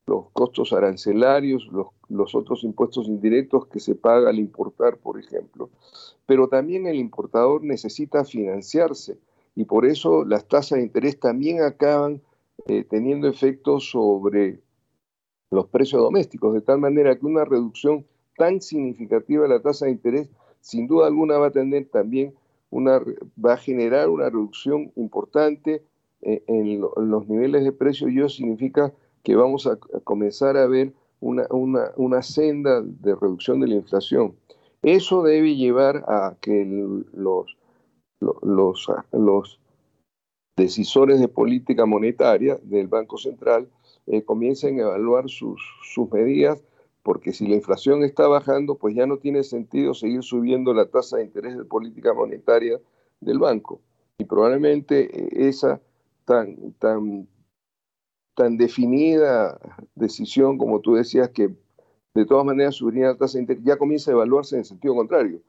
[0.06, 1.70] los costos arancelarios,
[2.10, 5.70] los, otros impuestos indirectos que se paga al importar, por ejemplo.
[6.26, 9.18] Pero también el importador necesita financiarse
[9.56, 12.22] y por eso las tasas de interés también acaban
[12.68, 14.60] eh, teniendo efectos sobre
[15.52, 19.92] los precios domésticos, de tal manera que una reducción tan significativa de la tasa de
[19.92, 20.30] interés
[20.64, 22.34] sin duda alguna va a tener también
[22.70, 23.00] una,
[23.38, 25.84] va a generar una reducción importante
[26.22, 30.94] eh, en, los niveles de precio y eso significa que vamos a, comenzar a ver
[31.20, 31.46] una,
[31.98, 34.36] una, senda de reducción de la inflación.
[34.82, 36.66] Eso debe llevar a que
[37.14, 37.58] los,
[38.22, 39.60] los, los
[40.56, 43.68] decisores de política monetaria del Banco Central
[44.08, 45.62] eh, comiencen a evaluar sus,
[45.94, 46.64] sus medidas
[47.04, 51.18] porque si la inflación está bajando, pues ya no tiene sentido seguir subiendo la tasa
[51.18, 52.80] de interés de política monetaria
[53.20, 53.82] del banco.
[54.18, 55.82] Y probablemente eh, esa
[56.24, 57.28] tan, tan,
[58.36, 59.60] tan definida
[59.96, 61.54] decisión, como tú decías, que
[62.14, 64.96] de todas maneras subiría la tasa de interés, ya comienza a evaluarse en el sentido
[64.96, 65.42] contrario.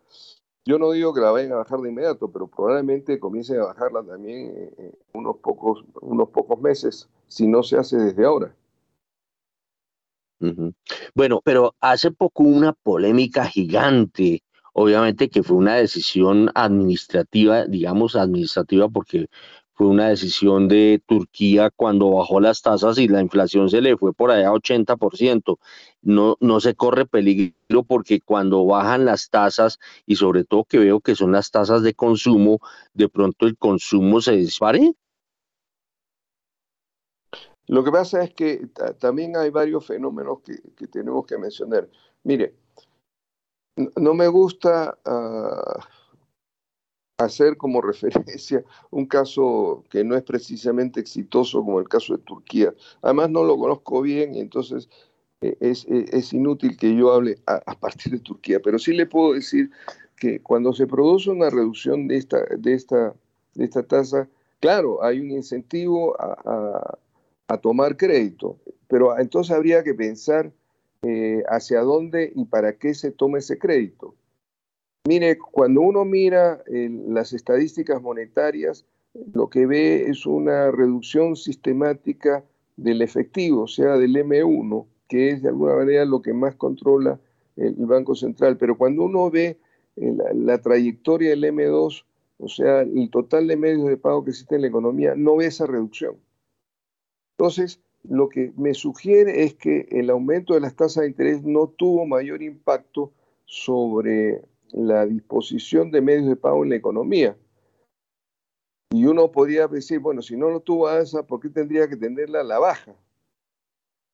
[0.66, 4.02] Yo no digo que la vayan a bajar de inmediato, pero probablemente comiencen a bajarla
[4.02, 8.56] también en unos pocos, unos pocos meses, si no se hace desde ahora.
[11.14, 14.42] Bueno, pero hace poco una polémica gigante,
[14.72, 19.28] obviamente que fue una decisión administrativa, digamos administrativa, porque
[19.74, 24.12] fue una decisión de Turquía cuando bajó las tasas y la inflación se le fue
[24.12, 25.58] por allá a 80%.
[26.02, 31.00] No, no se corre peligro porque cuando bajan las tasas y sobre todo que veo
[31.00, 32.60] que son las tasas de consumo,
[32.92, 34.94] de pronto el consumo se dispare.
[37.66, 38.68] Lo que pasa es que
[38.98, 41.88] también hay varios fenómenos que, tenemos que mencionar.
[42.22, 42.54] Mire,
[43.96, 45.80] no me gusta ah,
[47.18, 52.74] hacer como referencia un caso que no es precisamente exitoso como el caso de Turquía.
[53.02, 54.88] Además no lo conozco bien y entonces
[55.40, 59.06] eh, es, eh, es, inútil que yo hable a, partir de Turquía, pero sí le
[59.06, 59.70] puedo decir
[60.16, 63.14] que cuando se produce una reducción de esta, de esta,
[63.54, 64.28] de esta tasa,
[64.60, 66.98] claro, hay un incentivo a,
[67.60, 68.58] tomar crédito,
[68.88, 70.52] pero entonces habría que pensar
[71.02, 74.14] eh, hacia dónde y para qué se toma ese crédito.
[75.06, 78.86] Mire, cuando uno mira las estadísticas monetarias,
[79.34, 82.42] lo que ve es una reducción sistemática
[82.76, 87.20] del efectivo, o sea, del M1, que es de alguna manera lo que más controla
[87.56, 88.56] el, Banco Central.
[88.56, 89.58] Pero cuando uno ve
[89.96, 92.04] eh, la, trayectoria del M2,
[92.38, 95.46] o sea, el total de medios de pago que existe en la economía, no ve
[95.46, 96.16] esa reducción.
[97.36, 101.68] Entonces, lo que me sugiere es que el aumento de las tasas de interés no
[101.68, 103.12] tuvo mayor impacto
[103.46, 104.42] sobre
[104.72, 107.36] la disposición de medios de pago en la economía.
[108.90, 111.96] Y uno podría decir, bueno, si no lo tuvo a esa, ¿por qué tendría que
[111.96, 112.94] tenerla a la baja?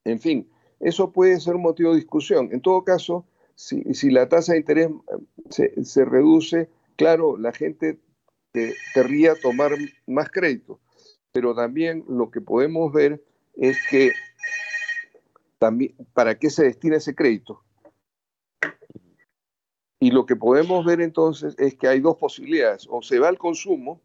[0.05, 2.49] En fin, eso puede ser un motivo de discusión.
[2.53, 4.89] En todo caso, si, la tasa de interés
[5.59, 7.99] eh, se, reduce, claro, la gente
[8.95, 9.73] querría tomar
[10.07, 10.81] más crédito,
[11.33, 13.23] pero también lo que podemos ver
[13.55, 14.13] es que
[15.59, 17.63] también, ¿para qué se destina ese crédito?
[20.01, 22.87] Y lo que podemos ver entonces es que hay dos posibilidades.
[22.89, 24.01] O se va al consumo,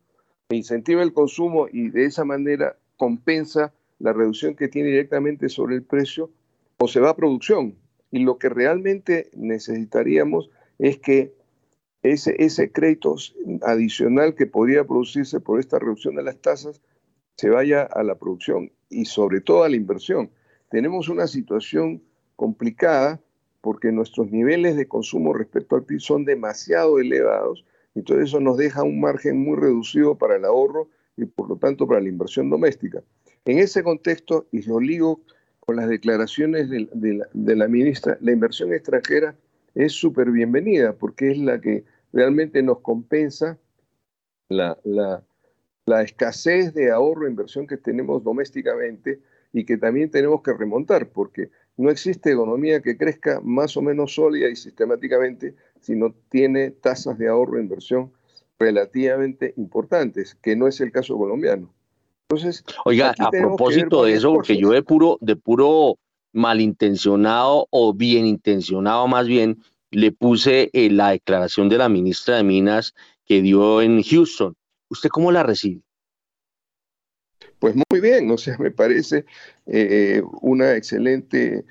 [0.49, 5.75] e incentiva el consumo y de esa manera compensa la reducción que tiene directamente sobre
[5.75, 6.29] el precio,
[6.77, 7.75] o se va a producción.
[8.11, 11.33] Y lo que realmente necesitaríamos es que
[12.03, 13.15] ese, ese crédito
[13.63, 16.81] adicional que podría producirse por esta reducción de las tasas
[17.37, 20.29] se vaya a la producción y sobre todo a la inversión.
[20.69, 22.01] Tenemos una situación
[22.35, 23.19] complicada
[23.61, 28.83] porque nuestros niveles de consumo respecto al PIB son demasiado elevados, entonces eso nos deja
[28.83, 33.01] un margen muy reducido para el ahorro y por lo tanto para la inversión doméstica.
[33.45, 35.21] En ese contexto, y lo ligo
[35.59, 39.35] con las declaraciones de, la, ministra, la inversión extranjera
[39.73, 43.57] es súper bienvenida porque es la que realmente nos compensa
[44.49, 45.23] la, la
[46.01, 49.19] escasez de ahorro e inversión que tenemos domésticamente
[49.53, 54.15] y que también tenemos que remontar, porque no existe economía que crezca más o menos
[54.15, 58.11] sólida y sistemáticamente si no tiene tasas de ahorro e inversión
[58.57, 61.73] relativamente importantes, que no es el caso colombiano.
[62.29, 65.97] Entonces, oiga, a propósito de eso, porque yo de puro, de puro
[66.33, 72.43] malintencionado o bien intencionado más bien, le puse eh, la declaración de la ministra de
[72.43, 72.95] Minas
[73.25, 74.55] que dio en Houston.
[74.95, 75.81] ¿Usted cómo la recibe?
[77.59, 79.25] Pues muy bien, o sea, me parece
[79.65, 81.65] eh, una excelente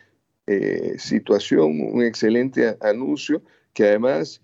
[0.46, 3.42] eh, situación, un excelente anuncio
[3.72, 4.42] que además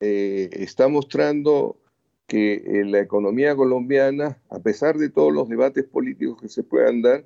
[0.00, 1.80] eh, está mostrando
[2.26, 7.24] que la economía colombiana, a pesar de todos los debates políticos que se puedan dar,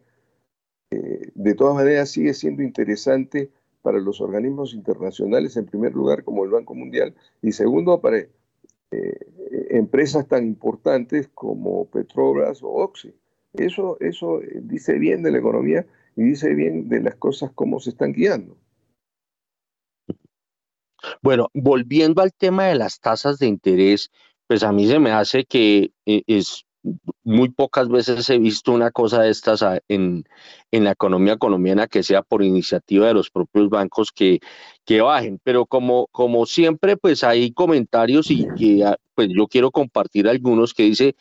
[0.90, 6.50] de todas maneras sigue siendo interesante para los organismos internacionales, en primer lugar como el
[6.50, 8.18] Banco Mundial, y segundo para
[9.70, 13.14] empresas tan importantes como Petrobras o Oxy.
[13.54, 15.86] Eso, eso eh, dice bien de la economía
[16.16, 18.56] y dice bien de las cosas como se están guiando.
[21.20, 24.10] Bueno, volviendo al tema de las tasas de interés,
[24.46, 26.64] pues a mí se me hace que eh, es
[27.24, 30.24] muy pocas veces he visto una cosa de estas en,
[30.70, 34.40] en, la economía colombiana que sea por iniciativa de los propios bancos que,
[34.84, 35.40] que bajen.
[35.44, 40.84] Pero como, como siempre, pues hay comentarios y ah, pues yo quiero compartir algunos que
[40.84, 41.16] dice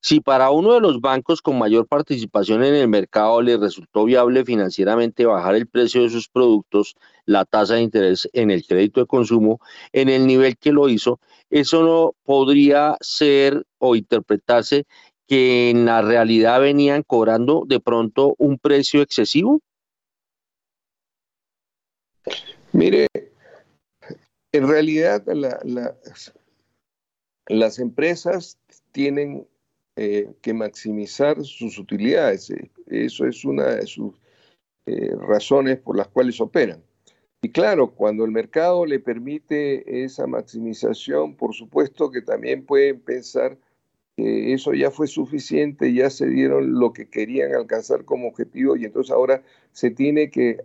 [0.00, 4.44] si para uno de los bancos con mayor participación en el mercado le resultó viable
[4.44, 6.94] financieramente bajar el precio de sus productos,
[7.24, 9.60] la tasa de interés en el crédito de consumo,
[9.92, 11.18] en el nivel que lo hizo,
[11.50, 14.84] eso no podría ser o interpretarse
[15.26, 19.60] que en la realidad venían cobrando de pronto un precio excesivo?
[22.72, 23.06] Mire,
[24.52, 25.24] en realidad
[27.48, 28.58] las empresas
[28.92, 29.46] tienen
[29.96, 32.50] eh, que maximizar sus utilidades.
[32.50, 34.14] Eh, eso es una de sus
[34.84, 36.82] eh, razones por las cuales operan.
[37.42, 43.56] Y claro, cuando el mercado le permite esa maximización, por supuesto que también pueden pensar
[44.16, 48.86] que eso ya fue suficiente, ya se dieron lo que querían alcanzar como objetivo y
[48.86, 50.58] entonces ahora se tiene que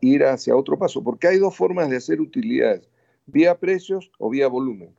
[0.00, 2.88] ir hacia otro paso, porque hay dos formas de hacer utilidades,
[3.26, 4.94] vía precios o vía volumen.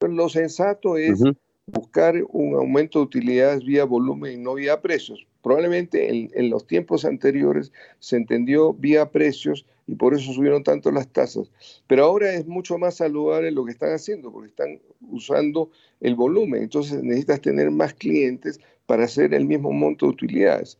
[0.00, 1.22] Entonces, lo sensato es
[1.66, 5.24] buscar un aumento de utilidades vía volumen y no vía precios.
[5.42, 11.08] Probablemente en, los tiempos anteriores se entendió vía precios y por eso subieron tanto las
[11.08, 11.50] tasas.
[11.88, 15.70] Pero ahora es mucho más saludable lo que están haciendo, porque están usando
[16.00, 16.62] el volumen.
[16.62, 20.78] Entonces necesitas tener más clientes para hacer el mismo monto de utilidades.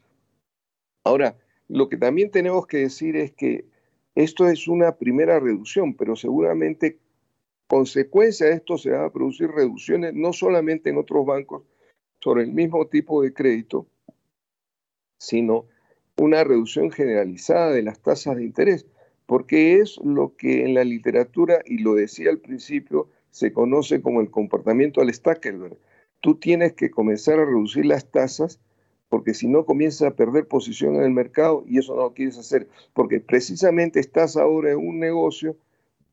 [1.05, 1.37] Ahora,
[1.69, 3.65] lo que también tenemos que decir es que
[4.15, 6.99] esto es una primera reducción, pero seguramente
[7.67, 11.63] consecuencia de esto se van a producir reducciones no solamente en otros bancos
[12.21, 13.87] sobre el mismo tipo de crédito,
[15.23, 15.67] sino
[16.17, 18.87] una reducción generalizada de las tasas de interés,
[19.27, 24.21] porque es lo que en la literatura, y lo decía al principio, se conoce como
[24.21, 25.77] el comportamiento al Stackelberg.
[26.21, 28.61] Tú tienes que comenzar a reducir las tasas
[29.09, 32.39] porque si no comienzas a perder posición en el mercado y eso no lo quieres
[32.39, 35.57] hacer, porque precisamente estás ahora en un negocio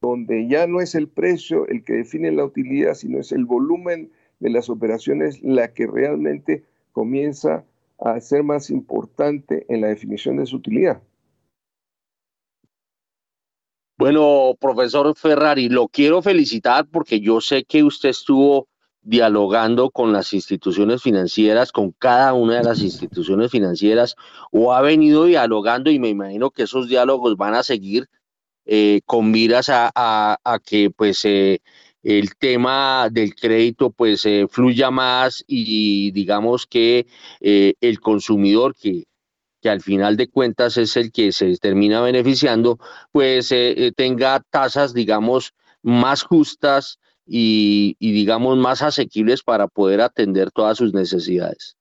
[0.02, 4.12] donde ya no es el precio el que define la utilidad, sino es el volumen
[4.40, 7.64] de las operaciones la que realmente comienza
[8.00, 11.02] a ser más importante en la definición de su utilidad.
[13.98, 18.70] Bueno, profesor Ferrari, lo quiero felicitar porque yo sé que usted estuvo
[19.02, 24.16] dialogando con las instituciones financieras, con cada una de las instituciones financieras,
[24.52, 28.08] o ha venido dialogando y me imagino que esos diálogos van a seguir
[28.66, 31.60] eh, con miras a, que pues eh,
[32.04, 37.08] el tema del crédito pues eh, fluya más y digamos que
[37.40, 39.06] el consumidor que,
[39.62, 42.80] que al final de cuentas es el que se termina beneficiando,
[43.12, 43.54] pues
[43.96, 47.00] tenga tasas digamos más justas
[47.30, 51.78] y, digamos más asequibles para poder atender todas sus necesidades.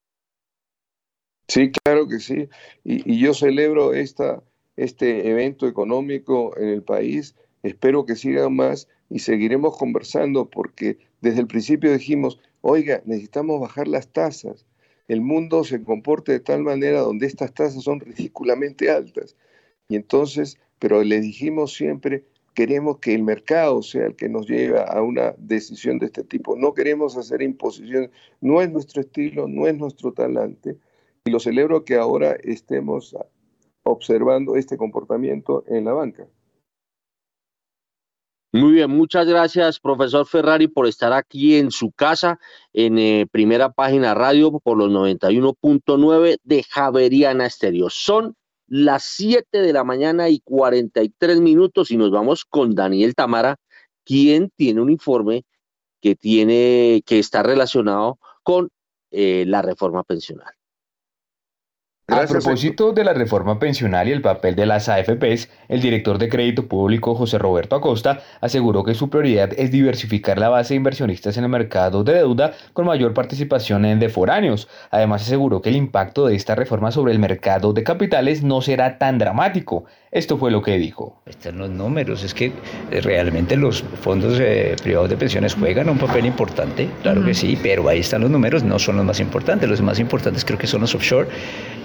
[1.48, 2.48] Sí, claro que sí.
[2.84, 4.42] Y, y yo celebro esta,
[4.76, 7.34] este evento económico en el país.
[7.62, 13.88] Espero que sigan más y seguiremos conversando porque desde el principio dijimos, oiga, necesitamos bajar
[13.88, 14.66] las tasas.
[15.08, 19.36] El mundo se comporta de tal manera donde estas tasas son ridículamente altas.
[19.88, 22.24] Y entonces, pero le dijimos siempre,
[22.54, 26.56] queremos que el mercado sea el que nos lleve a una decisión de este tipo.
[26.56, 28.10] No queremos hacer imposiciones.
[28.40, 30.76] No es nuestro estilo, no es nuestro talante.
[31.24, 33.16] Y lo celebro que ahora estemos
[33.84, 36.26] observando este comportamiento en la banca.
[38.52, 42.40] Muy bien, muchas gracias, profesor Ferrari, por estar aquí en su casa,
[42.72, 47.90] en eh, primera página radio por los 91.9 de Javeriana Estéreo.
[47.90, 53.56] Son las 7 de la mañana y 43 minutos y nos vamos con Daniel Tamara,
[54.02, 55.44] quien tiene un informe
[56.00, 58.70] que, tiene, que está relacionado con
[59.10, 60.57] eh, la reforma pensional
[62.08, 66.30] a propósito de la reforma pensional y el papel de las AFPs, el director de
[66.30, 71.36] Crédito Público José Roberto Acosta aseguró que su prioridad es diversificar la base de inversionistas
[71.36, 74.68] en el mercado de deuda con mayor participación en de foráneos.
[74.90, 78.96] Además aseguró que el impacto de esta reforma sobre el mercado de capitales no será
[78.96, 79.84] tan dramático.
[80.10, 81.20] Esto fue lo que dijo.
[81.26, 82.46] Están los números, es que
[82.90, 87.58] eh, realmente los fondos eh, privados de pensiones juegan un papel importante, claro que sí,
[87.62, 90.66] pero ahí están los números, no son los más importantes, los más importantes creo que
[90.66, 91.28] son los offshore,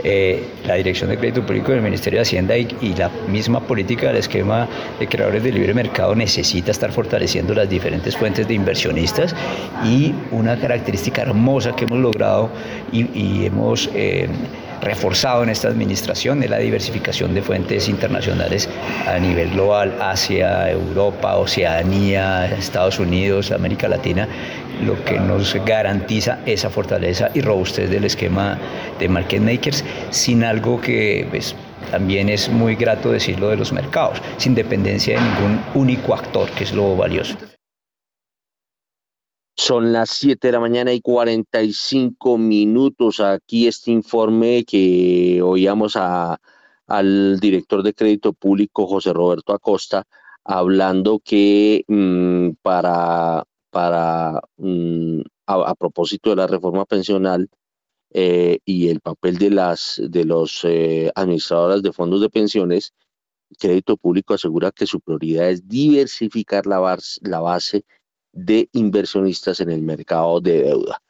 [0.05, 4.07] eh, la Dirección de Crédito Público del Ministerio de Hacienda y, y, la misma política
[4.07, 4.69] del esquema
[4.99, 9.35] de creadores de libre mercado necesita estar fortaleciendo las diferentes fuentes de inversionistas
[9.83, 12.49] y una característica hermosa que hemos logrado
[12.93, 13.89] y, y hemos
[14.83, 18.69] reforzado en esta administración es la diversificación de fuentes internacionales
[19.07, 24.27] a nivel global, Asia, Europa, Oceanía, Estados Unidos, América Latina,
[24.85, 28.57] lo que nos garantiza esa fortaleza y robustez del esquema
[28.99, 31.55] de market makers sin algo que pues,
[31.91, 36.63] también es muy grato decirlo de los mercados, sin dependencia de ningún único actor, que
[36.63, 37.37] es lo valioso.
[39.55, 43.19] Son las 7 de la mañana y 45 minutos.
[43.19, 46.39] Aquí este informe que oíamos a,
[46.87, 50.05] al director de crédito público, José Roberto Acosta,
[50.43, 57.49] hablando que mm, para, para mm, a, propósito de la reforma pensional
[58.11, 62.93] eh, y el papel de las de los eh, administradoras de fondos de pensiones,
[63.59, 67.85] Crédito Público asegura que su prioridad es diversificar la, la base
[68.33, 71.01] de inversionistas en el mercado de deuda.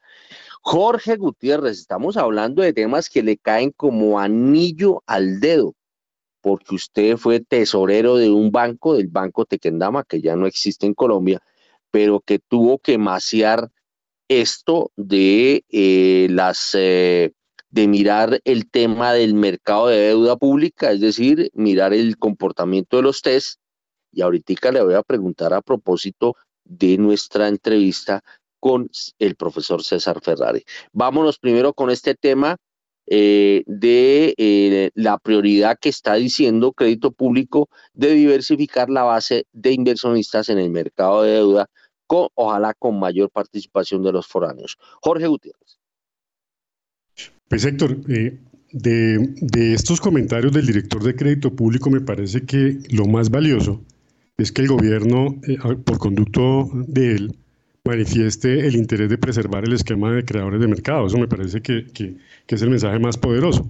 [0.61, 5.75] Jorge Gutiérrez, estamos hablando de temas que le caen como anillo al dedo,
[6.41, 10.93] porque usted fue tesorero de un banco, del Banco Tequendama, que ya no existe en
[10.93, 11.41] Colombia,
[11.91, 13.71] pero que tuvo que maciar
[14.27, 17.33] esto de eh, las eh,
[17.69, 23.03] de mirar el tema del mercado de deuda pública, es decir, mirar el comportamiento de
[23.03, 23.59] los test.
[24.11, 28.23] Y ahorita le voy a preguntar a propósito de nuestra entrevista
[28.59, 30.63] con el profesor César Ferrari.
[30.93, 32.55] Vámonos primero con este tema
[33.05, 39.73] eh, de eh, la prioridad que está diciendo crédito público de diversificar la base de
[39.73, 41.67] inversionistas en el mercado de deuda,
[42.07, 44.77] con, ojalá con mayor participación de los foráneos.
[45.01, 45.79] Jorge Gutiérrez.
[47.49, 48.39] Pues Héctor, eh,
[48.71, 53.81] de, de estos comentarios del director de crédito público me parece que lo más valioso
[54.37, 55.39] es que el gobierno,
[55.85, 57.35] por conducto de él,
[57.85, 61.05] manifieste el interés de preservar el esquema de creadores de mercado.
[61.07, 62.15] Eso me parece que, que,
[62.47, 63.69] es el mensaje más poderoso,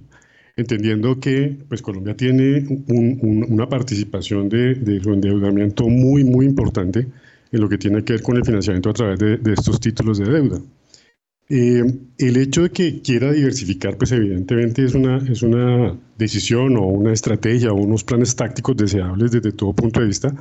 [0.56, 7.08] entendiendo que pues, Colombia tiene una participación de, de, su endeudamiento muy, muy importante
[7.54, 10.26] en lo que tiene que ver con el financiamiento a través de, estos títulos de
[10.26, 10.60] deuda.
[11.48, 11.84] Eh,
[12.18, 17.12] el hecho de que quiera diversificar, pues evidentemente es una, es una decisión o una
[17.12, 20.34] estrategia o unos planes tácticos deseables desde todo punto de vista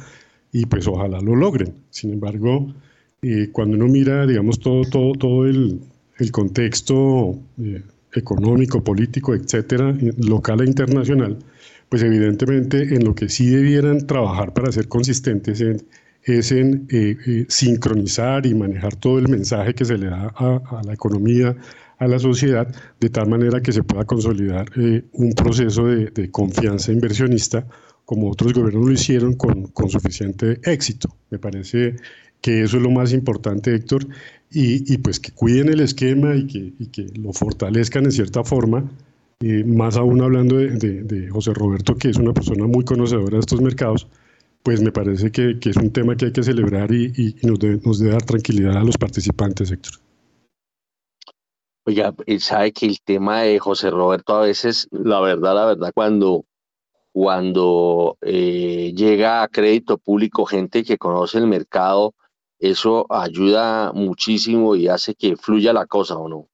[0.52, 1.74] y pues ojalá lo logren.
[1.90, 2.74] Sin embargo,
[3.52, 5.80] cuando uno mira, digamos, todo, todo, todo el,
[6.20, 7.82] el contexto eh,
[8.14, 11.38] económico, político, etcétera, local e internacional,
[11.90, 15.64] pues evidentemente en lo que sí debieran trabajar para ser consistentes
[16.24, 20.82] es en eh, eh, sincronizar y manejar todo el mensaje que se le da a,
[20.86, 21.56] la economía,
[22.00, 22.68] a la sociedad,
[23.00, 24.66] de tal manera que se pueda consolidar
[25.14, 27.66] un proceso de, de, confianza inversionista
[28.06, 31.16] como otros gobiernos lo hicieron con, con suficiente éxito.
[31.30, 31.96] Me parece
[32.42, 34.06] que eso es lo más importante, Héctor,
[34.52, 38.92] y, pues que cuiden el esquema y que, que lo fortalezcan en cierta forma,
[39.40, 43.62] eh, más aún hablando de, José Roberto, que es una persona muy conocedora de estos
[43.62, 44.08] mercados,
[44.64, 48.00] pues me parece que, es un tema que hay que celebrar y, nos, debe, nos
[48.00, 49.94] debe dar tranquilidad a los participantes, Héctor.
[51.86, 55.92] Oiga, él sabe que el tema de José Roberto a veces, la verdad, la verdad,
[55.94, 56.46] cuando,
[57.12, 62.16] cuando eh, llega a crédito público gente que conoce el mercado,
[62.58, 66.48] eso ayuda muchísimo y hace que fluya la cosa, ¿o no?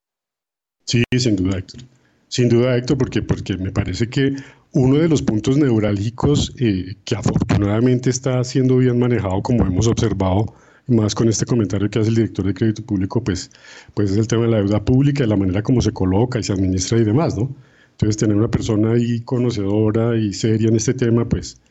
[0.85, 1.81] Sí, sin duda, Héctor.
[2.27, 4.35] Sin duda, Héctor, porque, porque me parece que
[4.71, 10.53] uno de los puntos neurálgicos eh, que afortunadamente está siendo bien manejado, como hemos observado,
[10.87, 13.51] más con este comentario que hace el director de crédito público, pues,
[13.93, 16.43] pues es el tema de la deuda pública, de la manera como se coloca y
[16.43, 17.55] se administra y demás, ¿no?
[17.91, 21.61] Entonces, tener una persona ahí conocedora y seria en este tema, pues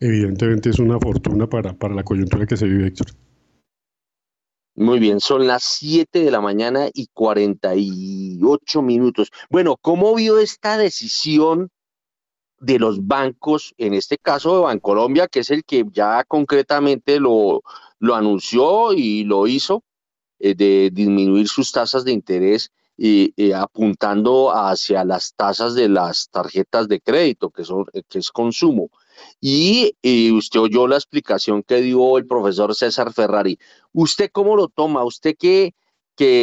[0.00, 3.06] evidentemente es una fortuna para, para la coyuntura que se vive, Héctor.
[4.74, 9.30] Muy bien, son las 7 de la mañana y 48 minutos.
[9.50, 11.70] Bueno, ¿cómo vio esta decisión
[12.60, 17.62] de los bancos, en este caso de Bancolombia, que es el que ya concretamente lo,
[17.98, 19.84] lo anunció y lo hizo,
[20.38, 22.70] eh, de disminuir sus tasas de interés
[23.00, 28.90] y apuntando hacia las tasas de las tarjetas de crédito, que, son, que es consumo?
[29.40, 29.94] Y,
[30.32, 33.58] usted oyó la explicación que dio el profesor César Ferrari.
[33.92, 35.04] ¿Usted cómo lo toma?
[35.04, 35.72] ¿Usted que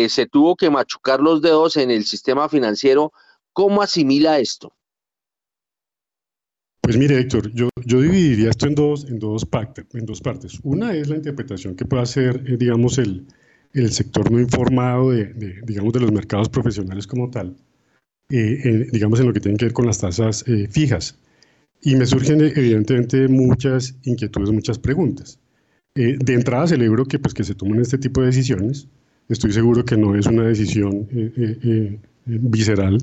[0.09, 3.11] se tuvo que machucar los dedos en el sistema financiero,
[3.51, 4.73] cómo asimila esto?
[6.85, 10.59] Pues mire, Héctor, yo, yo dividiría esto en dos, en, dos partes, en dos partes.
[10.61, 13.25] Una es la interpretación que puede hacer, eh, digamos, el,
[13.73, 15.33] el, sector no informado de,
[15.63, 17.55] digamos, de los mercados profesionales como tal,
[18.29, 21.17] eh, digamos, en lo que tiene que ver con las tasas eh, fijas.
[21.81, 25.39] Y me surgen evidentemente muchas inquietudes, muchas preguntas.
[25.95, 28.87] Eh, de entrada celebro que, pues, que se tomen este tipo de decisiones.
[29.27, 32.97] Estoy seguro que no es una decisión eh, eh, visceral,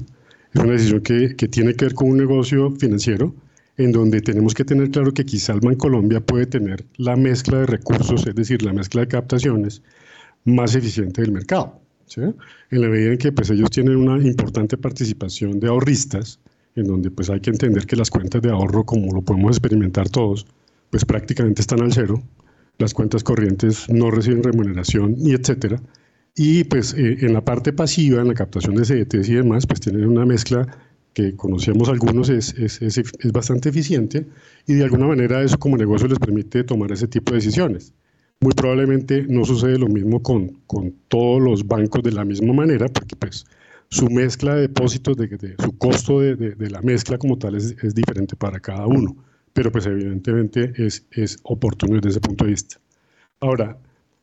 [0.54, 3.34] es una decisión que, que, tiene que ver con un negocio financiero
[3.76, 8.26] en donde tenemos que tener claro que el Colombia puede tener la mezcla de recursos,
[8.26, 9.82] es decir, la mezcla de captaciones
[10.44, 11.80] más eficiente del mercado.
[12.16, 16.40] En la medida en que pues, ellos tienen una importante participación de ahorristas,
[16.74, 20.08] en donde pues hay que entender que las cuentas de ahorro, como lo podemos experimentar
[20.08, 20.46] todos,
[20.90, 22.22] pues prácticamente están al cero,
[22.78, 25.80] las cuentas corrientes no reciben remuneración y etcétera.
[26.34, 29.80] Y pues eh, en la parte pasiva, en la captación de CDTs y demás, pues
[29.80, 30.66] tienen una mezcla
[31.14, 34.26] que conocemos algunos es, es, es, es, bastante eficiente
[34.66, 37.92] y de alguna manera eso como negocio les permite tomar ese tipo de decisiones.
[38.40, 42.88] Muy probablemente no sucede lo mismo con, con todos los bancos de la misma manera,
[42.88, 43.44] porque pues
[43.88, 47.94] su mezcla de depósitos, de, su costo de, de, la mezcla como tal es, es,
[47.94, 49.14] diferente para cada uno,
[49.52, 52.80] pero pues evidentemente es, es oportuno desde ese punto de vista.
[53.40, 53.78] Ahora,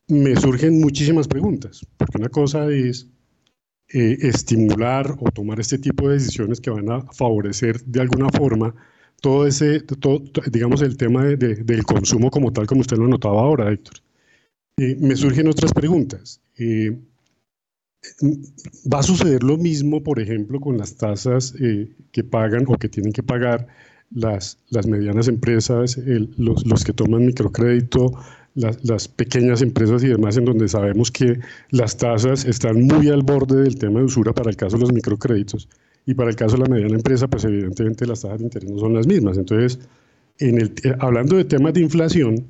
[0.07, 3.07] me surgen muchísimas preguntas, porque una cosa es
[3.91, 8.75] eh, estimular o tomar este tipo de decisiones que van a favorecer de alguna forma
[9.21, 10.21] todo ese, todo,
[10.51, 13.95] digamos, el tema de, del consumo como tal, como usted lo notaba ahora, Héctor.
[14.77, 16.41] Eh, me surgen otras preguntas.
[16.57, 16.97] Eh,
[18.93, 21.53] Va a suceder lo mismo, por ejemplo, con las tasas
[22.13, 23.67] que pagan o que tienen que pagar
[24.09, 25.97] las, las medianas empresas,
[26.37, 28.13] los, los, que toman microcrédito,
[28.55, 31.39] las, pequeñas empresas y demás, en donde sabemos que
[31.71, 34.93] las tasas están muy al borde del tema de usura para el caso de los
[34.93, 35.67] microcréditos.
[36.05, 38.79] y para el caso de la mediana empresa, pues evidentemente las tasas de interés no
[38.79, 39.37] son las mismas.
[39.37, 39.79] Entonces,
[40.39, 42.47] en el, eh, hablando de temas de inflación,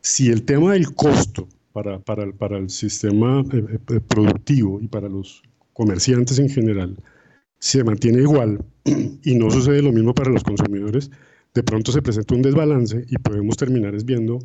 [0.00, 5.08] si el tema del costo para, para, para el sistema eh, eh, productivo y para
[5.08, 5.42] los
[5.72, 6.96] comerciantes en general
[7.58, 8.64] se mantiene igual
[9.24, 11.10] y no sucede lo mismo para los consumidores,
[11.54, 14.40] de pronto se presenta un desbalance y podemos terminar es viendo,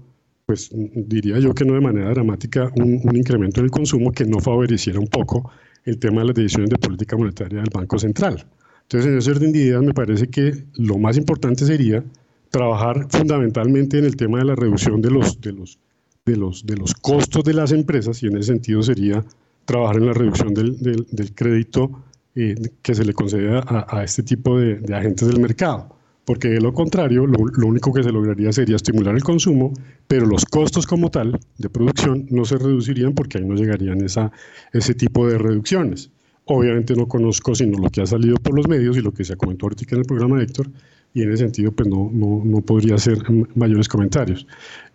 [0.48, 4.26] pues diría yo que no de manera dramática, un, un incremento en el consumo que
[4.26, 5.52] no favoreciera un poco
[5.84, 8.46] el tema de las decisiones de política monetaria del Banco Central.
[8.84, 12.04] Entonces, en ese orden de ideas, me parece que lo más importante sería
[12.50, 15.78] trabajar fundamentalmente en el tema de la reducción de los, de los,
[16.26, 19.26] de los, de los costos de las empresas y en ese sentido sería
[19.66, 22.04] trabajar en la reducción del, del, crédito
[22.36, 25.97] eh, que se le concede a, este tipo de, agentes del mercado.
[26.28, 29.72] Porque de lo contrario, lo, único que se lograría sería estimular el consumo,
[30.10, 34.34] pero los costos como tal de producción no se reducirían porque ahí no llegarían esa,
[34.74, 36.12] ese tipo de reducciones.
[36.44, 39.38] Obviamente no conozco sino lo que ha salido por los medios y lo que se
[39.38, 40.70] comentó ahorita en el programa de Héctor,
[41.14, 43.20] y en ese sentido pues no, no, no podría hacer
[43.56, 44.46] mayores comentarios.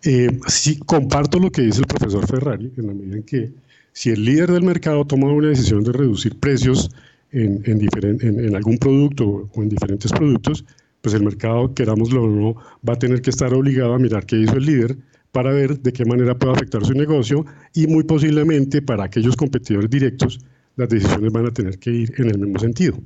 [0.03, 3.51] Eh, sí comparto lo que dice el profesor Ferrari, en la medida en que
[3.91, 6.91] si el líder del mercado toma una decisión de reducir precios
[7.31, 10.63] en, en, algún producto o en diferentes productos,
[11.03, 12.55] pues el mercado, querámoslo o no,
[12.87, 14.97] va a tener que estar obligado a mirar qué hizo el líder
[15.33, 19.89] para ver de qué manera puede afectar su negocio y muy posiblemente para aquellos competidores
[19.89, 20.39] directos
[20.77, 22.97] las decisiones van a tener que ir en el mismo sentido.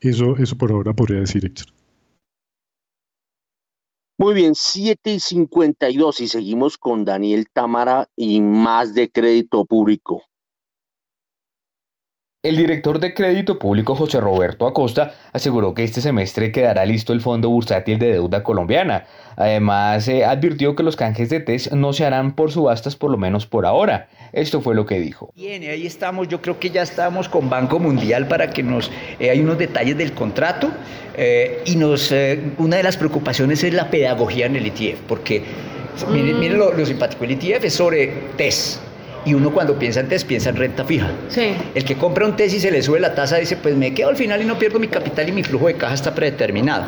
[0.00, 1.66] Eso, eso por ahora podría decir Héctor.
[4.16, 10.22] Muy bien, 7 y 52 y seguimos con Daniel Tamara y más de crédito público.
[12.44, 17.20] El director de Crédito Público José Roberto Acosta aseguró que este semestre quedará listo el
[17.20, 19.04] Fondo Bursátil de Deuda Colombiana.
[19.36, 23.16] Además, eh, advirtió que los canjes de TES no se harán por subastas por lo
[23.16, 24.08] menos por ahora.
[24.32, 25.30] Esto fue lo que dijo.
[25.36, 28.90] Bien, ahí estamos, yo creo que ya estamos con Banco Mundial para que nos...
[29.20, 30.68] Eh, hay unos detalles del contrato
[31.16, 32.12] eh, y nos,
[32.58, 35.44] una de las preocupaciones es la pedagogía en el ETF, porque
[36.10, 38.80] miren, miren lo, simpático, el ETF es sobre TES
[39.24, 41.10] y uno cuando piensa en TES piensa en renta fija.
[41.28, 41.54] Sí.
[41.74, 44.08] El que compra un TES y se le sube la tasa dice, pues me quedo
[44.08, 46.86] al final y no pierdo mi capital y mi flujo de caja está predeterminado.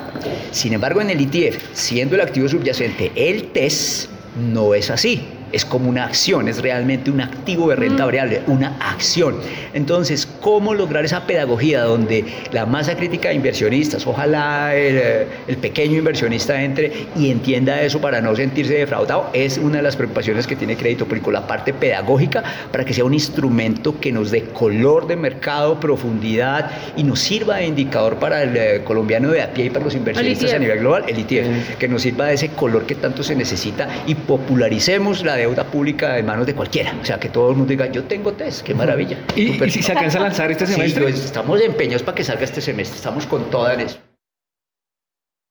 [0.51, 4.09] Sin embargo, en el ETF, siendo el activo subyacente el TES,
[4.53, 5.23] no es así
[5.55, 8.07] es como una acción, es realmente un activo de renta mm.
[8.07, 9.37] variable, una acción.
[9.73, 16.61] Entonces, ¿cómo lograr esa pedagogía donde la masa crítica de inversionistas, ojalá el, pequeño inversionista
[16.63, 19.31] entre y entienda eso para no sentirse defraudado?
[19.33, 23.05] Es una de las preocupaciones que tiene Crédito Público, la parte pedagógica, para que sea
[23.05, 28.43] un instrumento que nos dé color de mercado, profundidad y nos sirva de indicador para
[28.43, 31.77] el eh, colombiano de a pie y para los inversionistas a nivel global, el ETF,
[31.79, 36.19] que nos sirva de ese color que tanto se necesita y popularicemos la deuda pública
[36.19, 36.97] en manos de cualquiera.
[37.01, 39.19] O sea, que todo el mundo diga, yo tengo test, qué maravilla.
[39.37, 41.13] ¿Y, si se alcanza a lanzar este semestre?
[41.13, 43.99] Sí, estamos empeñados para que salga este semestre, estamos con toda en eso.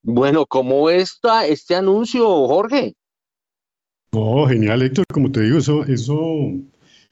[0.03, 2.93] Bueno, ¿cómo está este anuncio, Jorge?
[4.11, 6.51] No, genial, Héctor, como te digo, eso, eso,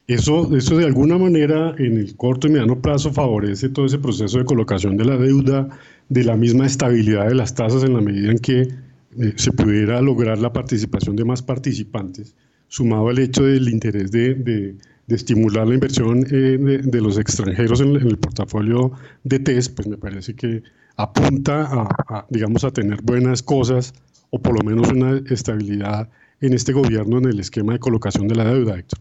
[0.08, 4.38] eso, eso de alguna manera en el corto y mediano plazo favorece todo ese proceso
[4.38, 5.70] de colocación de la deuda,
[6.10, 10.02] de la misma estabilidad de las tasas en la medida en que eh, se pudiera
[10.02, 12.36] lograr la participación de más participantes,
[12.72, 14.78] sumado al hecho del interés de, de,
[15.10, 18.94] estimular la inversión eh, de, los extranjeros en, el portafolio
[19.26, 20.64] de TES, pues me parece que
[20.96, 23.94] apunta a, digamos, a tener buenas cosas
[24.30, 28.36] o por lo menos una estabilidad en este gobierno en el esquema de colocación de
[28.36, 29.00] la deuda, Héctor.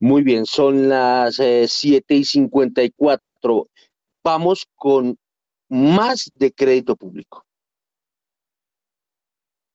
[0.00, 3.68] Muy bien, son las 7 eh, y 54.
[4.24, 5.18] Vamos con
[5.68, 7.44] más de crédito público.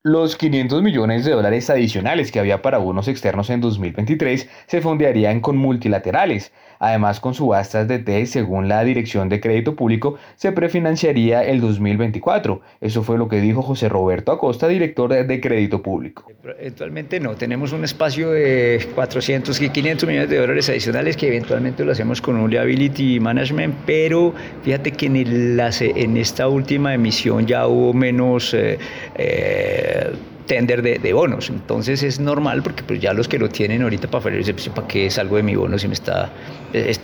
[0.05, 5.39] Los 500 millones de dólares adicionales que había para bonos externos en 2023 se fondearían
[5.39, 6.51] con multilaterales.
[6.83, 12.59] Además, con subastas de T, según la Dirección de Crédito Público, se prefinanciaría el 2024.
[12.81, 16.25] Eso fue lo que dijo José Roberto Acosta, director de Crédito Público.
[16.43, 21.85] Eventualmente no, tenemos un espacio de 400 y 500 millones de dólares adicionales que eventualmente
[21.85, 24.33] lo hacemos con un liability management, pero
[24.63, 28.53] fíjate que en esta última emisión ya hubo menos...
[28.53, 28.77] Eh,
[29.15, 30.11] eh,
[30.45, 31.49] tender de, bonos.
[31.49, 34.43] Entonces es normal porque pues ya los que lo tienen ahorita para febrero
[34.75, 36.29] ¿para qué salgo de mi bono si me está,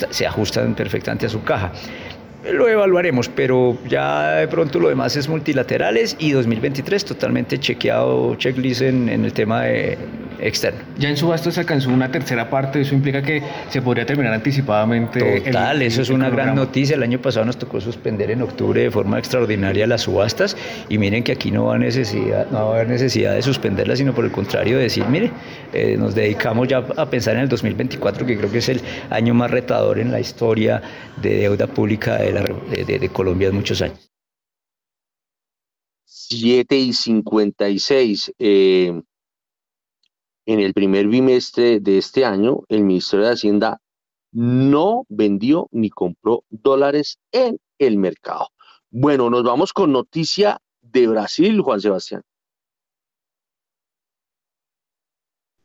[0.10, 1.72] se ajustan perfectamente a su caja?
[2.52, 8.82] Lo evaluaremos, pero ya de pronto lo demás es multilaterales y 2023 totalmente chequeado, checklist
[8.82, 9.98] en, en el tema de
[10.42, 10.80] externo.
[10.98, 15.42] Ya en subasta se alcanzó una tercera parte, eso implica que se podría terminar anticipadamente.
[15.42, 16.96] Total, eso es una gran noticia.
[16.96, 20.56] El año pasado nos tocó suspender en octubre de forma extraordinaria las subastas
[20.88, 24.14] y miren que aquí no va, necesidad, no va a haber necesidad de suspenderlas, sino
[24.14, 25.32] por el contrario de decir, mire,
[25.74, 29.34] eh, nos dedicamos ya a pensar en el 2024, que creo que es el año
[29.34, 30.82] más retador en la historia
[31.22, 34.10] de deuda pública de, de Colombia en muchos años.
[36.06, 38.34] 7 y 56.
[38.40, 39.02] Eh,
[40.46, 43.82] en el primer bimestre de este año, el Ministerio de Hacienda
[44.32, 48.50] no vendió ni compró dólares en el mercado.
[48.90, 52.24] Bueno, nos vamos con noticia de Brasil, Juan Sebastián.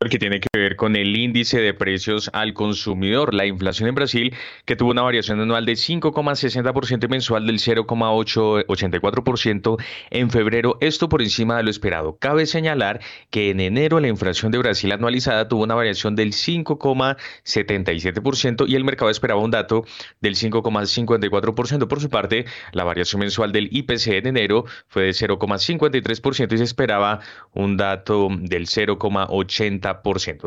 [0.08, 3.34] Que tiene que ver con el índice de precios al consumidor.
[3.34, 9.76] La inflación en Brasil, que tuvo una variación anual de 5,60% y mensual del 0,84%
[10.10, 12.16] en febrero, esto por encima de lo esperado.
[12.18, 13.00] Cabe señalar
[13.30, 18.84] que en enero la inflación de Brasil anualizada tuvo una variación del 5,77% y el
[18.84, 19.84] mercado esperaba un dato
[20.20, 21.88] del 5,54%.
[21.88, 26.64] Por su parte, la variación mensual del IPC en enero fue de 0,53% y se
[26.64, 27.20] esperaba
[27.52, 29.93] un dato del 0,80%.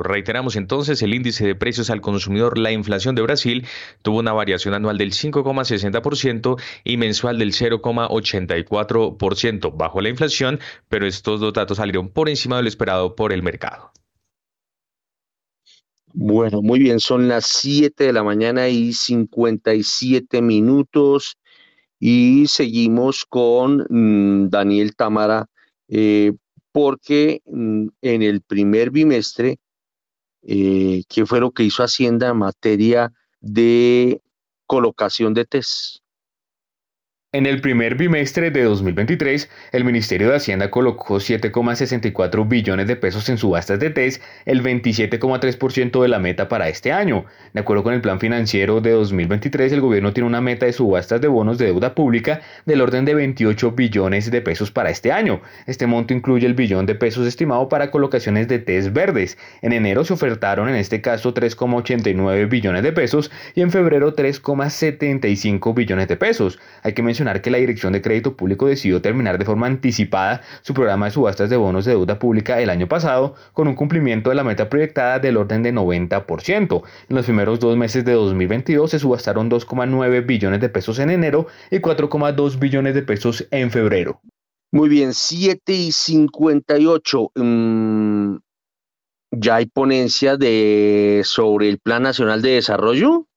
[0.03, 3.65] Reiteramos entonces, el índice de precios al consumidor, la inflación de Brasil,
[4.01, 10.59] tuvo una variación anual del 5,60% y mensual del 0,84% bajo la inflación,
[10.89, 13.91] pero estos dos datos salieron por encima de lo esperado por el mercado.
[16.13, 21.37] Bueno, muy bien, son las 7 de la mañana y 57 minutos
[21.99, 25.47] y seguimos con mm, Daniel Tamara
[25.87, 26.33] eh,
[26.71, 29.59] porque mm, en el primer bimestre,
[30.43, 34.21] eh, ¿qué fue lo que hizo Hacienda en materia de
[34.65, 35.99] colocación de test?
[37.33, 43.27] En el primer bimestre de 2023, el Ministerio de Hacienda colocó 7,64 billones de pesos
[43.27, 47.25] en subastas de TES, el 27,3% de la meta para este año.
[47.51, 51.19] De acuerdo con el plan financiero de 2023, el gobierno tiene una meta de subastas
[51.19, 55.41] de bonos de deuda pública del orden de 28 billones de pesos para este año.
[55.65, 59.37] Este monto incluye el billón de pesos estimado para colocaciones de TES verdes.
[59.61, 65.75] En enero se ofertaron en este caso 3,89 billones de pesos y en febrero 3,75
[65.75, 66.57] billones de pesos.
[66.83, 70.73] Hay que mencionar que la Dirección de Crédito Público decidió terminar de forma anticipada su
[70.73, 74.35] programa de subastas de bonos de deuda pública el año pasado con un cumplimiento de
[74.35, 76.83] la meta proyectada del orden de 90%.
[77.09, 81.47] En los primeros dos meses de 2022 se subastaron 2,9 billones de pesos en enero
[81.71, 84.21] y 4,2 billones de pesos en febrero.
[84.71, 87.31] Muy bien, 7 y 58.
[87.35, 88.37] Mm,
[89.31, 93.27] ¿Ya hay ponencia de, sobre el Plan Nacional de Desarrollo?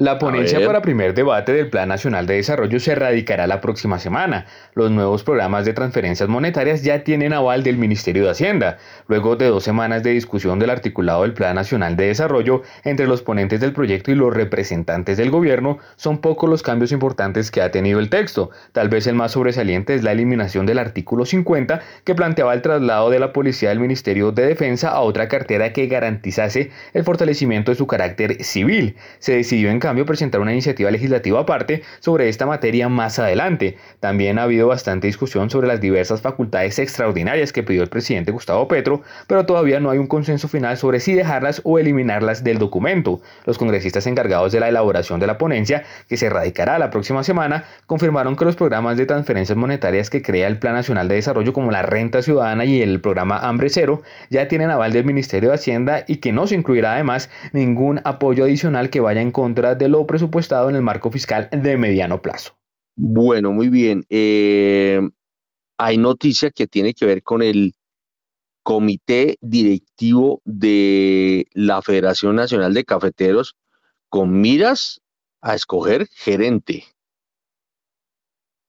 [0.00, 4.46] La ponencia para primer debate del Plan Nacional de Desarrollo se radicará la próxima semana.
[4.74, 8.78] Los nuevos programas de transferencias monetarias ya tienen aval del Ministerio de Hacienda.
[9.08, 13.22] Luego de dos semanas de discusión del articulado del Plan Nacional de Desarrollo entre los
[13.22, 17.72] ponentes del proyecto y los representantes del gobierno, son pocos los cambios importantes que ha
[17.72, 18.50] tenido el texto.
[18.70, 23.10] Tal vez el más sobresaliente es la eliminación del artículo 50 que planteaba el traslado
[23.10, 27.76] de la policía del Ministerio de Defensa a otra cartera que garantizase el fortalecimiento de
[27.76, 28.94] su carácter civil.
[29.18, 33.78] Se decidió en cambio presentar una iniciativa legislativa aparte sobre esta materia más adelante.
[34.00, 38.68] También ha habido bastante discusión sobre las diversas facultades extraordinarias que pidió el presidente Gustavo
[38.68, 43.22] Petro, pero todavía no hay un consenso final sobre si dejarlas o eliminarlas del documento.
[43.46, 47.64] Los congresistas encargados de la elaboración de la ponencia, que se radicará la próxima semana,
[47.86, 51.70] confirmaron que los programas de transferencias monetarias que crea el Plan Nacional de Desarrollo como
[51.70, 56.04] la Renta Ciudadana y el programa Hambre Cero ya tienen aval del Ministerio de Hacienda
[56.06, 60.06] y que no se incluirá además ningún apoyo adicional que vaya en contra de lo
[60.06, 62.58] presupuestado en el marco fiscal de mediano plazo.
[62.96, 64.04] Bueno, muy bien.
[64.10, 65.00] Eh,
[65.78, 67.74] hay noticia que tiene que ver con el
[68.62, 73.56] comité directivo de la Federación Nacional de Cafeteros
[74.08, 75.00] con miras
[75.40, 76.84] a escoger gerente.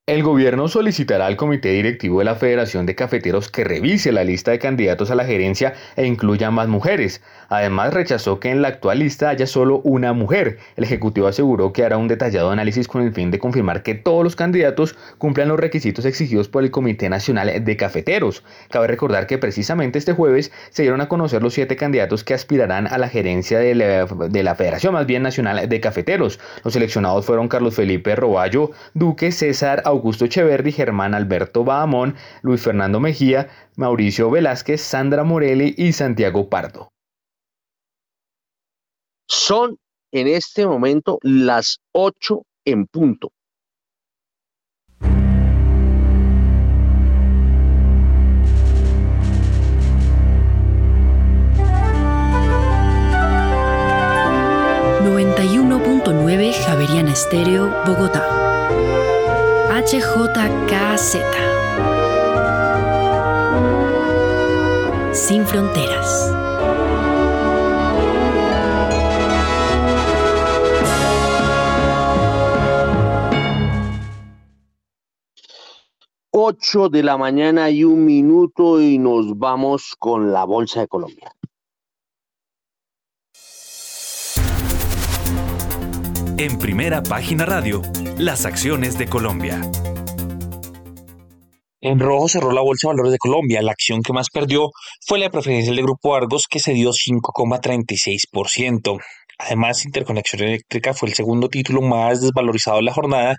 [0.09, 4.49] El gobierno solicitará al comité directivo de la Federación de Cafeteros que revise la lista
[4.49, 7.21] de candidatos a la gerencia e incluya más mujeres.
[7.47, 10.57] Además, rechazó que en la actual lista haya solo una mujer.
[10.77, 14.23] El Ejecutivo aseguró que hará un detallado análisis con el fin de confirmar que todos
[14.23, 18.43] los candidatos cumplan los requisitos exigidos por el Comité Nacional de Cafeteros.
[18.71, 22.87] Cabe recordar que precisamente este jueves se dieron a conocer los siete candidatos que aspirarán
[22.87, 26.39] a la gerencia de la, de la Federación más bien Nacional de Cafeteros.
[26.63, 32.61] Los seleccionados fueron Carlos Felipe Roballo, Duque, César, Augusto, Augusto Echeverri, Germán Alberto Bahamón, Luis
[32.61, 36.89] Fernando Mejía, Mauricio Velázquez, Sandra Morelli y Santiago Pardo.
[39.27, 39.77] Son
[40.13, 43.31] en este momento las 8 en punto.
[56.53, 58.38] Javeriana Estéreo, Bogotá.
[59.79, 61.15] HJKZ.
[65.13, 66.33] Sin fronteras.
[76.31, 81.31] Ocho de la mañana y un minuto y nos vamos con la Bolsa de Colombia.
[86.37, 87.81] En primera página radio,
[88.19, 89.61] las acciones de Colombia.
[91.79, 93.61] En rojo cerró la Bolsa de Valores de Colombia.
[93.61, 94.71] La acción que más perdió
[95.07, 98.99] fue la preferencial del Grupo Argos, que se dio 5,36%.
[99.37, 103.37] Además, Interconexión Eléctrica fue el segundo título más desvalorizado de la jornada,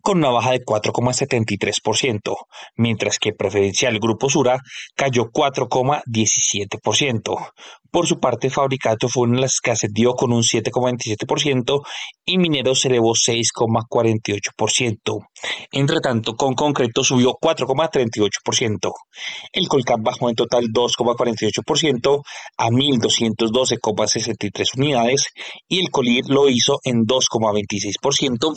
[0.00, 2.34] con una baja de 4,73%,
[2.76, 4.60] mientras que Preferencial Grupo Sura
[4.96, 7.52] cayó 4,17%.
[7.92, 11.82] Por su parte, Fabricato fue una de las que ascendió con un 7,27%
[12.24, 15.18] y Mineros elevó 6,48%.
[15.70, 18.92] Entre tanto, con concreto subió 4,38%.
[19.52, 22.22] El Colcap bajó en total 2,48%
[22.56, 25.26] a 1.212,63 unidades
[25.68, 28.54] y el Colir lo hizo en 2,26%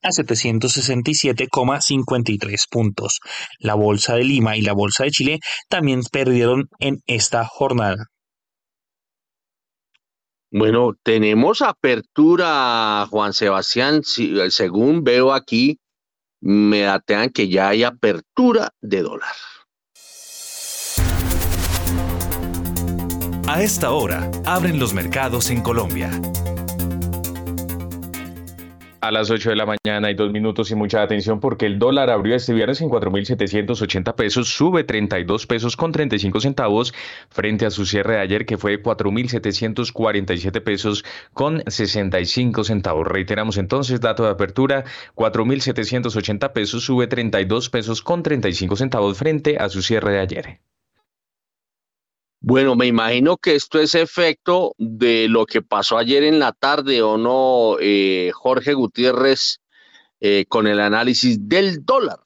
[0.00, 3.20] a 767,53 puntos.
[3.58, 8.06] La Bolsa de Lima y la Bolsa de Chile también perdieron en esta jornada.
[10.50, 14.02] Bueno, tenemos apertura, Juan Sebastián.
[14.02, 15.78] según veo aquí,
[16.40, 19.34] me datean que ya hay apertura de dólar.
[23.46, 26.10] A esta hora, abren los mercados en Colombia.
[29.00, 32.10] A las 8 de la mañana y dos minutos y mucha atención porque el dólar
[32.10, 36.92] abrió este viernes en 4.780 pesos, sube 32 pesos con 35 centavos
[37.30, 43.06] frente a su cierre de ayer que fue 4.747 pesos con 65 centavos.
[43.06, 44.84] Reiteramos entonces, dato de apertura,
[45.14, 50.60] 4.780 pesos, sube 32 pesos con 35 centavos frente a su cierre de ayer.
[52.40, 57.02] Bueno, me imagino que esto es efecto de lo que pasó ayer en la tarde,
[57.02, 59.60] ¿o no, eh, Jorge Gutiérrez,
[60.20, 62.20] eh, con el análisis del dólar?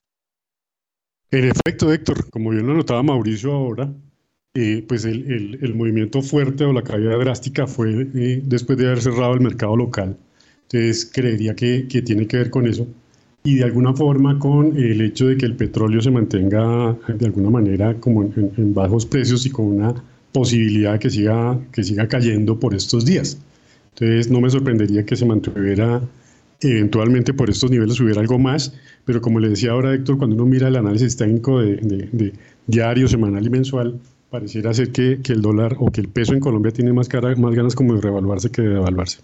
[1.31, 3.91] En efecto, Héctor, como bien lo notaba Mauricio ahora,
[4.55, 9.41] eh, pues el, movimiento fuerte o la caída drástica fue después de haber cerrado el
[9.41, 10.19] mercado local.
[10.65, 12.87] Entonces, creería que, tiene que ver con eso
[13.45, 17.51] y de alguna forma con el hecho de que el petróleo se mantenga de alguna
[17.51, 19.95] manera como en, bajos precios y con una
[20.33, 23.39] posibilidad que siga, que siga cayendo por estos días.
[23.95, 26.01] Entonces no me sorprendería que se mantuviera
[26.61, 28.73] eventualmente por estos niveles hubiera algo más,
[29.05, 32.33] pero como le decía ahora Héctor, cuando uno mira el análisis técnico de,
[32.69, 33.99] diario, semanal y mensual,
[34.31, 37.35] pareciera ser que, que, el dólar o que el peso en Colombia tiene más, cara,
[37.35, 39.19] más ganas como de revaluarse que de devaluarse.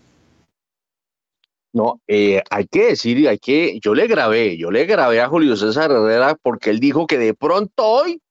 [1.72, 5.56] No, eh, hay que decir, hay que, yo le grabé, yo le grabé a Julio
[5.56, 8.22] César Herrera porque él dijo que de pronto hoy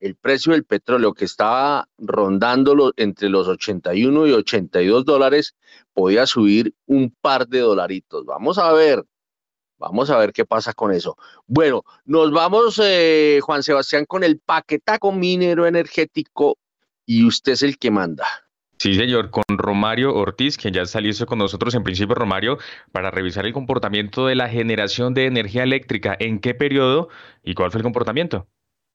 [0.00, 5.54] el precio del petróleo que estaba rondando entre los 81 y 82 dólares
[5.92, 8.24] podía subir un par de dolaritos.
[8.24, 9.04] Vamos a ver,
[9.78, 11.16] vamos a ver qué pasa con eso.
[11.46, 16.58] Bueno, nos vamos, eh, Juan Sebastián, con el paquetaco minero energético
[17.04, 18.26] y usted es el que manda.
[18.78, 22.58] Sí, señor, con Romario Ortiz, quien ya está listo con nosotros en principio, Romario,
[22.92, 27.08] para revisar el comportamiento de la generación de energía eléctrica, en qué periodo
[27.42, 28.46] y cuál fue el comportamiento.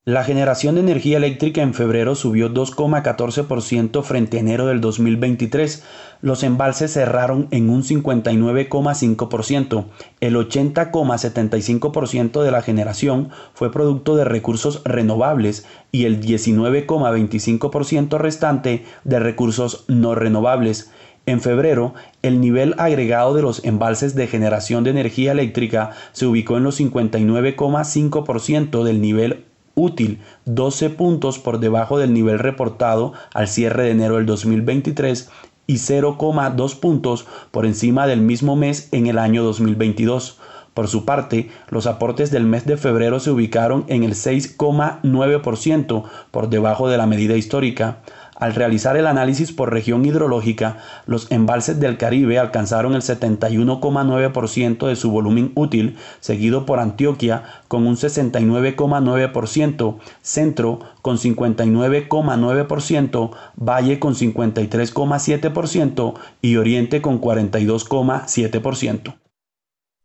[0.03, 5.83] La generación de energía eléctrica en febrero subió 2,14% frente a enero del 2023.
[6.21, 9.85] Los embalses cerraron en un 59,5%.
[10.19, 19.19] El 80,75% de la generación fue producto de recursos renovables y el 19,25% restante de
[19.19, 20.89] recursos no renovables.
[21.27, 26.57] En febrero, el nivel agregado de los embalses de generación de energía eléctrica se ubicó
[26.57, 29.45] en los 59,5% del nivel
[29.75, 35.29] útil 12 puntos por debajo del nivel reportado al cierre de enero del 2023
[35.67, 40.39] y 0,2 puntos por encima del mismo mes en el año 2022.
[40.73, 46.49] Por su parte, los aportes del mes de febrero se ubicaron en el 6,9% por
[46.49, 47.97] debajo de la medida histórica.
[48.41, 54.95] Al realizar el análisis por región hidrológica, los embalses del Caribe alcanzaron el 71,9% de
[54.95, 66.13] su volumen útil, seguido por Antioquia con un 69,9%, Centro con 59,9%, Valle con 53,7%
[66.41, 69.20] y Oriente con 42,7%.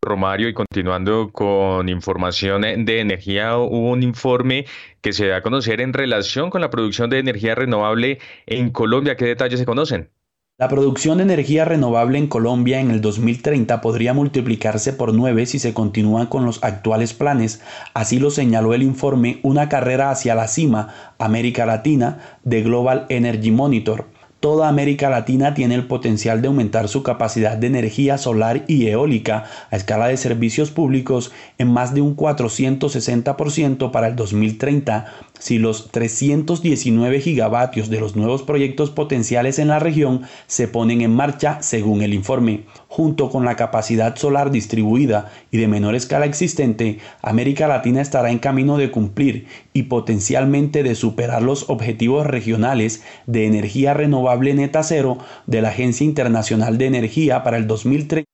[0.02, 4.66] Romario, y continuando con información de energía, hubo un informe
[5.00, 9.16] que se da a conocer en relación con la producción de energía renovable en Colombia.
[9.16, 10.10] ¿Qué detalles se conocen?
[10.58, 15.58] La producción de energía renovable en Colombia en el 2030 podría multiplicarse por nueve si
[15.58, 17.60] se continúan con los actuales planes,
[17.92, 23.50] así lo señaló el informe Una carrera hacia la cima, América Latina, de Global Energy
[23.50, 24.06] Monitor.
[24.46, 29.42] Toda América Latina tiene el potencial de aumentar su capacidad de energía solar y eólica
[29.72, 35.06] a escala de servicios públicos en más de un 460% para el 2030
[35.38, 41.14] si los 319 gigavatios de los nuevos proyectos potenciales en la región se ponen en
[41.14, 42.64] marcha según el informe.
[42.88, 48.38] Junto con la capacidad solar distribuida y de menor escala existente, América Latina estará en
[48.38, 55.18] camino de cumplir y potencialmente de superar los objetivos regionales de energía renovable neta cero
[55.46, 58.26] de la Agencia Internacional de Energía para el 2030.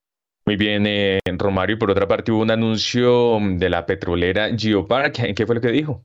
[0.45, 1.79] Muy bien, eh, Romario.
[1.79, 5.35] Por otra parte, hubo un anuncio de la petrolera Geopark.
[5.35, 6.05] ¿Qué fue lo que dijo?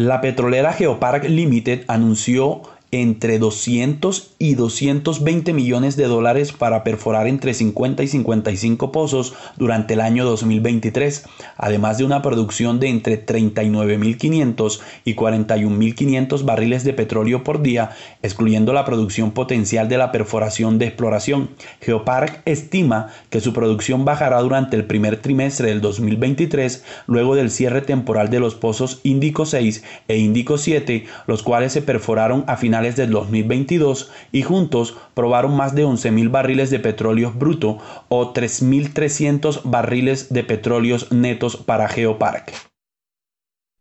[0.00, 2.62] La petrolera Geopark Limited anunció
[2.94, 9.94] entre 200 y 220 millones de dólares para perforar entre 50 y 55 pozos durante
[9.94, 11.24] el año 2023,
[11.56, 17.92] además de una producción de entre 39.500 y 41.500 barriles de petróleo por día,
[18.22, 21.48] excluyendo la producción potencial de la perforación de exploración.
[21.80, 27.80] Geopark estima que su producción bajará durante el primer trimestre del 2023, luego del cierre
[27.80, 32.81] temporal de los pozos Índico 6 e Índico 7, los cuales se perforaron a finales
[32.82, 37.78] del 2022 y juntos probaron más de 11.000 barriles de petróleo bruto
[38.08, 42.71] o 3.300 barriles de petróleos netos para Geopark.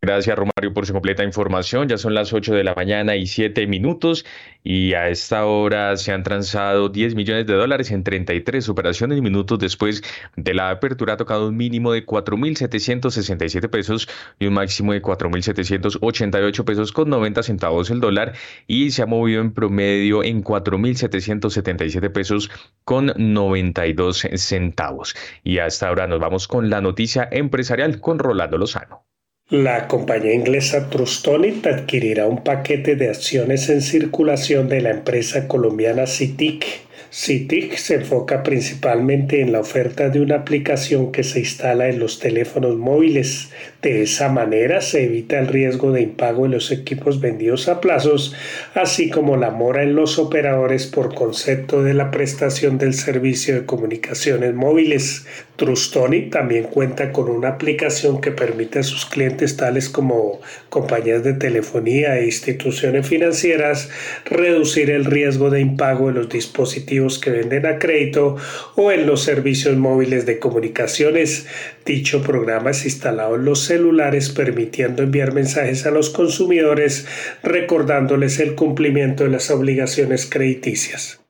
[0.03, 1.87] Gracias, Romario, por su completa información.
[1.87, 4.25] Ya son las 8 de la mañana y 7 minutos
[4.63, 9.59] y a esta hora se han transado 10 millones de dólares en 33 operaciones minutos
[9.59, 10.01] después
[10.35, 14.09] de la apertura ha tocado un mínimo de 4.767 pesos
[14.39, 18.33] y un máximo de 4.788 pesos con 90 centavos el dólar
[18.65, 22.49] y se ha movido en promedio en 4.777 pesos
[22.85, 25.15] con 92 centavos.
[25.43, 29.10] Y a esta hora nos vamos con la noticia empresarial con Rolando Lozano.
[29.51, 36.07] La compañía inglesa Trustonit adquirirá un paquete de acciones en circulación de la empresa colombiana
[36.07, 36.65] CITIC
[37.13, 42.19] CITIC se enfoca principalmente en la oferta de una aplicación que se instala en los
[42.19, 43.49] teléfonos móviles.
[43.81, 48.35] De esa manera se evita el riesgo de impago en los equipos vendidos a plazos,
[48.75, 53.65] así como la mora en los operadores por concepto de la prestación del servicio de
[53.65, 55.25] comunicaciones móviles.
[55.55, 61.33] Trustoni también cuenta con una aplicación que permite a sus clientes tales como compañías de
[61.33, 63.89] telefonía e instituciones financieras
[64.25, 68.37] reducir el riesgo de impago en los dispositivos que venden a crédito
[68.75, 71.47] o en los servicios móviles de comunicaciones.
[71.85, 77.07] Dicho programa es instalado en los celulares permitiendo enviar mensajes a los consumidores
[77.41, 81.20] recordándoles el cumplimiento de las obligaciones crediticias.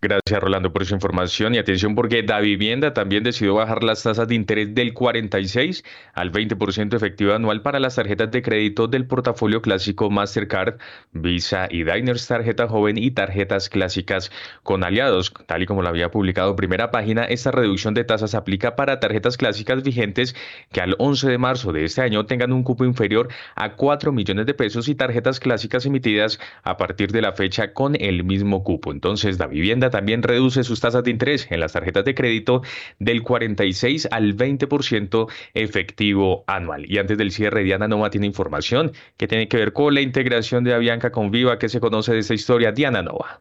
[0.00, 1.56] Gracias, Rolando, por su información.
[1.56, 5.82] Y atención, porque Da Vivienda también decidió bajar las tasas de interés del 46
[6.14, 10.78] al 20% efectivo anual para las tarjetas de crédito del portafolio clásico Mastercard,
[11.10, 14.30] Visa y Diners, tarjeta joven y tarjetas clásicas
[14.62, 15.32] con aliados.
[15.46, 19.36] Tal y como lo había publicado primera página, esta reducción de tasas aplica para tarjetas
[19.36, 20.36] clásicas vigentes
[20.70, 24.46] que al 11 de marzo de este año tengan un cupo inferior a 4 millones
[24.46, 28.92] de pesos y tarjetas clásicas emitidas a partir de la fecha con el mismo cupo.
[28.92, 29.48] Entonces, Da
[29.88, 32.62] Vivienda también reduce sus tasas de interés en las tarjetas de crédito
[32.98, 36.90] del 46 al 20% efectivo anual.
[36.90, 40.64] Y antes del cierre, Diana Nova tiene información que tiene que ver con la integración
[40.64, 41.58] de Avianca con Viva.
[41.58, 42.72] ¿Qué se conoce de esta historia?
[42.72, 43.40] Diana Nova.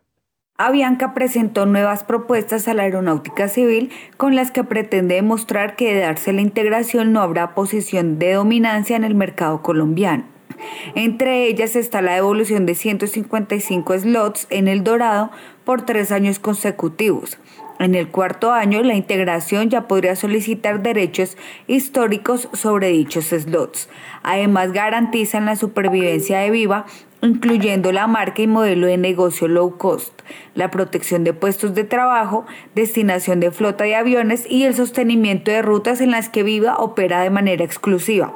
[0.57, 6.01] Avianca presentó nuevas propuestas a la aeronáutica civil con las que pretende demostrar que de
[6.01, 10.23] darse la integración no habrá posición de dominancia en el mercado colombiano.
[10.95, 15.29] Entre ellas está la devolución de 155 slots en el Dorado
[15.67, 17.37] por tres años consecutivos.
[17.77, 21.35] En el cuarto año, la integración ya podría solicitar derechos
[21.67, 23.89] históricos sobre dichos slots.
[24.23, 26.85] Además, garantizan la supervivencia de Viva,
[27.21, 30.21] incluyendo la marca y modelo de negocio low cost,
[30.55, 35.61] la protección de puestos de trabajo, destinación de flota de aviones y el sostenimiento de
[35.61, 38.33] rutas en las que Viva opera de manera exclusiva.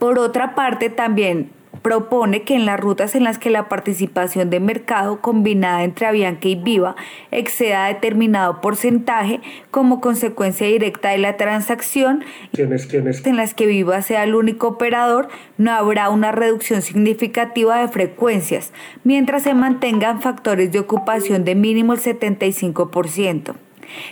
[0.00, 1.52] Por otra parte, también
[1.82, 6.48] propone que en las rutas en las que la participación de mercado combinada entre Avianca
[6.48, 6.96] y Viva
[7.30, 9.40] exceda determinado porcentaje
[9.70, 15.28] como consecuencia directa de la transacción, en las que Viva sea el único operador,
[15.58, 18.72] no habrá una reducción significativa de frecuencias,
[19.04, 23.54] mientras se mantengan factores de ocupación de mínimo el 75%.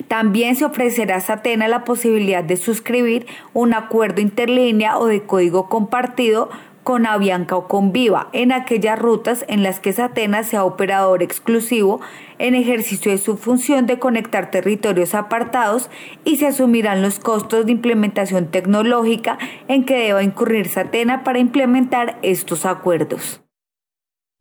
[0.09, 5.69] También se ofrecerá a Satena la posibilidad de suscribir un acuerdo interlínea o de código
[5.69, 6.51] compartido
[6.89, 12.01] con Avianca o con Viva en aquellas rutas en las que Satena sea operador exclusivo
[12.39, 15.91] en ejercicio de su función de conectar territorios apartados
[16.25, 19.37] y se asumirán los costos de implementación tecnológica
[19.69, 23.43] en que deba incurrir Satena para implementar estos acuerdos.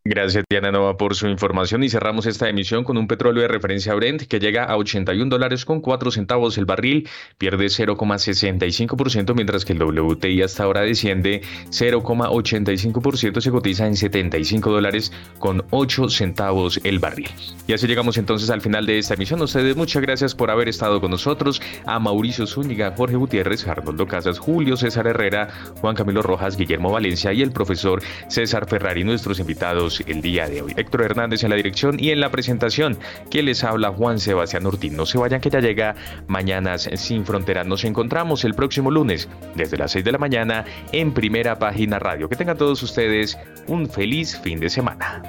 [0.10, 3.94] Gracias Diana Nova por su información y cerramos esta emisión con un petróleo de referencia
[3.94, 9.74] Brent que llega a 81 dólares con 4 centavos el barril, pierde 0,65% mientras que
[9.74, 17.00] el WTI hasta ahora desciende 0,85%, se cotiza en 75 dólares con 8 centavos el
[17.00, 17.28] barril.
[17.68, 19.42] Y así llegamos entonces al final de esta emisión.
[19.42, 24.40] ustedes muchas gracias por haber estado con nosotros, a Mauricio Zúñiga, Jorge Gutiérrez, Arnoldo Casas,
[24.40, 25.50] Julio César Herrera,
[25.82, 30.62] Juan Camilo Rojas, Guillermo Valencia y el profesor César Ferrari, nuestros invitados el día de
[30.62, 30.74] hoy.
[30.76, 32.98] Héctor Hernández en la dirección y en la presentación.
[33.30, 34.92] Quien les habla Juan Sebastián Ortiz.
[34.92, 35.96] No se vayan que ya llega
[36.28, 37.66] Mañanas sin Fronteras.
[37.66, 42.30] Nos encontramos el próximo lunes desde las 6 de la mañana en Primera Página Radio.
[42.30, 43.38] Que tengan todos ustedes
[43.68, 45.22] un feliz fin de semana.